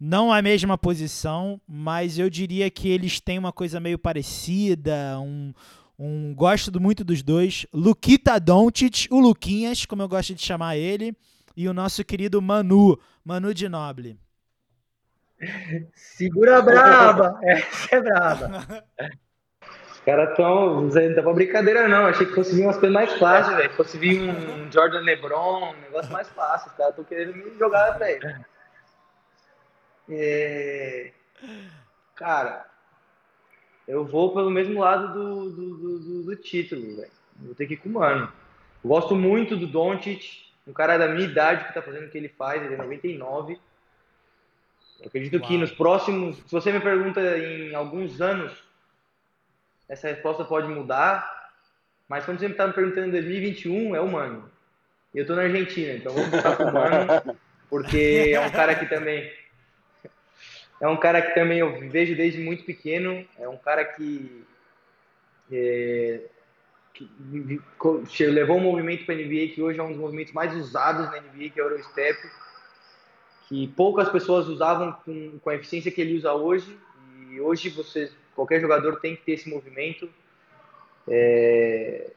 [0.00, 5.18] Não a mesma posição, mas eu diria que eles têm uma coisa meio parecida.
[5.20, 5.52] Um,
[5.98, 7.66] um gosto muito dos dois.
[7.72, 11.16] Luquita Doncic, o Luquinhas, como eu gosto de chamar ele,
[11.56, 14.18] e o nosso querido Manu, Manu de Noble.
[15.94, 17.40] Segura a braba!
[17.42, 18.84] Essa é braba.
[20.08, 20.80] Caras estão.
[20.80, 22.06] Não dá pra brincadeira, não.
[22.06, 23.70] Achei que fosse vir umas coisas mais fáceis, velho.
[23.74, 26.70] Fosse vir um Jordan Lebron, um negócio mais fácil.
[26.70, 28.46] Os caras estão querendo me jogar, velho.
[30.08, 31.12] É...
[32.14, 32.66] Cara,
[33.86, 37.12] eu vou pelo mesmo lado do, do, do, do título, velho.
[37.36, 38.32] Vou ter que ir com o Mano.
[38.82, 40.22] Eu gosto muito do Doncic,
[40.66, 43.60] um cara da minha idade que tá fazendo o que ele faz, ele é 99.
[45.00, 45.46] Eu acredito Uau.
[45.46, 48.67] que nos próximos, se você me pergunta em alguns anos,
[49.88, 51.50] essa resposta pode mudar,
[52.08, 54.50] mas quando você me tá me perguntando em 2021, é o Mano.
[55.14, 57.38] E eu tô na Argentina, então vou botar com o Mano,
[57.70, 59.30] porque é um cara que também
[60.80, 63.26] é um cara que também eu vejo desde muito pequeno.
[63.38, 64.44] É um cara que,
[65.50, 66.20] é,
[66.92, 71.06] que levou um movimento para a NBA que hoje é um dos movimentos mais usados
[71.06, 72.18] na NBA, que é o Eurostep.
[73.48, 76.78] Que poucas pessoas usavam com, com a eficiência que ele usa hoje.
[77.30, 80.08] E hoje você, qualquer jogador tem que ter esse movimento.
[81.08, 82.12] É,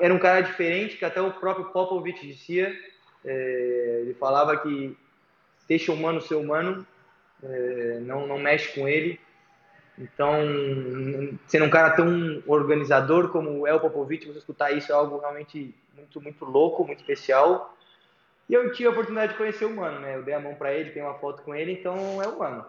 [0.00, 2.76] era um cara diferente que até o próprio Popovich dizia.
[3.24, 4.96] É, ele falava que
[5.68, 6.84] deixa o humano ser humano,
[7.40, 9.20] é, não, não mexe com ele.
[9.96, 10.32] Então,
[11.46, 15.72] sendo um cara tão organizador como é o Popovich, você escutar isso é algo realmente
[15.94, 17.76] muito, muito louco, muito especial.
[18.48, 20.16] E eu tive a oportunidade de conhecer o Mano, né?
[20.16, 22.66] Eu dei a mão para ele, tenho uma foto com ele, então é o Mano.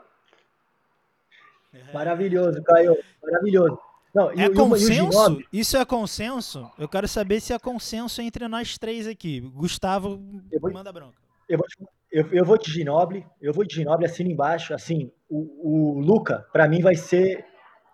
[1.93, 3.79] Maravilhoso, Caio, maravilhoso.
[4.13, 5.43] Não, é consenso?
[5.51, 6.71] Isso é consenso?
[6.77, 9.41] Eu quero saber se é consenso entre nós três aqui.
[9.41, 10.21] Gustavo,
[10.61, 11.17] vou, manda bronca.
[11.49, 11.67] Eu vou,
[12.11, 14.73] eu, eu vou de Ginoble, eu vou de Ginoble, assino embaixo.
[14.73, 17.43] Assim, o, o Luca, para mim, vai ser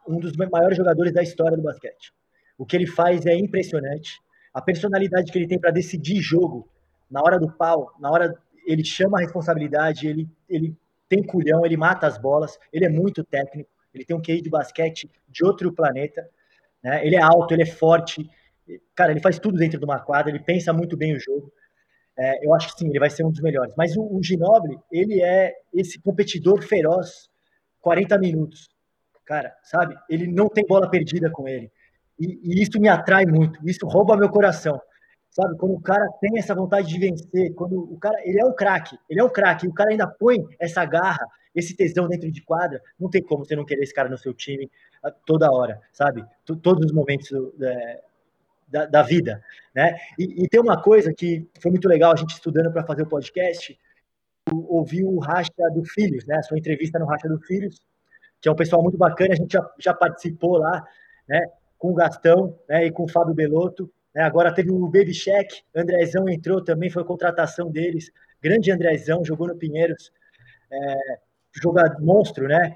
[0.06, 2.12] um dos maiores jogadores da história do basquete.
[2.58, 4.20] O que ele faz é impressionante.
[4.54, 6.68] A personalidade que ele tem para decidir jogo,
[7.10, 8.36] na hora do pau, na hora
[8.66, 10.76] ele chama a responsabilidade, ele, ele
[11.10, 14.50] tem culhão, ele mata as bolas, ele é muito técnico, ele tem um QI de
[14.50, 16.30] basquete de outro planeta,
[16.84, 17.06] né?
[17.06, 18.30] Ele é alto, ele é forte,
[18.96, 21.52] cara, ele faz tudo dentro de uma quadra, ele pensa muito bem o jogo.
[22.18, 23.74] É, eu acho que sim, ele vai ser um dos melhores.
[23.78, 27.30] Mas o, o Ginoble, ele é esse competidor feroz,
[27.82, 28.70] 40 minutos.
[29.26, 29.96] Cara, sabe?
[30.10, 31.72] Ele não tem bola perdida com ele.
[32.20, 34.82] E, e isso me atrai muito, isso rouba meu coração.
[35.30, 35.56] Sabe?
[35.58, 38.98] Quando o cara tem essa vontade de vencer, quando o cara, ele é um craque,
[39.10, 42.42] ele é um craque, e o cara ainda põe essa garra, esse tesão dentro de
[42.42, 44.70] quadra, não tem como você não querer esse cara no seu time
[45.04, 46.26] ah, toda hora, sabe?
[46.46, 47.32] Todos os momentos
[47.62, 48.02] é,
[48.68, 49.44] da, da vida,
[49.74, 49.98] né?
[50.18, 53.10] E, e, tem uma coisa que foi muito legal a gente estudando para fazer o
[53.10, 53.78] podcast,
[54.52, 56.42] ouvi o Racha do Filhos, né?
[56.42, 57.80] Sua entrevista no Racha do Filhos,
[58.42, 60.86] que é um pessoal muito bacana, a gente já, já participou lá,
[61.28, 61.46] né?
[61.78, 62.86] Com o Gastão né?
[62.86, 64.24] e com o Fábio Belotto, né?
[64.24, 68.12] Agora teve o Baby Check, Andrezão entrou também, foi contratação deles,
[68.42, 70.12] grande Andrezão, jogou no Pinheiros,
[70.72, 70.96] é,
[71.62, 72.76] jogador monstro, né?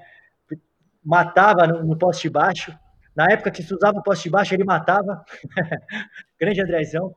[1.04, 2.76] Matava no, no poste baixo,
[3.14, 5.24] na época que se usava o poste baixo, ele matava.
[6.40, 7.14] Grande Andrezão.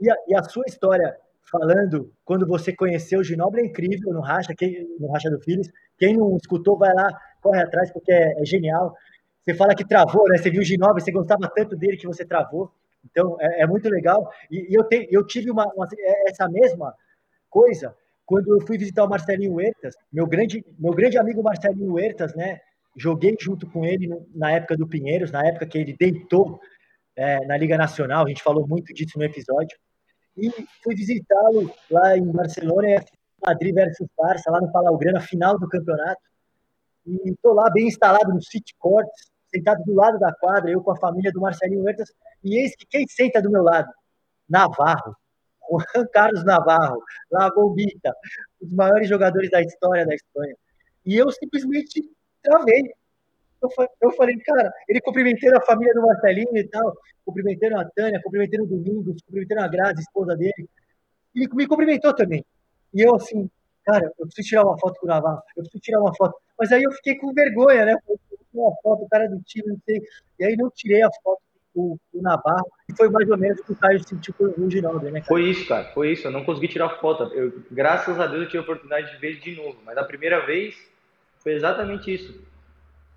[0.00, 1.16] E a, e a, sua história
[1.50, 5.68] falando quando você conheceu o Ginoble é incrível no Racha, quem, no Racha do Filhos.
[5.98, 7.08] Quem não escutou, vai lá,
[7.40, 8.94] corre atrás, porque é, é genial.
[9.42, 10.38] Você fala que travou, né?
[10.38, 12.72] Você viu o Ginoble, você gostava tanto dele que você travou.
[13.04, 14.30] Então, é, é muito legal.
[14.50, 15.86] E, e eu, te, eu tive uma, uma,
[16.26, 16.94] essa mesma
[17.50, 17.94] coisa
[18.26, 22.60] quando eu fui visitar o Marcelinho Huertas, meu grande, meu grande amigo Marcelinho Huertas, né?
[22.96, 26.60] joguei junto com ele na época do Pinheiros, na época que ele deitou
[27.16, 29.76] é, na Liga Nacional, a gente falou muito disso no episódio,
[30.36, 30.50] e
[30.82, 33.04] fui visitá-lo lá em Barcelona,
[33.44, 36.20] Madrid versus Barça, lá no Palaugrana, final do campeonato,
[37.06, 40.90] e estou lá bem instalado no City Courts, sentado do lado da quadra, eu com
[40.90, 42.12] a família do Marcelinho Huertas,
[42.42, 43.88] e eis que quem senta do meu lado?
[44.48, 45.16] Navarro,
[45.70, 48.12] Juan Carlos Navarro, La Bombita,
[48.60, 50.54] os maiores jogadores da história da Espanha.
[51.06, 52.02] E eu simplesmente
[52.42, 52.82] travei.
[53.62, 53.70] Eu,
[54.02, 56.94] eu falei, cara, ele cumprimentando a família do Marcelinho e tal,
[57.24, 60.68] cumprimentando a Tânia, cumprimentando o Domingos, cumprimentando a Grazi, esposa dele.
[61.34, 62.44] Ele me cumprimentou também.
[62.92, 63.50] E eu, assim,
[63.84, 66.36] cara, eu preciso tirar uma foto com o Navarro, eu preciso tirar uma foto.
[66.58, 67.96] Mas aí eu fiquei com vergonha, né?
[68.54, 70.02] Eu uma foto, o cara do time, não sei.
[70.38, 71.42] E aí não tirei a foto
[71.74, 72.70] do, do Navarro.
[72.88, 75.20] E foi mais ou menos o que o Caio sentiu com o Ginaldo, né?
[75.20, 75.24] Cara?
[75.24, 76.26] Foi isso, cara, foi isso.
[76.26, 77.24] Eu não consegui tirar foto.
[77.34, 79.78] Eu, graças a Deus eu tive a oportunidade de ver de novo.
[79.84, 80.76] Mas a primeira vez
[81.38, 82.40] foi exatamente isso.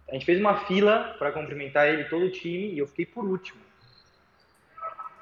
[0.10, 3.26] A gente fez uma fila para cumprimentar ele, todo o time, e eu fiquei por
[3.26, 3.60] último.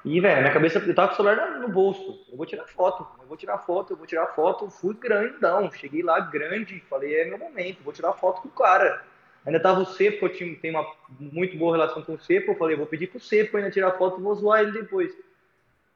[0.04, 2.24] E, velho, minha cabeça, eu tava com o celular no bolso.
[2.30, 4.70] Eu vou tirar foto, eu vou tirar foto, eu vou tirar foto.
[4.70, 9.02] Fui grandão, cheguei lá grande, falei, é meu momento, vou tirar foto com o cara.
[9.46, 12.56] Ainda tava o Cepo, eu tinha, tenho uma muito boa relação com o Cepo, eu
[12.56, 15.12] falei, vou pedir pro Cepo ainda tirar foto e vou zoar ele depois.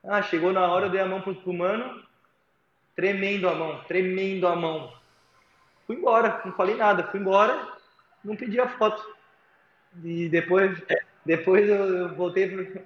[0.04, 2.02] Ah, chegou na hora, eu dei a mão pro, pro mano,
[2.94, 4.92] tremendo a mão, tremendo a mão.
[5.84, 7.68] Fui embora, não falei nada, fui embora,
[8.24, 9.04] não pedi a foto.
[10.04, 10.80] E depois,
[11.26, 12.82] depois eu voltei pro,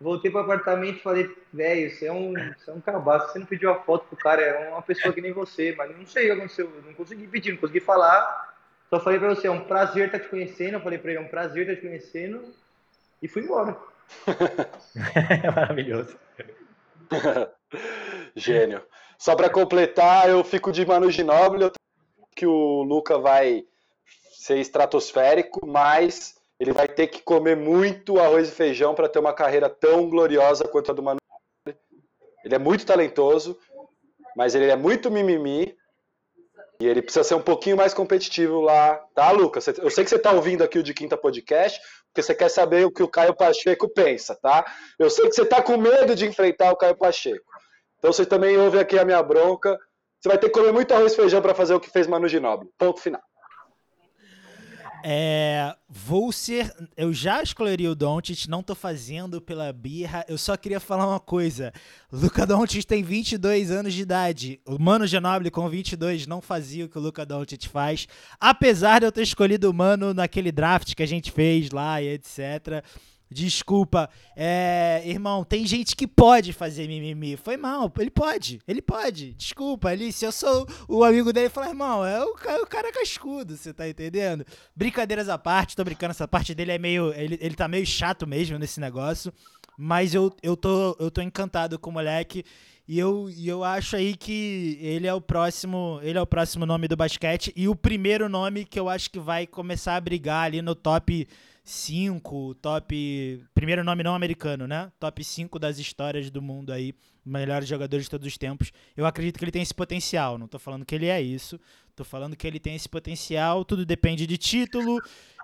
[0.00, 3.46] voltei pro apartamento e falei, velho, você é um, você é um cabaço, você não
[3.46, 6.26] pediu a foto pro cara, é uma pessoa que nem você, mas não sei o
[6.26, 8.53] que aconteceu, não consegui pedir, não consegui falar.
[8.90, 11.22] Só falei pra você, é um prazer estar te conhecendo, eu falei pra ele, é
[11.22, 12.44] um prazer estar te conhecendo,
[13.22, 13.76] e fui embora.
[15.56, 16.16] Maravilhoso.
[18.36, 18.82] Gênio.
[19.18, 21.70] Só para completar, eu fico de Manu Ginóbili,
[22.36, 23.64] que o Luca vai
[24.32, 29.32] ser estratosférico, mas ele vai ter que comer muito arroz e feijão para ter uma
[29.32, 31.18] carreira tão gloriosa quanto a do Manu.
[32.44, 33.58] Ele é muito talentoso,
[34.36, 35.76] mas ele é muito mimimi
[36.86, 39.66] ele precisa ser um pouquinho mais competitivo lá, tá, Lucas?
[39.66, 42.86] Eu sei que você está ouvindo aqui o de Quinta Podcast, porque você quer saber
[42.86, 44.64] o que o Caio Pacheco pensa, tá?
[44.98, 47.44] Eu sei que você está com medo de enfrentar o Caio Pacheco.
[47.98, 49.78] Então você também ouve aqui a minha bronca.
[50.20, 52.28] Você vai ter que comer muito arroz e feijão para fazer o que fez Manu
[52.28, 52.70] Ginóbili.
[52.78, 53.22] Ponto final.
[55.06, 56.74] É, vou ser.
[56.96, 60.24] Eu já escolheria o Doncic, não tô fazendo pela birra.
[60.26, 61.74] Eu só queria falar uma coisa.
[62.10, 64.60] Luca Doncic tem 22 anos de idade.
[64.66, 68.08] O Mano Genoble com 22 não fazia o que o Luca Doncic faz.
[68.40, 72.08] Apesar de eu ter escolhido o Mano naquele draft que a gente fez lá e
[72.08, 72.82] etc.
[73.34, 74.08] Desculpa.
[74.36, 77.36] É, irmão, tem gente que pode fazer mimimi.
[77.36, 79.34] Foi mal, ele pode, ele pode.
[79.34, 82.28] Desculpa, ali, se eu sou o amigo dele, fala, irmão, é o,
[82.62, 84.46] o cara cascudo, você tá entendendo?
[84.76, 87.12] Brincadeiras à parte, tô brincando, essa parte dele é meio.
[87.12, 89.32] Ele, ele tá meio chato mesmo nesse negócio.
[89.76, 92.44] Mas eu, eu, tô, eu tô encantado com o moleque.
[92.86, 96.64] E eu, e eu acho aí que ele é o próximo, ele é o próximo
[96.64, 100.44] nome do basquete e o primeiro nome que eu acho que vai começar a brigar
[100.44, 101.26] ali no top
[101.64, 103.42] 5, top.
[103.54, 104.92] Primeiro nome não americano, né?
[105.00, 108.70] Top 5 das histórias do mundo aí, melhores jogadores de todos os tempos.
[108.94, 110.36] Eu acredito que ele tem esse potencial.
[110.36, 111.58] Não tô falando que ele é isso.
[111.96, 113.64] Tô falando que ele tem esse potencial.
[113.64, 115.00] Tudo depende de título.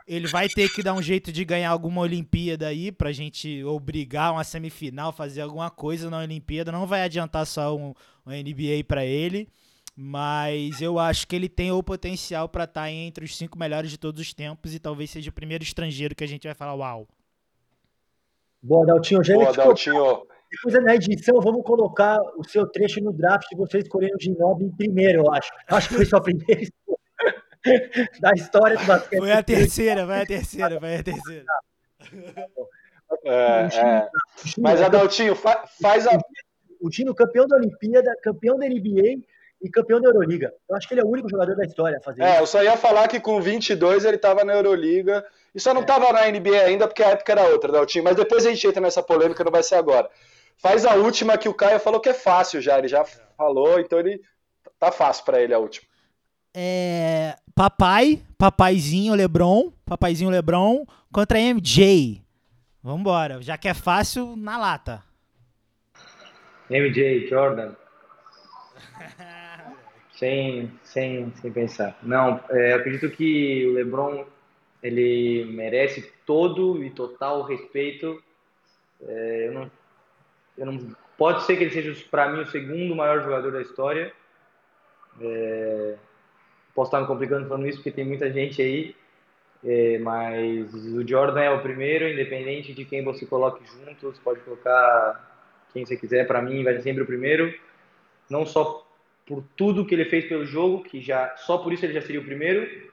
[0.06, 4.32] Ele vai ter que dar um jeito de ganhar alguma Olimpíada aí pra gente obrigar
[4.32, 6.70] uma semifinal, fazer alguma coisa na Olimpíada.
[6.70, 7.94] Não vai adiantar só um,
[8.26, 9.48] um NBA para ele
[10.02, 13.90] mas eu acho que ele tem o potencial para estar tá entre os cinco melhores
[13.90, 16.74] de todos os tempos e talvez seja o primeiro estrangeiro que a gente vai falar
[16.74, 17.06] uau.
[18.62, 19.22] Boa, Daltinho.
[19.22, 20.26] Já Boa, Daltinho.
[20.50, 24.68] Depois na edição vamos colocar o seu trecho no draft de você escolhendo o Ginoble
[24.68, 25.50] em primeiro, eu acho.
[25.68, 26.62] Acho que foi sua primeira
[28.22, 29.18] da história do basquete.
[29.18, 31.44] Foi a terceira, vai a terceira, vai a terceira.
[33.24, 34.08] É, é.
[34.56, 36.16] Mas, Adaltinho, faz a.
[36.80, 39.20] O Tino, campeão da Olimpíada, campeão da NBA,
[39.62, 40.52] e campeão da Euroliga.
[40.68, 42.34] Eu acho que ele é o único jogador da história a fazer é, isso.
[42.36, 45.24] É, eu só ia falar que com 22 ele estava na Euroliga
[45.54, 46.12] e só não estava é.
[46.12, 48.04] na NBA ainda porque a época era outra, Daltinho.
[48.04, 50.08] Mas depois a gente entra nessa polêmica, não vai ser agora.
[50.56, 53.04] Faz a última que o Caio falou que é fácil já, ele já
[53.36, 54.20] falou, então ele
[54.78, 55.86] tá fácil para ele a última.
[56.54, 62.22] É, papai, papaizinho LeBron, papaizinho LeBron contra MJ.
[62.82, 65.02] Vambora, já que é fácil, na lata.
[66.70, 67.74] MJ, Jordan.
[70.20, 71.98] sem, sem, sem pensar.
[72.02, 74.26] Não, é, acredito que o LeBron
[74.82, 78.22] ele merece todo e total respeito.
[79.00, 79.70] É, eu não,
[80.58, 84.12] eu não, pode ser que ele seja para mim o segundo maior jogador da história.
[85.22, 85.96] É,
[86.74, 88.94] posso estar me complicando falando isso porque tem muita gente aí,
[89.64, 95.66] é, mas o Jordan é o primeiro, independente de quem você coloque juntos, pode colocar
[95.72, 96.26] quem você quiser.
[96.26, 97.54] Para mim vai ser sempre o primeiro,
[98.28, 98.86] não só
[99.30, 102.20] por tudo que ele fez pelo jogo, que já só por isso ele já seria
[102.20, 102.90] o primeiro,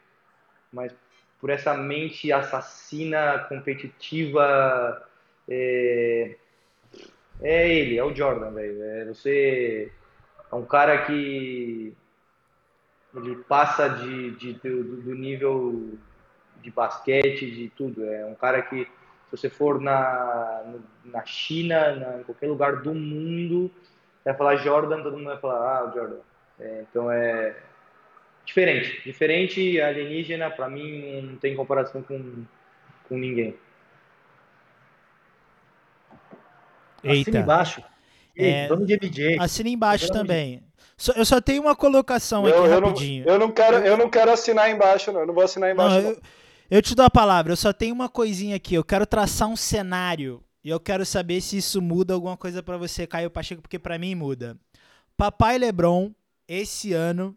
[0.72, 0.94] mas
[1.42, 5.04] por essa mente assassina, competitiva,
[5.50, 6.36] é,
[7.42, 8.84] é ele, é o Jordan, velho.
[8.84, 9.92] É, você
[10.52, 11.92] é um cara que
[13.16, 15.98] ele passa de, de do, do, nível
[16.62, 18.06] de basquete, de tudo.
[18.06, 22.94] É um cara que, se você for na, na China, na, em qualquer lugar do
[22.94, 23.72] mundo,
[24.28, 26.18] vai falar Jordan, todo mundo vai falar, ah, Jordan.
[26.60, 27.56] É, então é
[28.46, 29.02] diferente.
[29.04, 32.44] Diferente, alienígena, para mim, não tem comparação com,
[33.08, 33.56] com ninguém.
[37.04, 37.30] Eita.
[37.30, 37.84] Assina embaixo.
[38.36, 39.38] É, vamos de MJ.
[39.40, 40.62] Assina embaixo também.
[41.16, 43.26] eu só tenho uma colocação aqui eu rapidinho.
[43.26, 45.22] Não, eu, não quero, eu não quero assinar embaixo, não.
[45.22, 46.10] Eu não vou assinar embaixo, não.
[46.12, 46.22] Eu,
[46.70, 47.54] eu te dou a palavra.
[47.54, 48.76] Eu só tenho uma coisinha aqui.
[48.76, 52.78] Eu quero traçar um cenário e eu quero saber se isso muda alguma coisa para
[52.78, 54.58] você, Caio Pacheco, porque para mim muda.
[55.16, 56.12] Papai LeBron,
[56.48, 57.36] esse ano,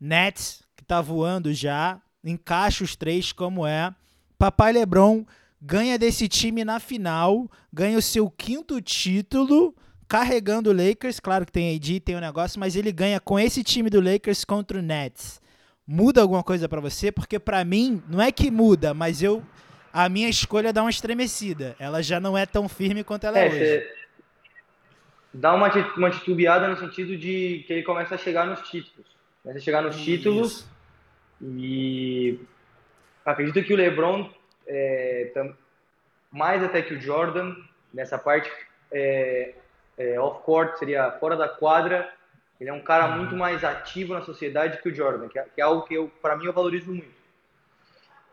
[0.00, 3.94] Nets, que tá voando já, encaixa os três como é.
[4.38, 5.24] Papai LeBron
[5.60, 9.74] ganha desse time na final, ganha o seu quinto título,
[10.06, 11.20] carregando o Lakers.
[11.20, 14.00] Claro que tem AD, tem o um negócio, mas ele ganha com esse time do
[14.00, 15.40] Lakers contra o Nets.
[15.86, 17.12] Muda alguma coisa para você?
[17.12, 19.42] Porque para mim, não é que muda, mas eu
[19.96, 21.74] a minha escolha dá uma estremecida.
[21.78, 23.90] Ela já não é tão firme quanto ela é, é hoje.
[25.32, 29.06] Dá uma, uma titubeada no sentido de que ele começa a chegar nos títulos.
[29.42, 30.04] Começa a chegar nos Isso.
[30.04, 30.68] títulos
[31.40, 32.38] e
[33.24, 34.28] acredito que o LeBron,
[34.66, 35.32] é,
[36.30, 37.56] mais até que o Jordan,
[37.92, 38.52] nessa parte
[38.92, 39.54] é,
[39.96, 42.12] é, off-court, seria fora da quadra,
[42.60, 45.60] ele é um cara muito mais ativo na sociedade que o Jordan, que é, que
[45.60, 47.15] é algo que, para mim, eu valorizo muito.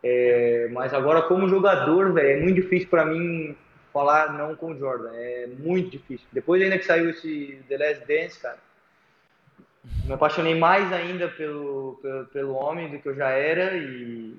[0.04, 3.56] É, mas agora, como jogador, é muito difícil para mim
[3.94, 5.12] falar não com o Jordan.
[5.14, 6.28] É muito difícil.
[6.32, 8.58] Depois ainda que saiu esse The Last Dance, cara,
[10.06, 14.38] me apaixonei mais ainda pelo, pelo, pelo homem do que eu já era e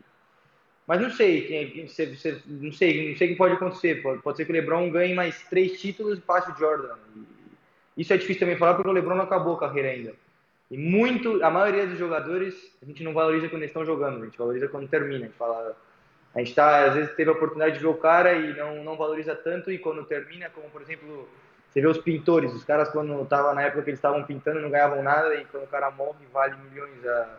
[0.87, 4.03] mas não sei, você, não sei, não sei o que pode acontecer.
[4.03, 6.95] Pode, ser que o LeBron ganhe mais três títulos e passe o Jordan.
[7.97, 10.15] Isso é difícil também falar porque o LeBron não acabou a carreira ainda.
[10.71, 14.25] E muito, a maioria dos jogadores, a gente não valoriza quando eles estão jogando, a
[14.25, 15.25] gente valoriza quando termina.
[15.25, 15.77] A gente fala,
[16.35, 18.97] a gente tá, às vezes teve a oportunidade de ver o cara e não, não
[18.97, 21.29] valoriza tanto, e quando termina, como por exemplo,
[21.69, 24.71] você vê os pintores, os caras quando tava na época que eles estavam pintando não
[24.71, 27.39] ganhavam nada, e quando o cara morre vale milhões a,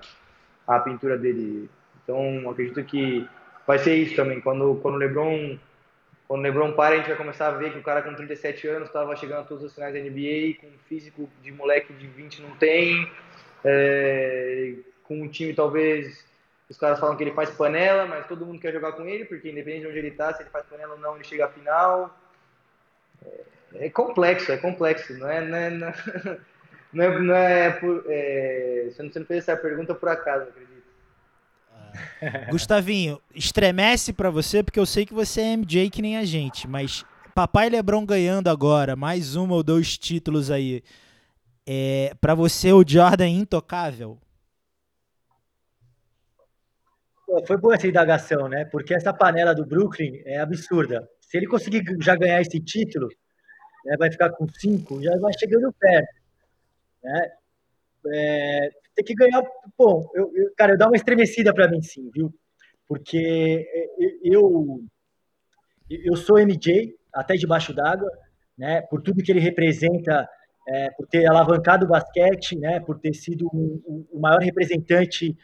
[0.67, 1.69] a pintura dele.
[2.03, 3.27] Então acredito que
[3.65, 4.39] vai ser isso também.
[4.39, 5.57] Quando, quando o LeBron
[6.27, 8.67] quando o LeBron para, a gente vai começar a ver que o cara com 37
[8.67, 12.07] anos estava chegando a todos os finais da NBA, com um físico de moleque de
[12.07, 13.11] 20 não tem,
[13.63, 14.73] é,
[15.03, 16.25] com um time talvez
[16.69, 19.51] os caras falam que ele faz panela, mas todo mundo quer jogar com ele, porque
[19.51, 22.17] independente de onde ele está, se ele faz panela ou não, ele chega à final.
[23.23, 25.93] É, é complexo, é complexo, não é, não é, não é,
[26.91, 30.74] não é, não é é, você não fez essa pergunta por acaso, acredito.
[32.51, 36.67] Gustavinho, estremece para você, porque eu sei que você é MJ que nem a gente,
[36.67, 40.81] mas Papai Lebron ganhando agora, mais um ou dois títulos aí.
[41.67, 44.17] É, para você, o Jordan é intocável?
[47.47, 48.65] Foi boa essa indagação, né?
[48.65, 51.09] Porque essa panela do Brooklyn é absurda.
[51.19, 53.09] Se ele conseguir já ganhar esse título,
[53.83, 56.15] né, vai ficar com cinco, já vai chegando perto.
[57.03, 57.31] Né?
[58.13, 59.43] É, tem que ganhar.
[59.77, 62.33] Bom, eu, eu, cara, dá uma estremecida para mim, sim, viu?
[62.87, 63.67] Porque
[64.23, 64.83] eu,
[65.89, 68.09] eu sou MJ, até debaixo d'água,
[68.57, 68.81] né?
[68.81, 70.27] Por tudo que ele representa,
[70.67, 72.79] é, por ter alavancado o basquete, né?
[72.79, 75.35] Por ter sido o, o maior representante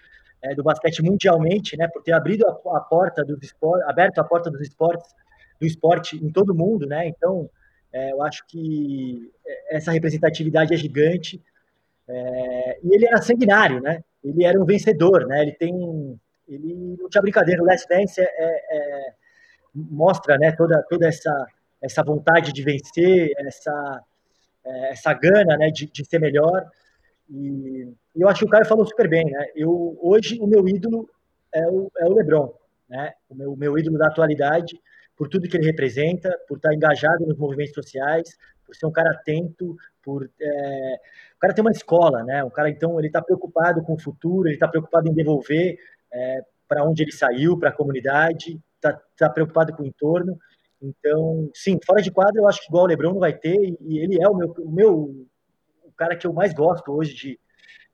[0.42, 1.88] é, do basquete mundialmente, né?
[1.88, 5.14] Por ter abrido a, a porta dos esportes, aberto a porta dos esportes,
[5.60, 7.08] do esporte em todo o mundo, né?
[7.08, 7.50] Então,
[7.94, 9.30] é, eu acho que
[9.70, 11.42] essa representatividade é gigante.
[12.12, 14.04] É, e ele era sanguinário, né?
[14.24, 15.42] Ele era um vencedor, né?
[15.42, 17.62] Ele tem, ele não tinha brincadeira.
[17.62, 19.14] O Last Dance é, é, é,
[19.74, 20.52] mostra, né?
[20.52, 21.48] Toda toda essa
[21.82, 24.04] essa vontade de vencer, essa
[24.66, 25.70] é, essa gana, né?
[25.70, 26.70] De, de ser melhor.
[27.30, 29.48] E, e, eu acho que o Caio falou super bem, né?
[29.56, 31.10] Eu hoje o meu ídolo
[31.54, 32.54] é o, é o LeBron,
[32.90, 33.14] né?
[33.30, 34.78] O meu, meu ídolo da atualidade
[35.22, 38.36] por tudo que ele representa, por estar engajado nos movimentos sociais,
[38.66, 40.96] por ser um cara atento, por é,
[41.36, 42.44] o cara tem uma escola, né?
[42.44, 45.78] O cara então ele está preocupado com o futuro, ele está preocupado em devolver
[46.12, 50.38] é, para onde ele saiu, para a comunidade, está tá preocupado com o entorno.
[50.82, 54.00] Então, sim, fora de quadro eu acho que igual o LeBron não vai ter e
[54.00, 55.28] ele é o meu, o meu
[55.84, 57.40] o cara que eu mais gosto hoje de,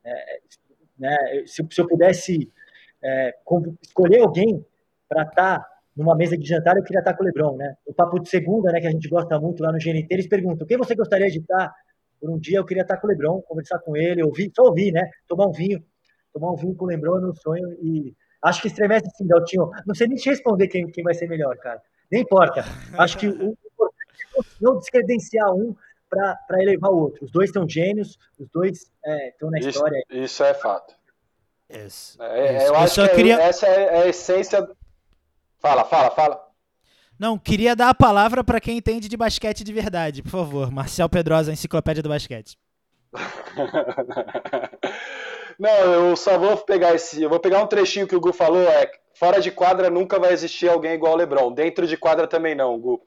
[0.04, 0.40] é,
[0.98, 1.18] né?
[1.46, 2.52] Se, se, eu pudesse
[3.82, 4.66] escolher alguém
[5.08, 7.76] para estar tá numa mesa de jantar, eu queria estar com o Lebron, né?
[7.86, 10.68] O papo de segunda, né, que a gente gosta muito lá no GNT, eles perguntam:
[10.68, 11.74] quem você gostaria de estar
[12.20, 12.58] por um dia?
[12.58, 15.10] Eu queria estar com o Lebron, conversar com ele, ouvir, só ouvir, né?
[15.28, 15.84] Tomar um vinho,
[16.34, 19.70] tomar um vinho com o Lebron é meu sonho e acho que estremece sim, Daltinho.
[19.86, 21.82] Não sei nem te responder quem, quem vai ser melhor, cara.
[22.12, 22.64] Nem importa.
[22.98, 25.76] Acho que o importante é não descredenciar um
[26.10, 27.26] para elevar o outro.
[27.26, 28.92] Os dois são gênios, os dois
[29.28, 30.04] estão é, na isso, história.
[30.10, 30.96] Isso é fato.
[31.70, 32.66] Isso, é, isso.
[32.66, 33.42] Eu, eu acho que queria...
[33.42, 34.66] essa é a essência
[35.60, 36.47] Fala, fala, fala.
[37.20, 40.72] Não, queria dar a palavra para quem entende de basquete de verdade, por favor.
[40.72, 42.58] Marcel Pedrosa, Enciclopédia do Basquete.
[45.58, 47.22] Não, eu só vou pegar esse.
[47.22, 50.32] Eu vou pegar um trechinho que o Gu falou: é fora de quadra nunca vai
[50.32, 51.52] existir alguém igual o Lebron.
[51.52, 53.02] Dentro de quadra também não, Gu.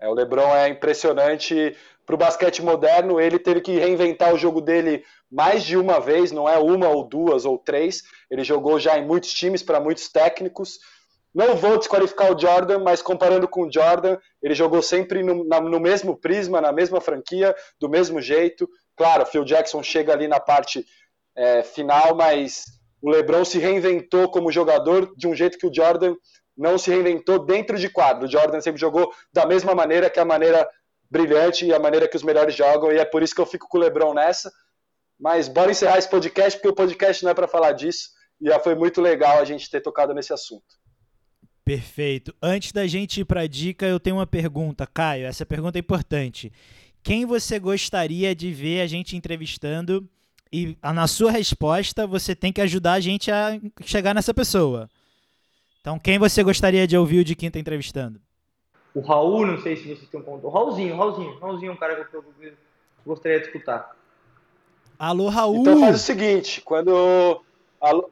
[0.00, 1.76] É, o Lebron é impressionante.
[2.06, 6.32] Para o basquete moderno, ele teve que reinventar o jogo dele mais de uma vez,
[6.32, 8.02] não é uma ou duas ou três.
[8.30, 10.78] Ele jogou já em muitos times, para muitos técnicos.
[11.38, 15.60] Não vou desqualificar o Jordan, mas comparando com o Jordan, ele jogou sempre no, na,
[15.60, 18.68] no mesmo prisma, na mesma franquia, do mesmo jeito.
[18.96, 20.84] Claro, Phil Jackson chega ali na parte
[21.36, 22.64] é, final, mas
[23.00, 26.16] o LeBron se reinventou como jogador de um jeito que o Jordan
[26.56, 28.26] não se reinventou dentro de quadro.
[28.26, 30.68] O Jordan sempre jogou da mesma maneira, que é a maneira
[31.08, 33.68] brilhante e a maneira que os melhores jogam, e é por isso que eu fico
[33.68, 34.50] com o LeBron nessa.
[35.16, 38.08] Mas bora encerrar esse podcast, porque o podcast não é para falar disso,
[38.40, 40.87] e já foi muito legal a gente ter tocado nesse assunto.
[41.68, 42.34] Perfeito.
[42.40, 45.26] Antes da gente ir para a dica, eu tenho uma pergunta, Caio.
[45.26, 46.50] Essa pergunta é importante.
[47.02, 50.08] Quem você gostaria de ver a gente entrevistando?
[50.50, 54.88] E na sua resposta, você tem que ajudar a gente a chegar nessa pessoa.
[55.82, 58.18] Então, quem você gostaria de ouvir o de quinta entrevistando?
[58.94, 60.46] O Raul, não sei se você tem um ponto.
[60.46, 61.38] O Raulzinho, Raulzinho.
[61.38, 62.24] Raulzinho é um cara que eu
[63.04, 63.94] gostaria de escutar.
[64.98, 65.60] Alô, Raul!
[65.60, 67.42] Então faz o seguinte, quando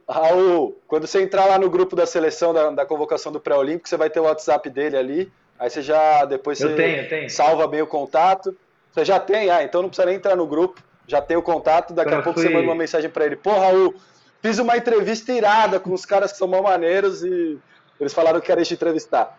[0.08, 3.96] Raul, quando você entrar lá no grupo da seleção da, da convocação do pré-olímpico, você
[3.96, 5.32] vai ter o WhatsApp dele ali.
[5.58, 7.30] Aí você já depois eu você tenho, eu tenho.
[7.30, 8.56] salva bem o contato.
[8.92, 10.80] Você já tem, ah, então não precisa nem entrar no grupo.
[11.06, 12.48] Já tem o contato, daqui a pouco fui...
[12.48, 13.36] você manda uma mensagem para ele.
[13.36, 13.94] Pô, Raul,
[14.40, 17.58] fiz uma entrevista irada com os caras que são mal maneiros e
[18.00, 19.38] eles falaram que querem te entrevistar.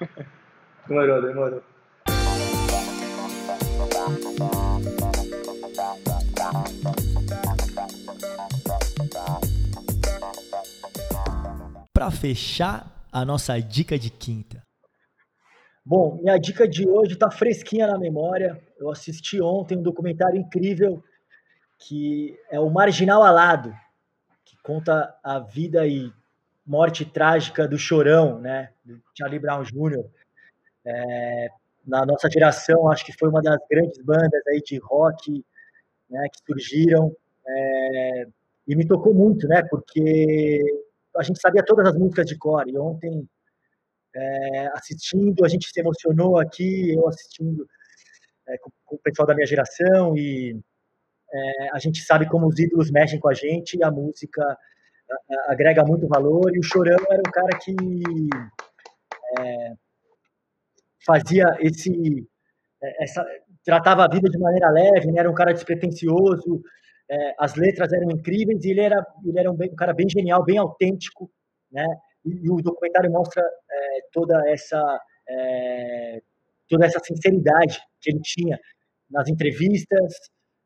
[0.88, 1.62] demorou, demorou.
[11.98, 14.62] Para fechar a nossa dica de quinta?
[15.84, 18.56] Bom, minha dica de hoje está fresquinha na memória.
[18.78, 21.02] Eu assisti ontem um documentário incrível
[21.76, 23.74] que é o Marginal Alado,
[24.44, 26.12] que conta a vida e
[26.64, 30.04] morte trágica do Chorão, né, do Charlie Brown Jr.
[30.86, 31.48] É,
[31.84, 35.44] na nossa geração, acho que foi uma das grandes bandas aí de rock
[36.08, 37.12] né, que surgiram.
[37.44, 38.28] É,
[38.68, 40.62] e me tocou muito, né, porque
[41.18, 42.68] a gente sabia todas as músicas de cor.
[42.68, 43.28] E ontem,
[44.14, 47.66] é, assistindo, a gente se emocionou aqui, eu assistindo
[48.48, 50.16] é, com, com, o pessoal da minha geração.
[50.16, 50.58] E
[51.32, 54.56] é, a gente sabe como os ídolos mexem com a gente e a música
[55.46, 56.54] agrega muito valor.
[56.54, 57.74] E o Chorão era um cara que
[59.38, 59.74] é,
[61.04, 62.26] fazia esse.
[62.82, 63.26] É, essa,
[63.64, 65.20] tratava a vida de maneira leve, né?
[65.20, 66.62] era um cara despretensioso,
[67.10, 70.08] é, as letras eram incríveis e ele era, ele era um, bem, um cara bem
[70.08, 71.30] genial, bem autêntico,
[71.72, 71.86] né?
[72.24, 76.20] E, e o documentário mostra é, toda essa é,
[76.68, 78.58] toda essa sinceridade que ele tinha
[79.10, 80.14] nas entrevistas,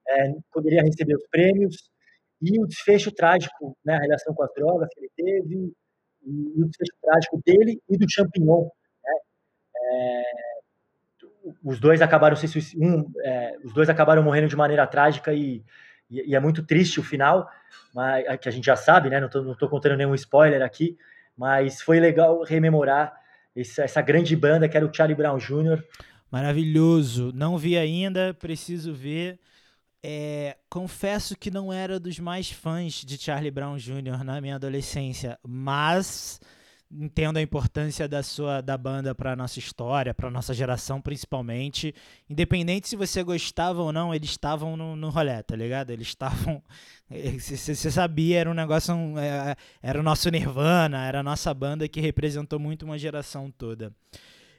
[0.09, 1.91] é, poderia receber os prêmios
[2.41, 5.73] e o desfecho trágico, né, a relação com as drogas que ele teve,
[6.25, 8.69] e o desfecho trágico dele e do Champignon.
[9.05, 9.15] Né?
[9.77, 10.23] É,
[11.65, 15.65] os dois acabaram se um, é, os dois acabaram morrendo de maneira trágica e,
[16.13, 17.51] e, e, é muito triste o final,
[17.95, 19.19] mas que a gente já sabe, né?
[19.19, 20.97] Não estou não tô contando nenhum spoiler aqui,
[21.37, 23.15] mas foi legal rememorar
[23.57, 25.83] essa, essa grande banda que era o Charlie Brown Jr.
[26.31, 29.39] Maravilhoso, não vi ainda, preciso ver.
[30.03, 34.25] É, confesso que não era dos mais fãs de Charlie Brown Jr.
[34.25, 36.41] na minha adolescência, mas
[36.93, 41.95] entendo a importância da sua da banda para nossa história, para nossa geração principalmente.
[42.29, 45.91] Independente se você gostava ou não, eles estavam no, no rolê, tá ligado?
[45.91, 46.63] Eles estavam.
[47.39, 48.95] Você sabia, era um negócio.
[49.19, 53.93] É, era o nosso Nirvana, era a nossa banda que representou muito uma geração toda.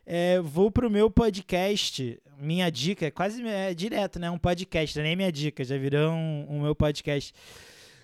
[0.05, 2.21] É, vou pro meu podcast.
[2.37, 4.29] Minha dica é quase é, direto, né?
[4.29, 7.33] Um podcast, nem minha dica, já virou um, um meu podcast.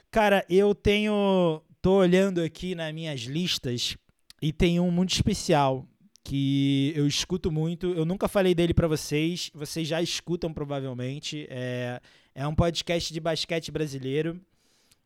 [0.10, 1.61] Cara, eu tenho.
[1.81, 3.95] Tô olhando aqui nas minhas listas
[4.41, 5.85] e tem um muito especial
[6.23, 7.87] que eu escuto muito.
[7.93, 11.47] Eu nunca falei dele para vocês, vocês já escutam provavelmente.
[11.49, 11.99] É,
[12.35, 14.39] é um podcast de basquete brasileiro.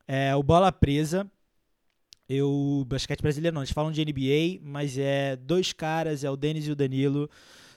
[0.08, 1.30] É o Bola Presa.
[2.28, 6.68] Eu, basquete brasileiro não, eles falam de NBA, mas é dois caras, é o Denis
[6.68, 7.30] e o Danilo.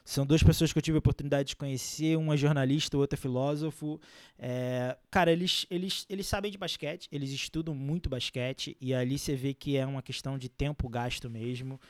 [0.07, 3.19] São duas pessoas que eu tive a oportunidade de conhecer, um é jornalista, o outro
[3.19, 4.01] é filósofo.
[4.39, 9.35] É, cara, eles, eles, eles sabem de basquete, eles estudam muito basquete, e ali você
[9.35, 11.81] vê que é uma questão de tempo gasto mesmo.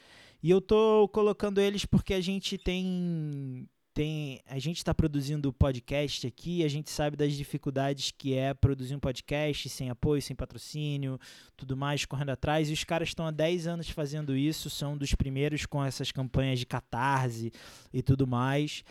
[0.43, 6.27] E eu tô colocando eles porque a gente tem tem a gente está produzindo podcast
[6.27, 11.18] aqui, a gente sabe das dificuldades que é produzir um podcast sem apoio, sem patrocínio,
[11.56, 12.68] tudo mais, correndo atrás.
[12.68, 16.59] E os caras estão há 10 anos fazendo isso, são dos primeiros com essas campanhas
[16.59, 17.51] de catarse
[17.90, 18.85] e tudo mais.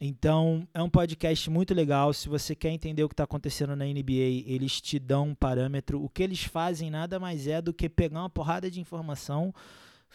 [0.00, 2.12] Então, é um podcast muito legal.
[2.12, 6.02] Se você quer entender o que está acontecendo na NBA, eles te dão um parâmetro.
[6.02, 9.54] O que eles fazem nada mais é do que pegar uma porrada de informação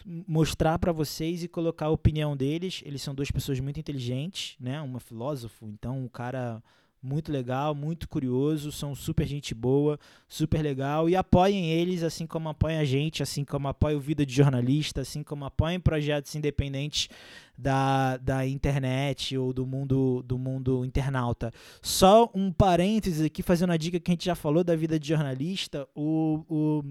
[0.04, 2.82] mostrar para vocês e colocar a opinião deles.
[2.84, 4.80] Eles são duas pessoas muito inteligentes, né?
[4.80, 6.62] Uma filósofo, então um cara
[7.04, 12.48] muito legal, muito curioso, são super gente boa, super legal e apoiem eles assim como
[12.48, 17.08] apoiem a gente, assim como apoiem o Vida de Jornalista, assim como apoiem projetos independentes
[17.56, 21.52] da, da internet ou do mundo do mundo internauta.
[21.82, 25.06] Só um parênteses aqui fazendo a dica que a gente já falou da Vida de
[25.06, 26.84] Jornalista, o, o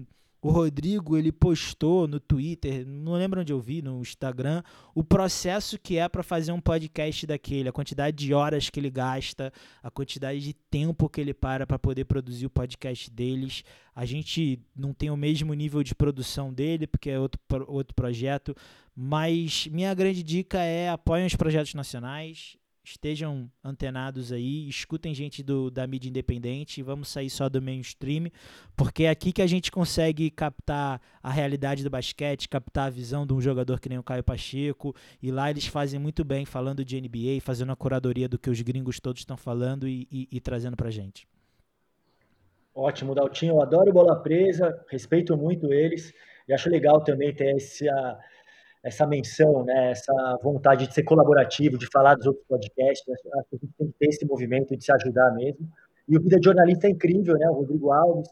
[0.44, 4.62] o Rodrigo ele postou no Twitter, não lembro onde eu vi, no Instagram,
[4.94, 8.90] o processo que é para fazer um podcast daquele, a quantidade de horas que ele
[8.90, 9.50] gasta,
[9.82, 13.64] a quantidade de tempo que ele para para poder produzir o podcast deles.
[13.94, 18.54] A gente não tem o mesmo nível de produção dele, porque é outro, outro projeto,
[18.94, 25.70] mas minha grande dica é apoiem os projetos nacionais, estejam antenados aí, escutem gente do,
[25.70, 28.30] da mídia independente, vamos sair só do mainstream,
[28.76, 33.26] porque é aqui que a gente consegue captar a realidade do basquete, captar a visão
[33.26, 36.84] de um jogador que nem o Caio Pacheco, e lá eles fazem muito bem falando
[36.84, 40.40] de NBA, fazendo a curadoria do que os gringos todos estão falando e, e, e
[40.40, 41.26] trazendo pra gente.
[42.74, 46.12] Ótimo, Daltinho, eu adoro bola presa, respeito muito eles,
[46.46, 48.18] e acho legal também ter essa
[48.84, 50.12] essa menção, né, essa
[50.42, 53.08] vontade de ser colaborativo, de falar dos outros podcasts.
[53.08, 55.66] Acho que a gente tem que ter esse movimento de se ajudar mesmo.
[56.06, 57.48] E o Vida de Jornalista é incrível, né?
[57.48, 58.28] O Rodrigo Alves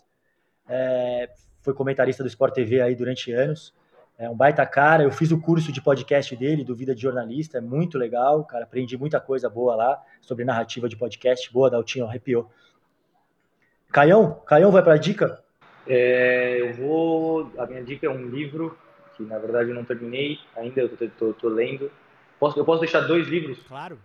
[0.69, 1.31] é,
[1.63, 3.75] foi comentarista do Sport TV aí durante anos.
[4.19, 5.03] É um baita cara.
[5.03, 7.57] Eu fiz o curso de podcast dele, do Vida de Jornalista.
[7.57, 8.65] É muito legal, cara.
[8.65, 11.51] Aprendi muita coisa boa lá sobre narrativa de podcast.
[11.51, 12.51] Boa, Daltinho, arrepiou.
[13.91, 14.35] Caião?
[14.47, 15.43] Caião vai para a dica?
[15.87, 17.51] É, eu vou.
[17.57, 18.77] A minha dica é um livro
[19.23, 21.91] que na verdade eu não terminei ainda, eu estou lendo.
[22.39, 23.59] Posso, eu posso deixar dois livros?
[23.69, 23.99] Claro.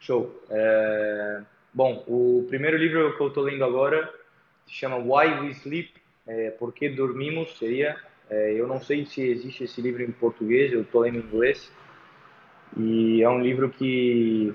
[0.00, 0.42] Show.
[0.50, 1.42] É,
[1.72, 4.12] bom, o primeiro livro que eu estou lendo agora
[4.66, 5.94] se chama Why We Sleep,
[6.26, 7.96] é, Por que Dormimos, seria.
[8.28, 11.72] É, eu não sei se existe esse livro em português, eu estou lendo em inglês.
[12.76, 14.54] E é um livro que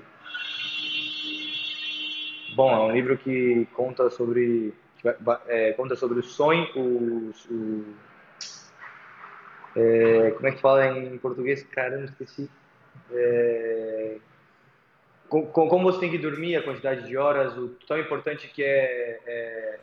[2.54, 4.74] Bom, é um livro que conta sobre
[5.48, 7.84] é, conta sobre o sonho, o, o
[9.76, 11.62] é, como é que fala em português?
[11.64, 12.50] Caramba, esqueci.
[13.10, 14.16] É,
[15.28, 18.62] com, com, como você tem que dormir, a quantidade de horas, o tão importante que
[18.62, 19.78] é, é,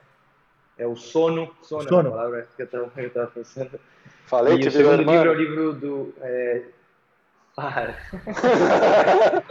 [0.79, 1.53] é o sono.
[1.61, 2.09] Sono, sono.
[2.09, 3.79] É a palavra que eu estava pensando.
[4.25, 6.13] Falei e que o segundo livro é o livro do.
[6.21, 6.61] É...
[7.55, 7.95] Para.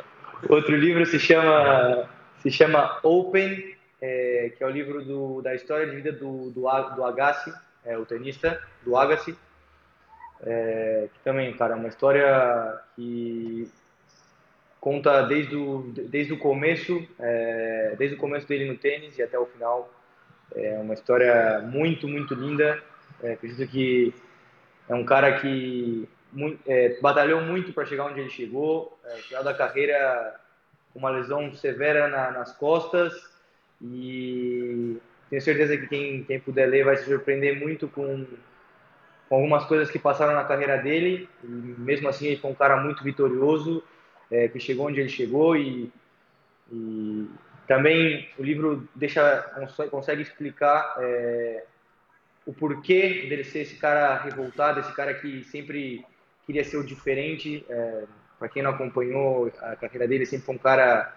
[0.48, 2.08] Outro livro se chama
[2.40, 6.62] se chama Open, é, que é o livro do, da história de vida do, do,
[6.94, 7.52] do Agassi,
[7.84, 9.36] é, o tenista, do Agassi.
[10.42, 13.70] É, que também, cara, é uma história que
[14.80, 19.38] conta desde o, desde o começo, é, desde o começo dele no tênis e até
[19.38, 19.92] o final.
[20.54, 22.82] É uma história muito, muito linda.
[23.22, 24.14] É, acredito que
[24.88, 28.98] é um cara que muito, é, batalhou muito para chegar onde ele chegou.
[29.04, 30.40] É, final da carreira
[30.94, 33.12] uma lesão severa na, nas costas
[33.80, 34.96] e
[35.30, 38.26] tenho certeza que quem, quem puder ler vai se surpreender muito com,
[39.28, 41.28] com algumas coisas que passaram na carreira dele.
[41.44, 43.82] E mesmo assim, ele foi um cara muito vitorioso,
[44.30, 45.92] é, que chegou onde ele chegou e,
[46.72, 47.28] e
[47.66, 49.40] também o livro deixa
[49.90, 51.64] consegue explicar é,
[52.46, 56.04] o porquê dele ser esse cara revoltado, esse cara que sempre
[56.46, 57.64] queria ser o diferente.
[57.68, 58.04] É,
[58.38, 61.12] para quem não acompanhou a carreira dele, sempre foi um cara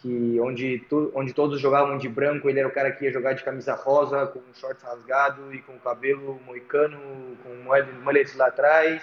[0.00, 3.34] que onde, tu, onde todos jogavam de branco, ele era o cara que ia jogar
[3.34, 6.98] de camisa rosa, com shorts rasgado e com o cabelo moicano,
[7.42, 9.02] com moletes lá atrás.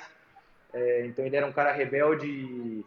[0.73, 2.85] É, então ele era um cara rebelde e,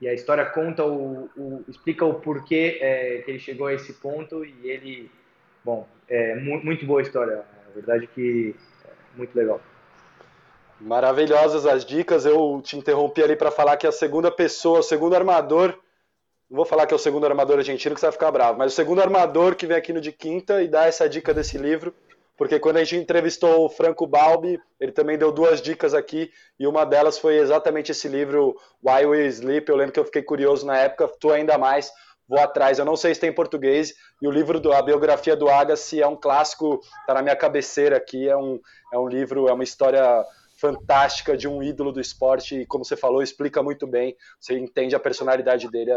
[0.00, 3.92] e a história conta o, o explica o porquê é, que ele chegou a esse
[3.94, 5.10] ponto e ele,
[5.62, 7.44] bom, é muito boa história.
[7.68, 9.60] A verdade é que é muito legal.
[10.80, 12.24] Maravilhosas as dicas.
[12.24, 15.78] Eu te interrompi ali para falar que a segunda pessoa, o segundo armador,
[16.50, 18.72] não vou falar que é o segundo armador argentino que você vai ficar bravo, mas
[18.72, 21.94] o segundo armador que vem aqui no de quinta e dá essa dica desse livro,
[22.36, 26.66] porque quando a gente entrevistou o Franco Balbi, ele também deu duas dicas aqui e
[26.66, 28.54] uma delas foi exatamente esse livro
[28.84, 29.68] Why We Sleep.
[29.68, 31.90] Eu lembro que eu fiquei curioso na época, tu ainda mais
[32.28, 32.78] vou atrás.
[32.78, 33.94] Eu não sei se tem em português.
[34.20, 37.96] E o livro, do, a biografia do Agassi é um clássico, tá na minha cabeceira
[37.96, 38.28] aqui.
[38.28, 38.60] É um,
[38.92, 40.22] é um livro, é uma história
[40.56, 44.16] fantástica de um ídolo do esporte e, como você falou, explica muito bem.
[44.40, 45.92] Você entende a personalidade dele,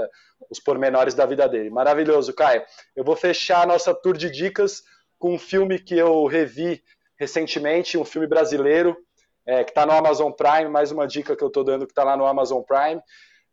[0.50, 1.70] os pormenores da vida dele.
[1.70, 2.64] Maravilhoso, Caio.
[2.96, 4.84] Eu vou fechar a nossa tour de dicas
[5.18, 6.84] com um filme que eu revi
[7.18, 8.98] recentemente, um filme brasileiro,
[9.46, 10.70] é, que está no Amazon Prime.
[10.70, 13.02] Mais uma dica que eu estou dando que está lá no Amazon Prime.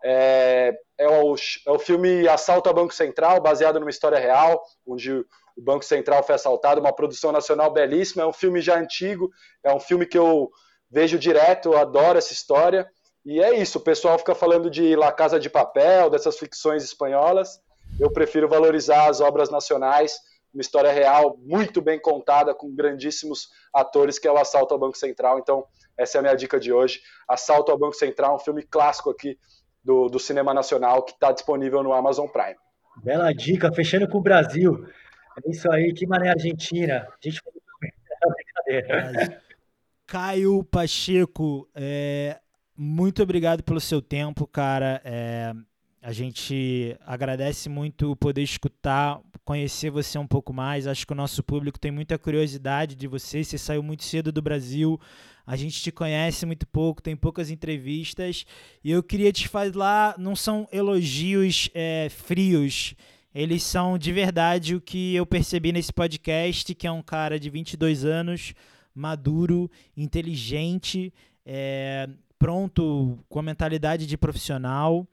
[0.04, 1.34] É, é, o,
[1.66, 5.26] é o filme Assalto ao Banco Central, baseado numa história real, onde o
[5.56, 8.24] Banco Central foi assaltado, uma produção nacional belíssima.
[8.24, 9.30] É um filme já antigo,
[9.64, 10.50] é um filme que eu
[10.90, 12.86] vejo direto, adoro essa história.
[13.24, 17.60] E é isso, o pessoal fica falando de La Casa de Papel, dessas ficções espanholas.
[17.98, 20.16] Eu prefiro valorizar as obras nacionais,
[20.54, 24.96] uma história real muito bem contada, com grandíssimos atores, que é o Assalto ao Banco
[24.96, 25.38] Central.
[25.38, 25.64] Então,
[25.98, 27.00] essa é a minha dica de hoje.
[27.28, 29.38] Assalto ao Banco Central, um filme clássico aqui
[29.84, 32.56] do, do cinema nacional, que está disponível no Amazon Prime.
[33.02, 34.86] Bela dica, fechando com o Brasil.
[35.44, 37.08] É isso aí, que mané Argentina.
[37.10, 37.40] A gente
[38.66, 39.42] brincadeira.
[40.06, 42.38] Caio Pacheco, é,
[42.76, 45.02] muito obrigado pelo seu tempo, cara.
[45.04, 45.52] É,
[46.00, 50.86] a gente agradece muito poder escutar, conhecer você um pouco mais.
[50.86, 53.42] Acho que o nosso público tem muita curiosidade de você.
[53.42, 55.00] Você saiu muito cedo do Brasil.
[55.44, 58.46] A gente te conhece muito pouco, tem poucas entrevistas.
[58.84, 62.94] E eu queria te falar, não são elogios é, frios.
[63.34, 67.50] Eles são de verdade o que eu percebi nesse podcast, que é um cara de
[67.50, 68.54] 22 anos,
[68.96, 71.12] maduro, inteligente,
[71.44, 72.08] é,
[72.38, 75.06] pronto com a mentalidade de profissional,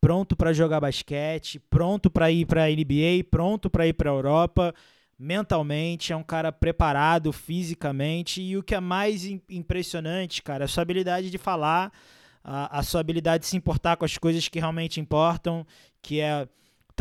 [0.00, 4.14] pronto para jogar basquete, pronto para ir para a NBA, pronto para ir para a
[4.14, 4.74] Europa,
[5.18, 10.68] mentalmente, é um cara preparado fisicamente e o que é mais impressionante, cara, é a
[10.68, 11.90] sua habilidade de falar,
[12.44, 15.64] a, a sua habilidade de se importar com as coisas que realmente importam,
[16.02, 16.46] que é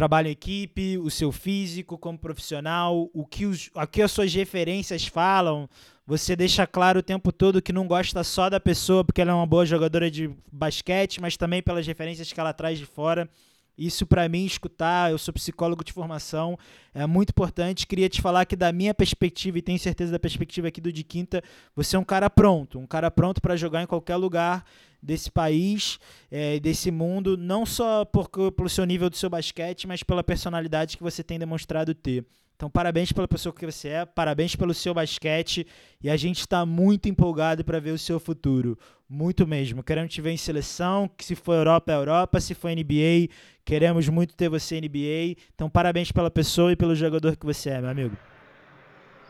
[0.01, 4.33] trabalho em equipe, o seu físico como profissional, o que, os, o que as suas
[4.33, 5.69] referências falam,
[6.07, 9.35] você deixa claro o tempo todo que não gosta só da pessoa porque ela é
[9.35, 13.29] uma boa jogadora de basquete, mas também pelas referências que ela traz de fora.
[13.77, 16.57] Isso para mim escutar, eu sou psicólogo de formação,
[16.95, 17.85] é muito importante.
[17.85, 21.03] Queria te falar que da minha perspectiva e tenho certeza da perspectiva aqui do de
[21.03, 21.43] Quinta,
[21.75, 24.65] você é um cara pronto, um cara pronto para jogar em qualquer lugar
[25.01, 25.99] desse país,
[26.29, 30.97] é, desse mundo, não só por, pelo seu nível do seu basquete, mas pela personalidade
[30.97, 32.25] que você tem demonstrado ter.
[32.61, 35.65] Então, parabéns pela pessoa que você é, parabéns pelo seu basquete
[35.99, 38.77] e a gente está muito empolgado para ver o seu futuro.
[39.09, 39.81] Muito mesmo.
[39.81, 43.33] Queremos te ver em seleção, que se for Europa, é Europa, se for NBA,
[43.65, 45.41] queremos muito ter você NBA.
[45.55, 48.15] Então, parabéns pela pessoa e pelo jogador que você é, meu amigo.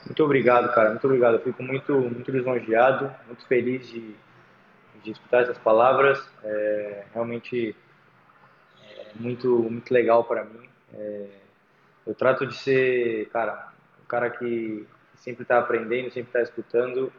[0.06, 0.89] Muito obrigado, cara.
[0.89, 1.35] Muito obrigado.
[1.35, 4.14] Eu fico muito, muito lisonjeado, muito feliz de,
[5.03, 6.23] de escutar essas palavras.
[6.44, 7.76] É realmente
[8.84, 10.69] é muito, muito legal para mim.
[10.94, 11.28] É,
[12.06, 13.72] eu trato de ser, cara,
[14.02, 17.11] um cara que sempre está aprendendo, sempre está escutando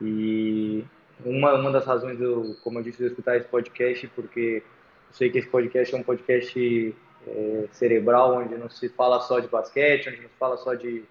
[0.00, 0.84] e
[1.24, 4.62] uma, uma das razões, do, como eu disse, de escutar esse podcast, porque
[5.08, 6.94] eu sei que esse podcast é um podcast
[7.26, 11.04] é, cerebral, onde não se fala só de basquete, onde não se fala só de,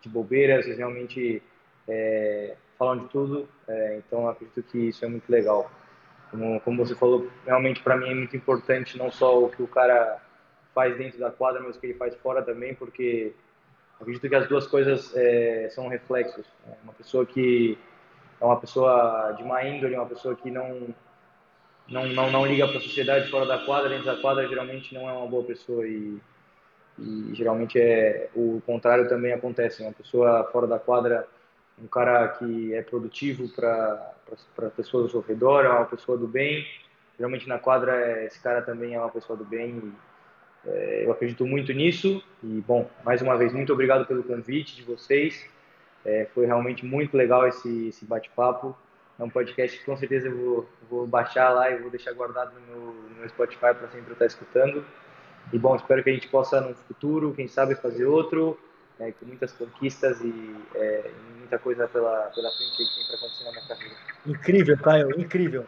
[0.00, 1.42] de bobeiras, vocês realmente
[1.86, 5.70] é, falam de tudo, é, então acredito que isso é muito legal.
[6.30, 9.68] Como, como você falou, realmente para mim é muito importante não só o que o
[9.68, 10.20] cara
[10.74, 13.32] faz dentro da quadra, mas o que ele faz fora também, porque
[14.00, 16.46] acredito que as duas coisas é, são reflexos.
[16.66, 16.74] Né?
[16.82, 17.78] Uma pessoa que
[18.40, 20.94] é uma pessoa de má índole, uma pessoa que não
[21.86, 25.08] não não, não liga para a sociedade fora da quadra, dentro da quadra geralmente não
[25.08, 26.20] é uma boa pessoa e,
[26.98, 29.82] e geralmente é o contrário também acontece.
[29.82, 31.28] Uma pessoa fora da quadra,
[31.82, 34.14] um cara que é produtivo para
[34.76, 36.66] pessoas ao seu redor, é uma pessoa do bem.
[37.16, 39.92] Geralmente na quadra esse cara também é uma pessoa do bem.
[40.66, 44.82] É, eu acredito muito nisso e, bom, mais uma vez, muito obrigado pelo convite de
[44.82, 45.44] vocês.
[46.04, 48.76] É, foi realmente muito legal esse, esse bate-papo.
[49.18, 52.52] É um podcast que com certeza eu vou, vou baixar lá e vou deixar guardado
[52.68, 54.84] no, no meu Spotify para sempre estar escutando.
[55.52, 58.58] E, bom, espero que a gente possa no futuro, quem sabe, fazer outro,
[59.00, 63.44] é, com muitas conquistas e é, muita coisa pela, pela frente que tem para acontecer
[63.44, 63.94] na minha carreira.
[64.26, 65.66] Incrível, Caio, incrível.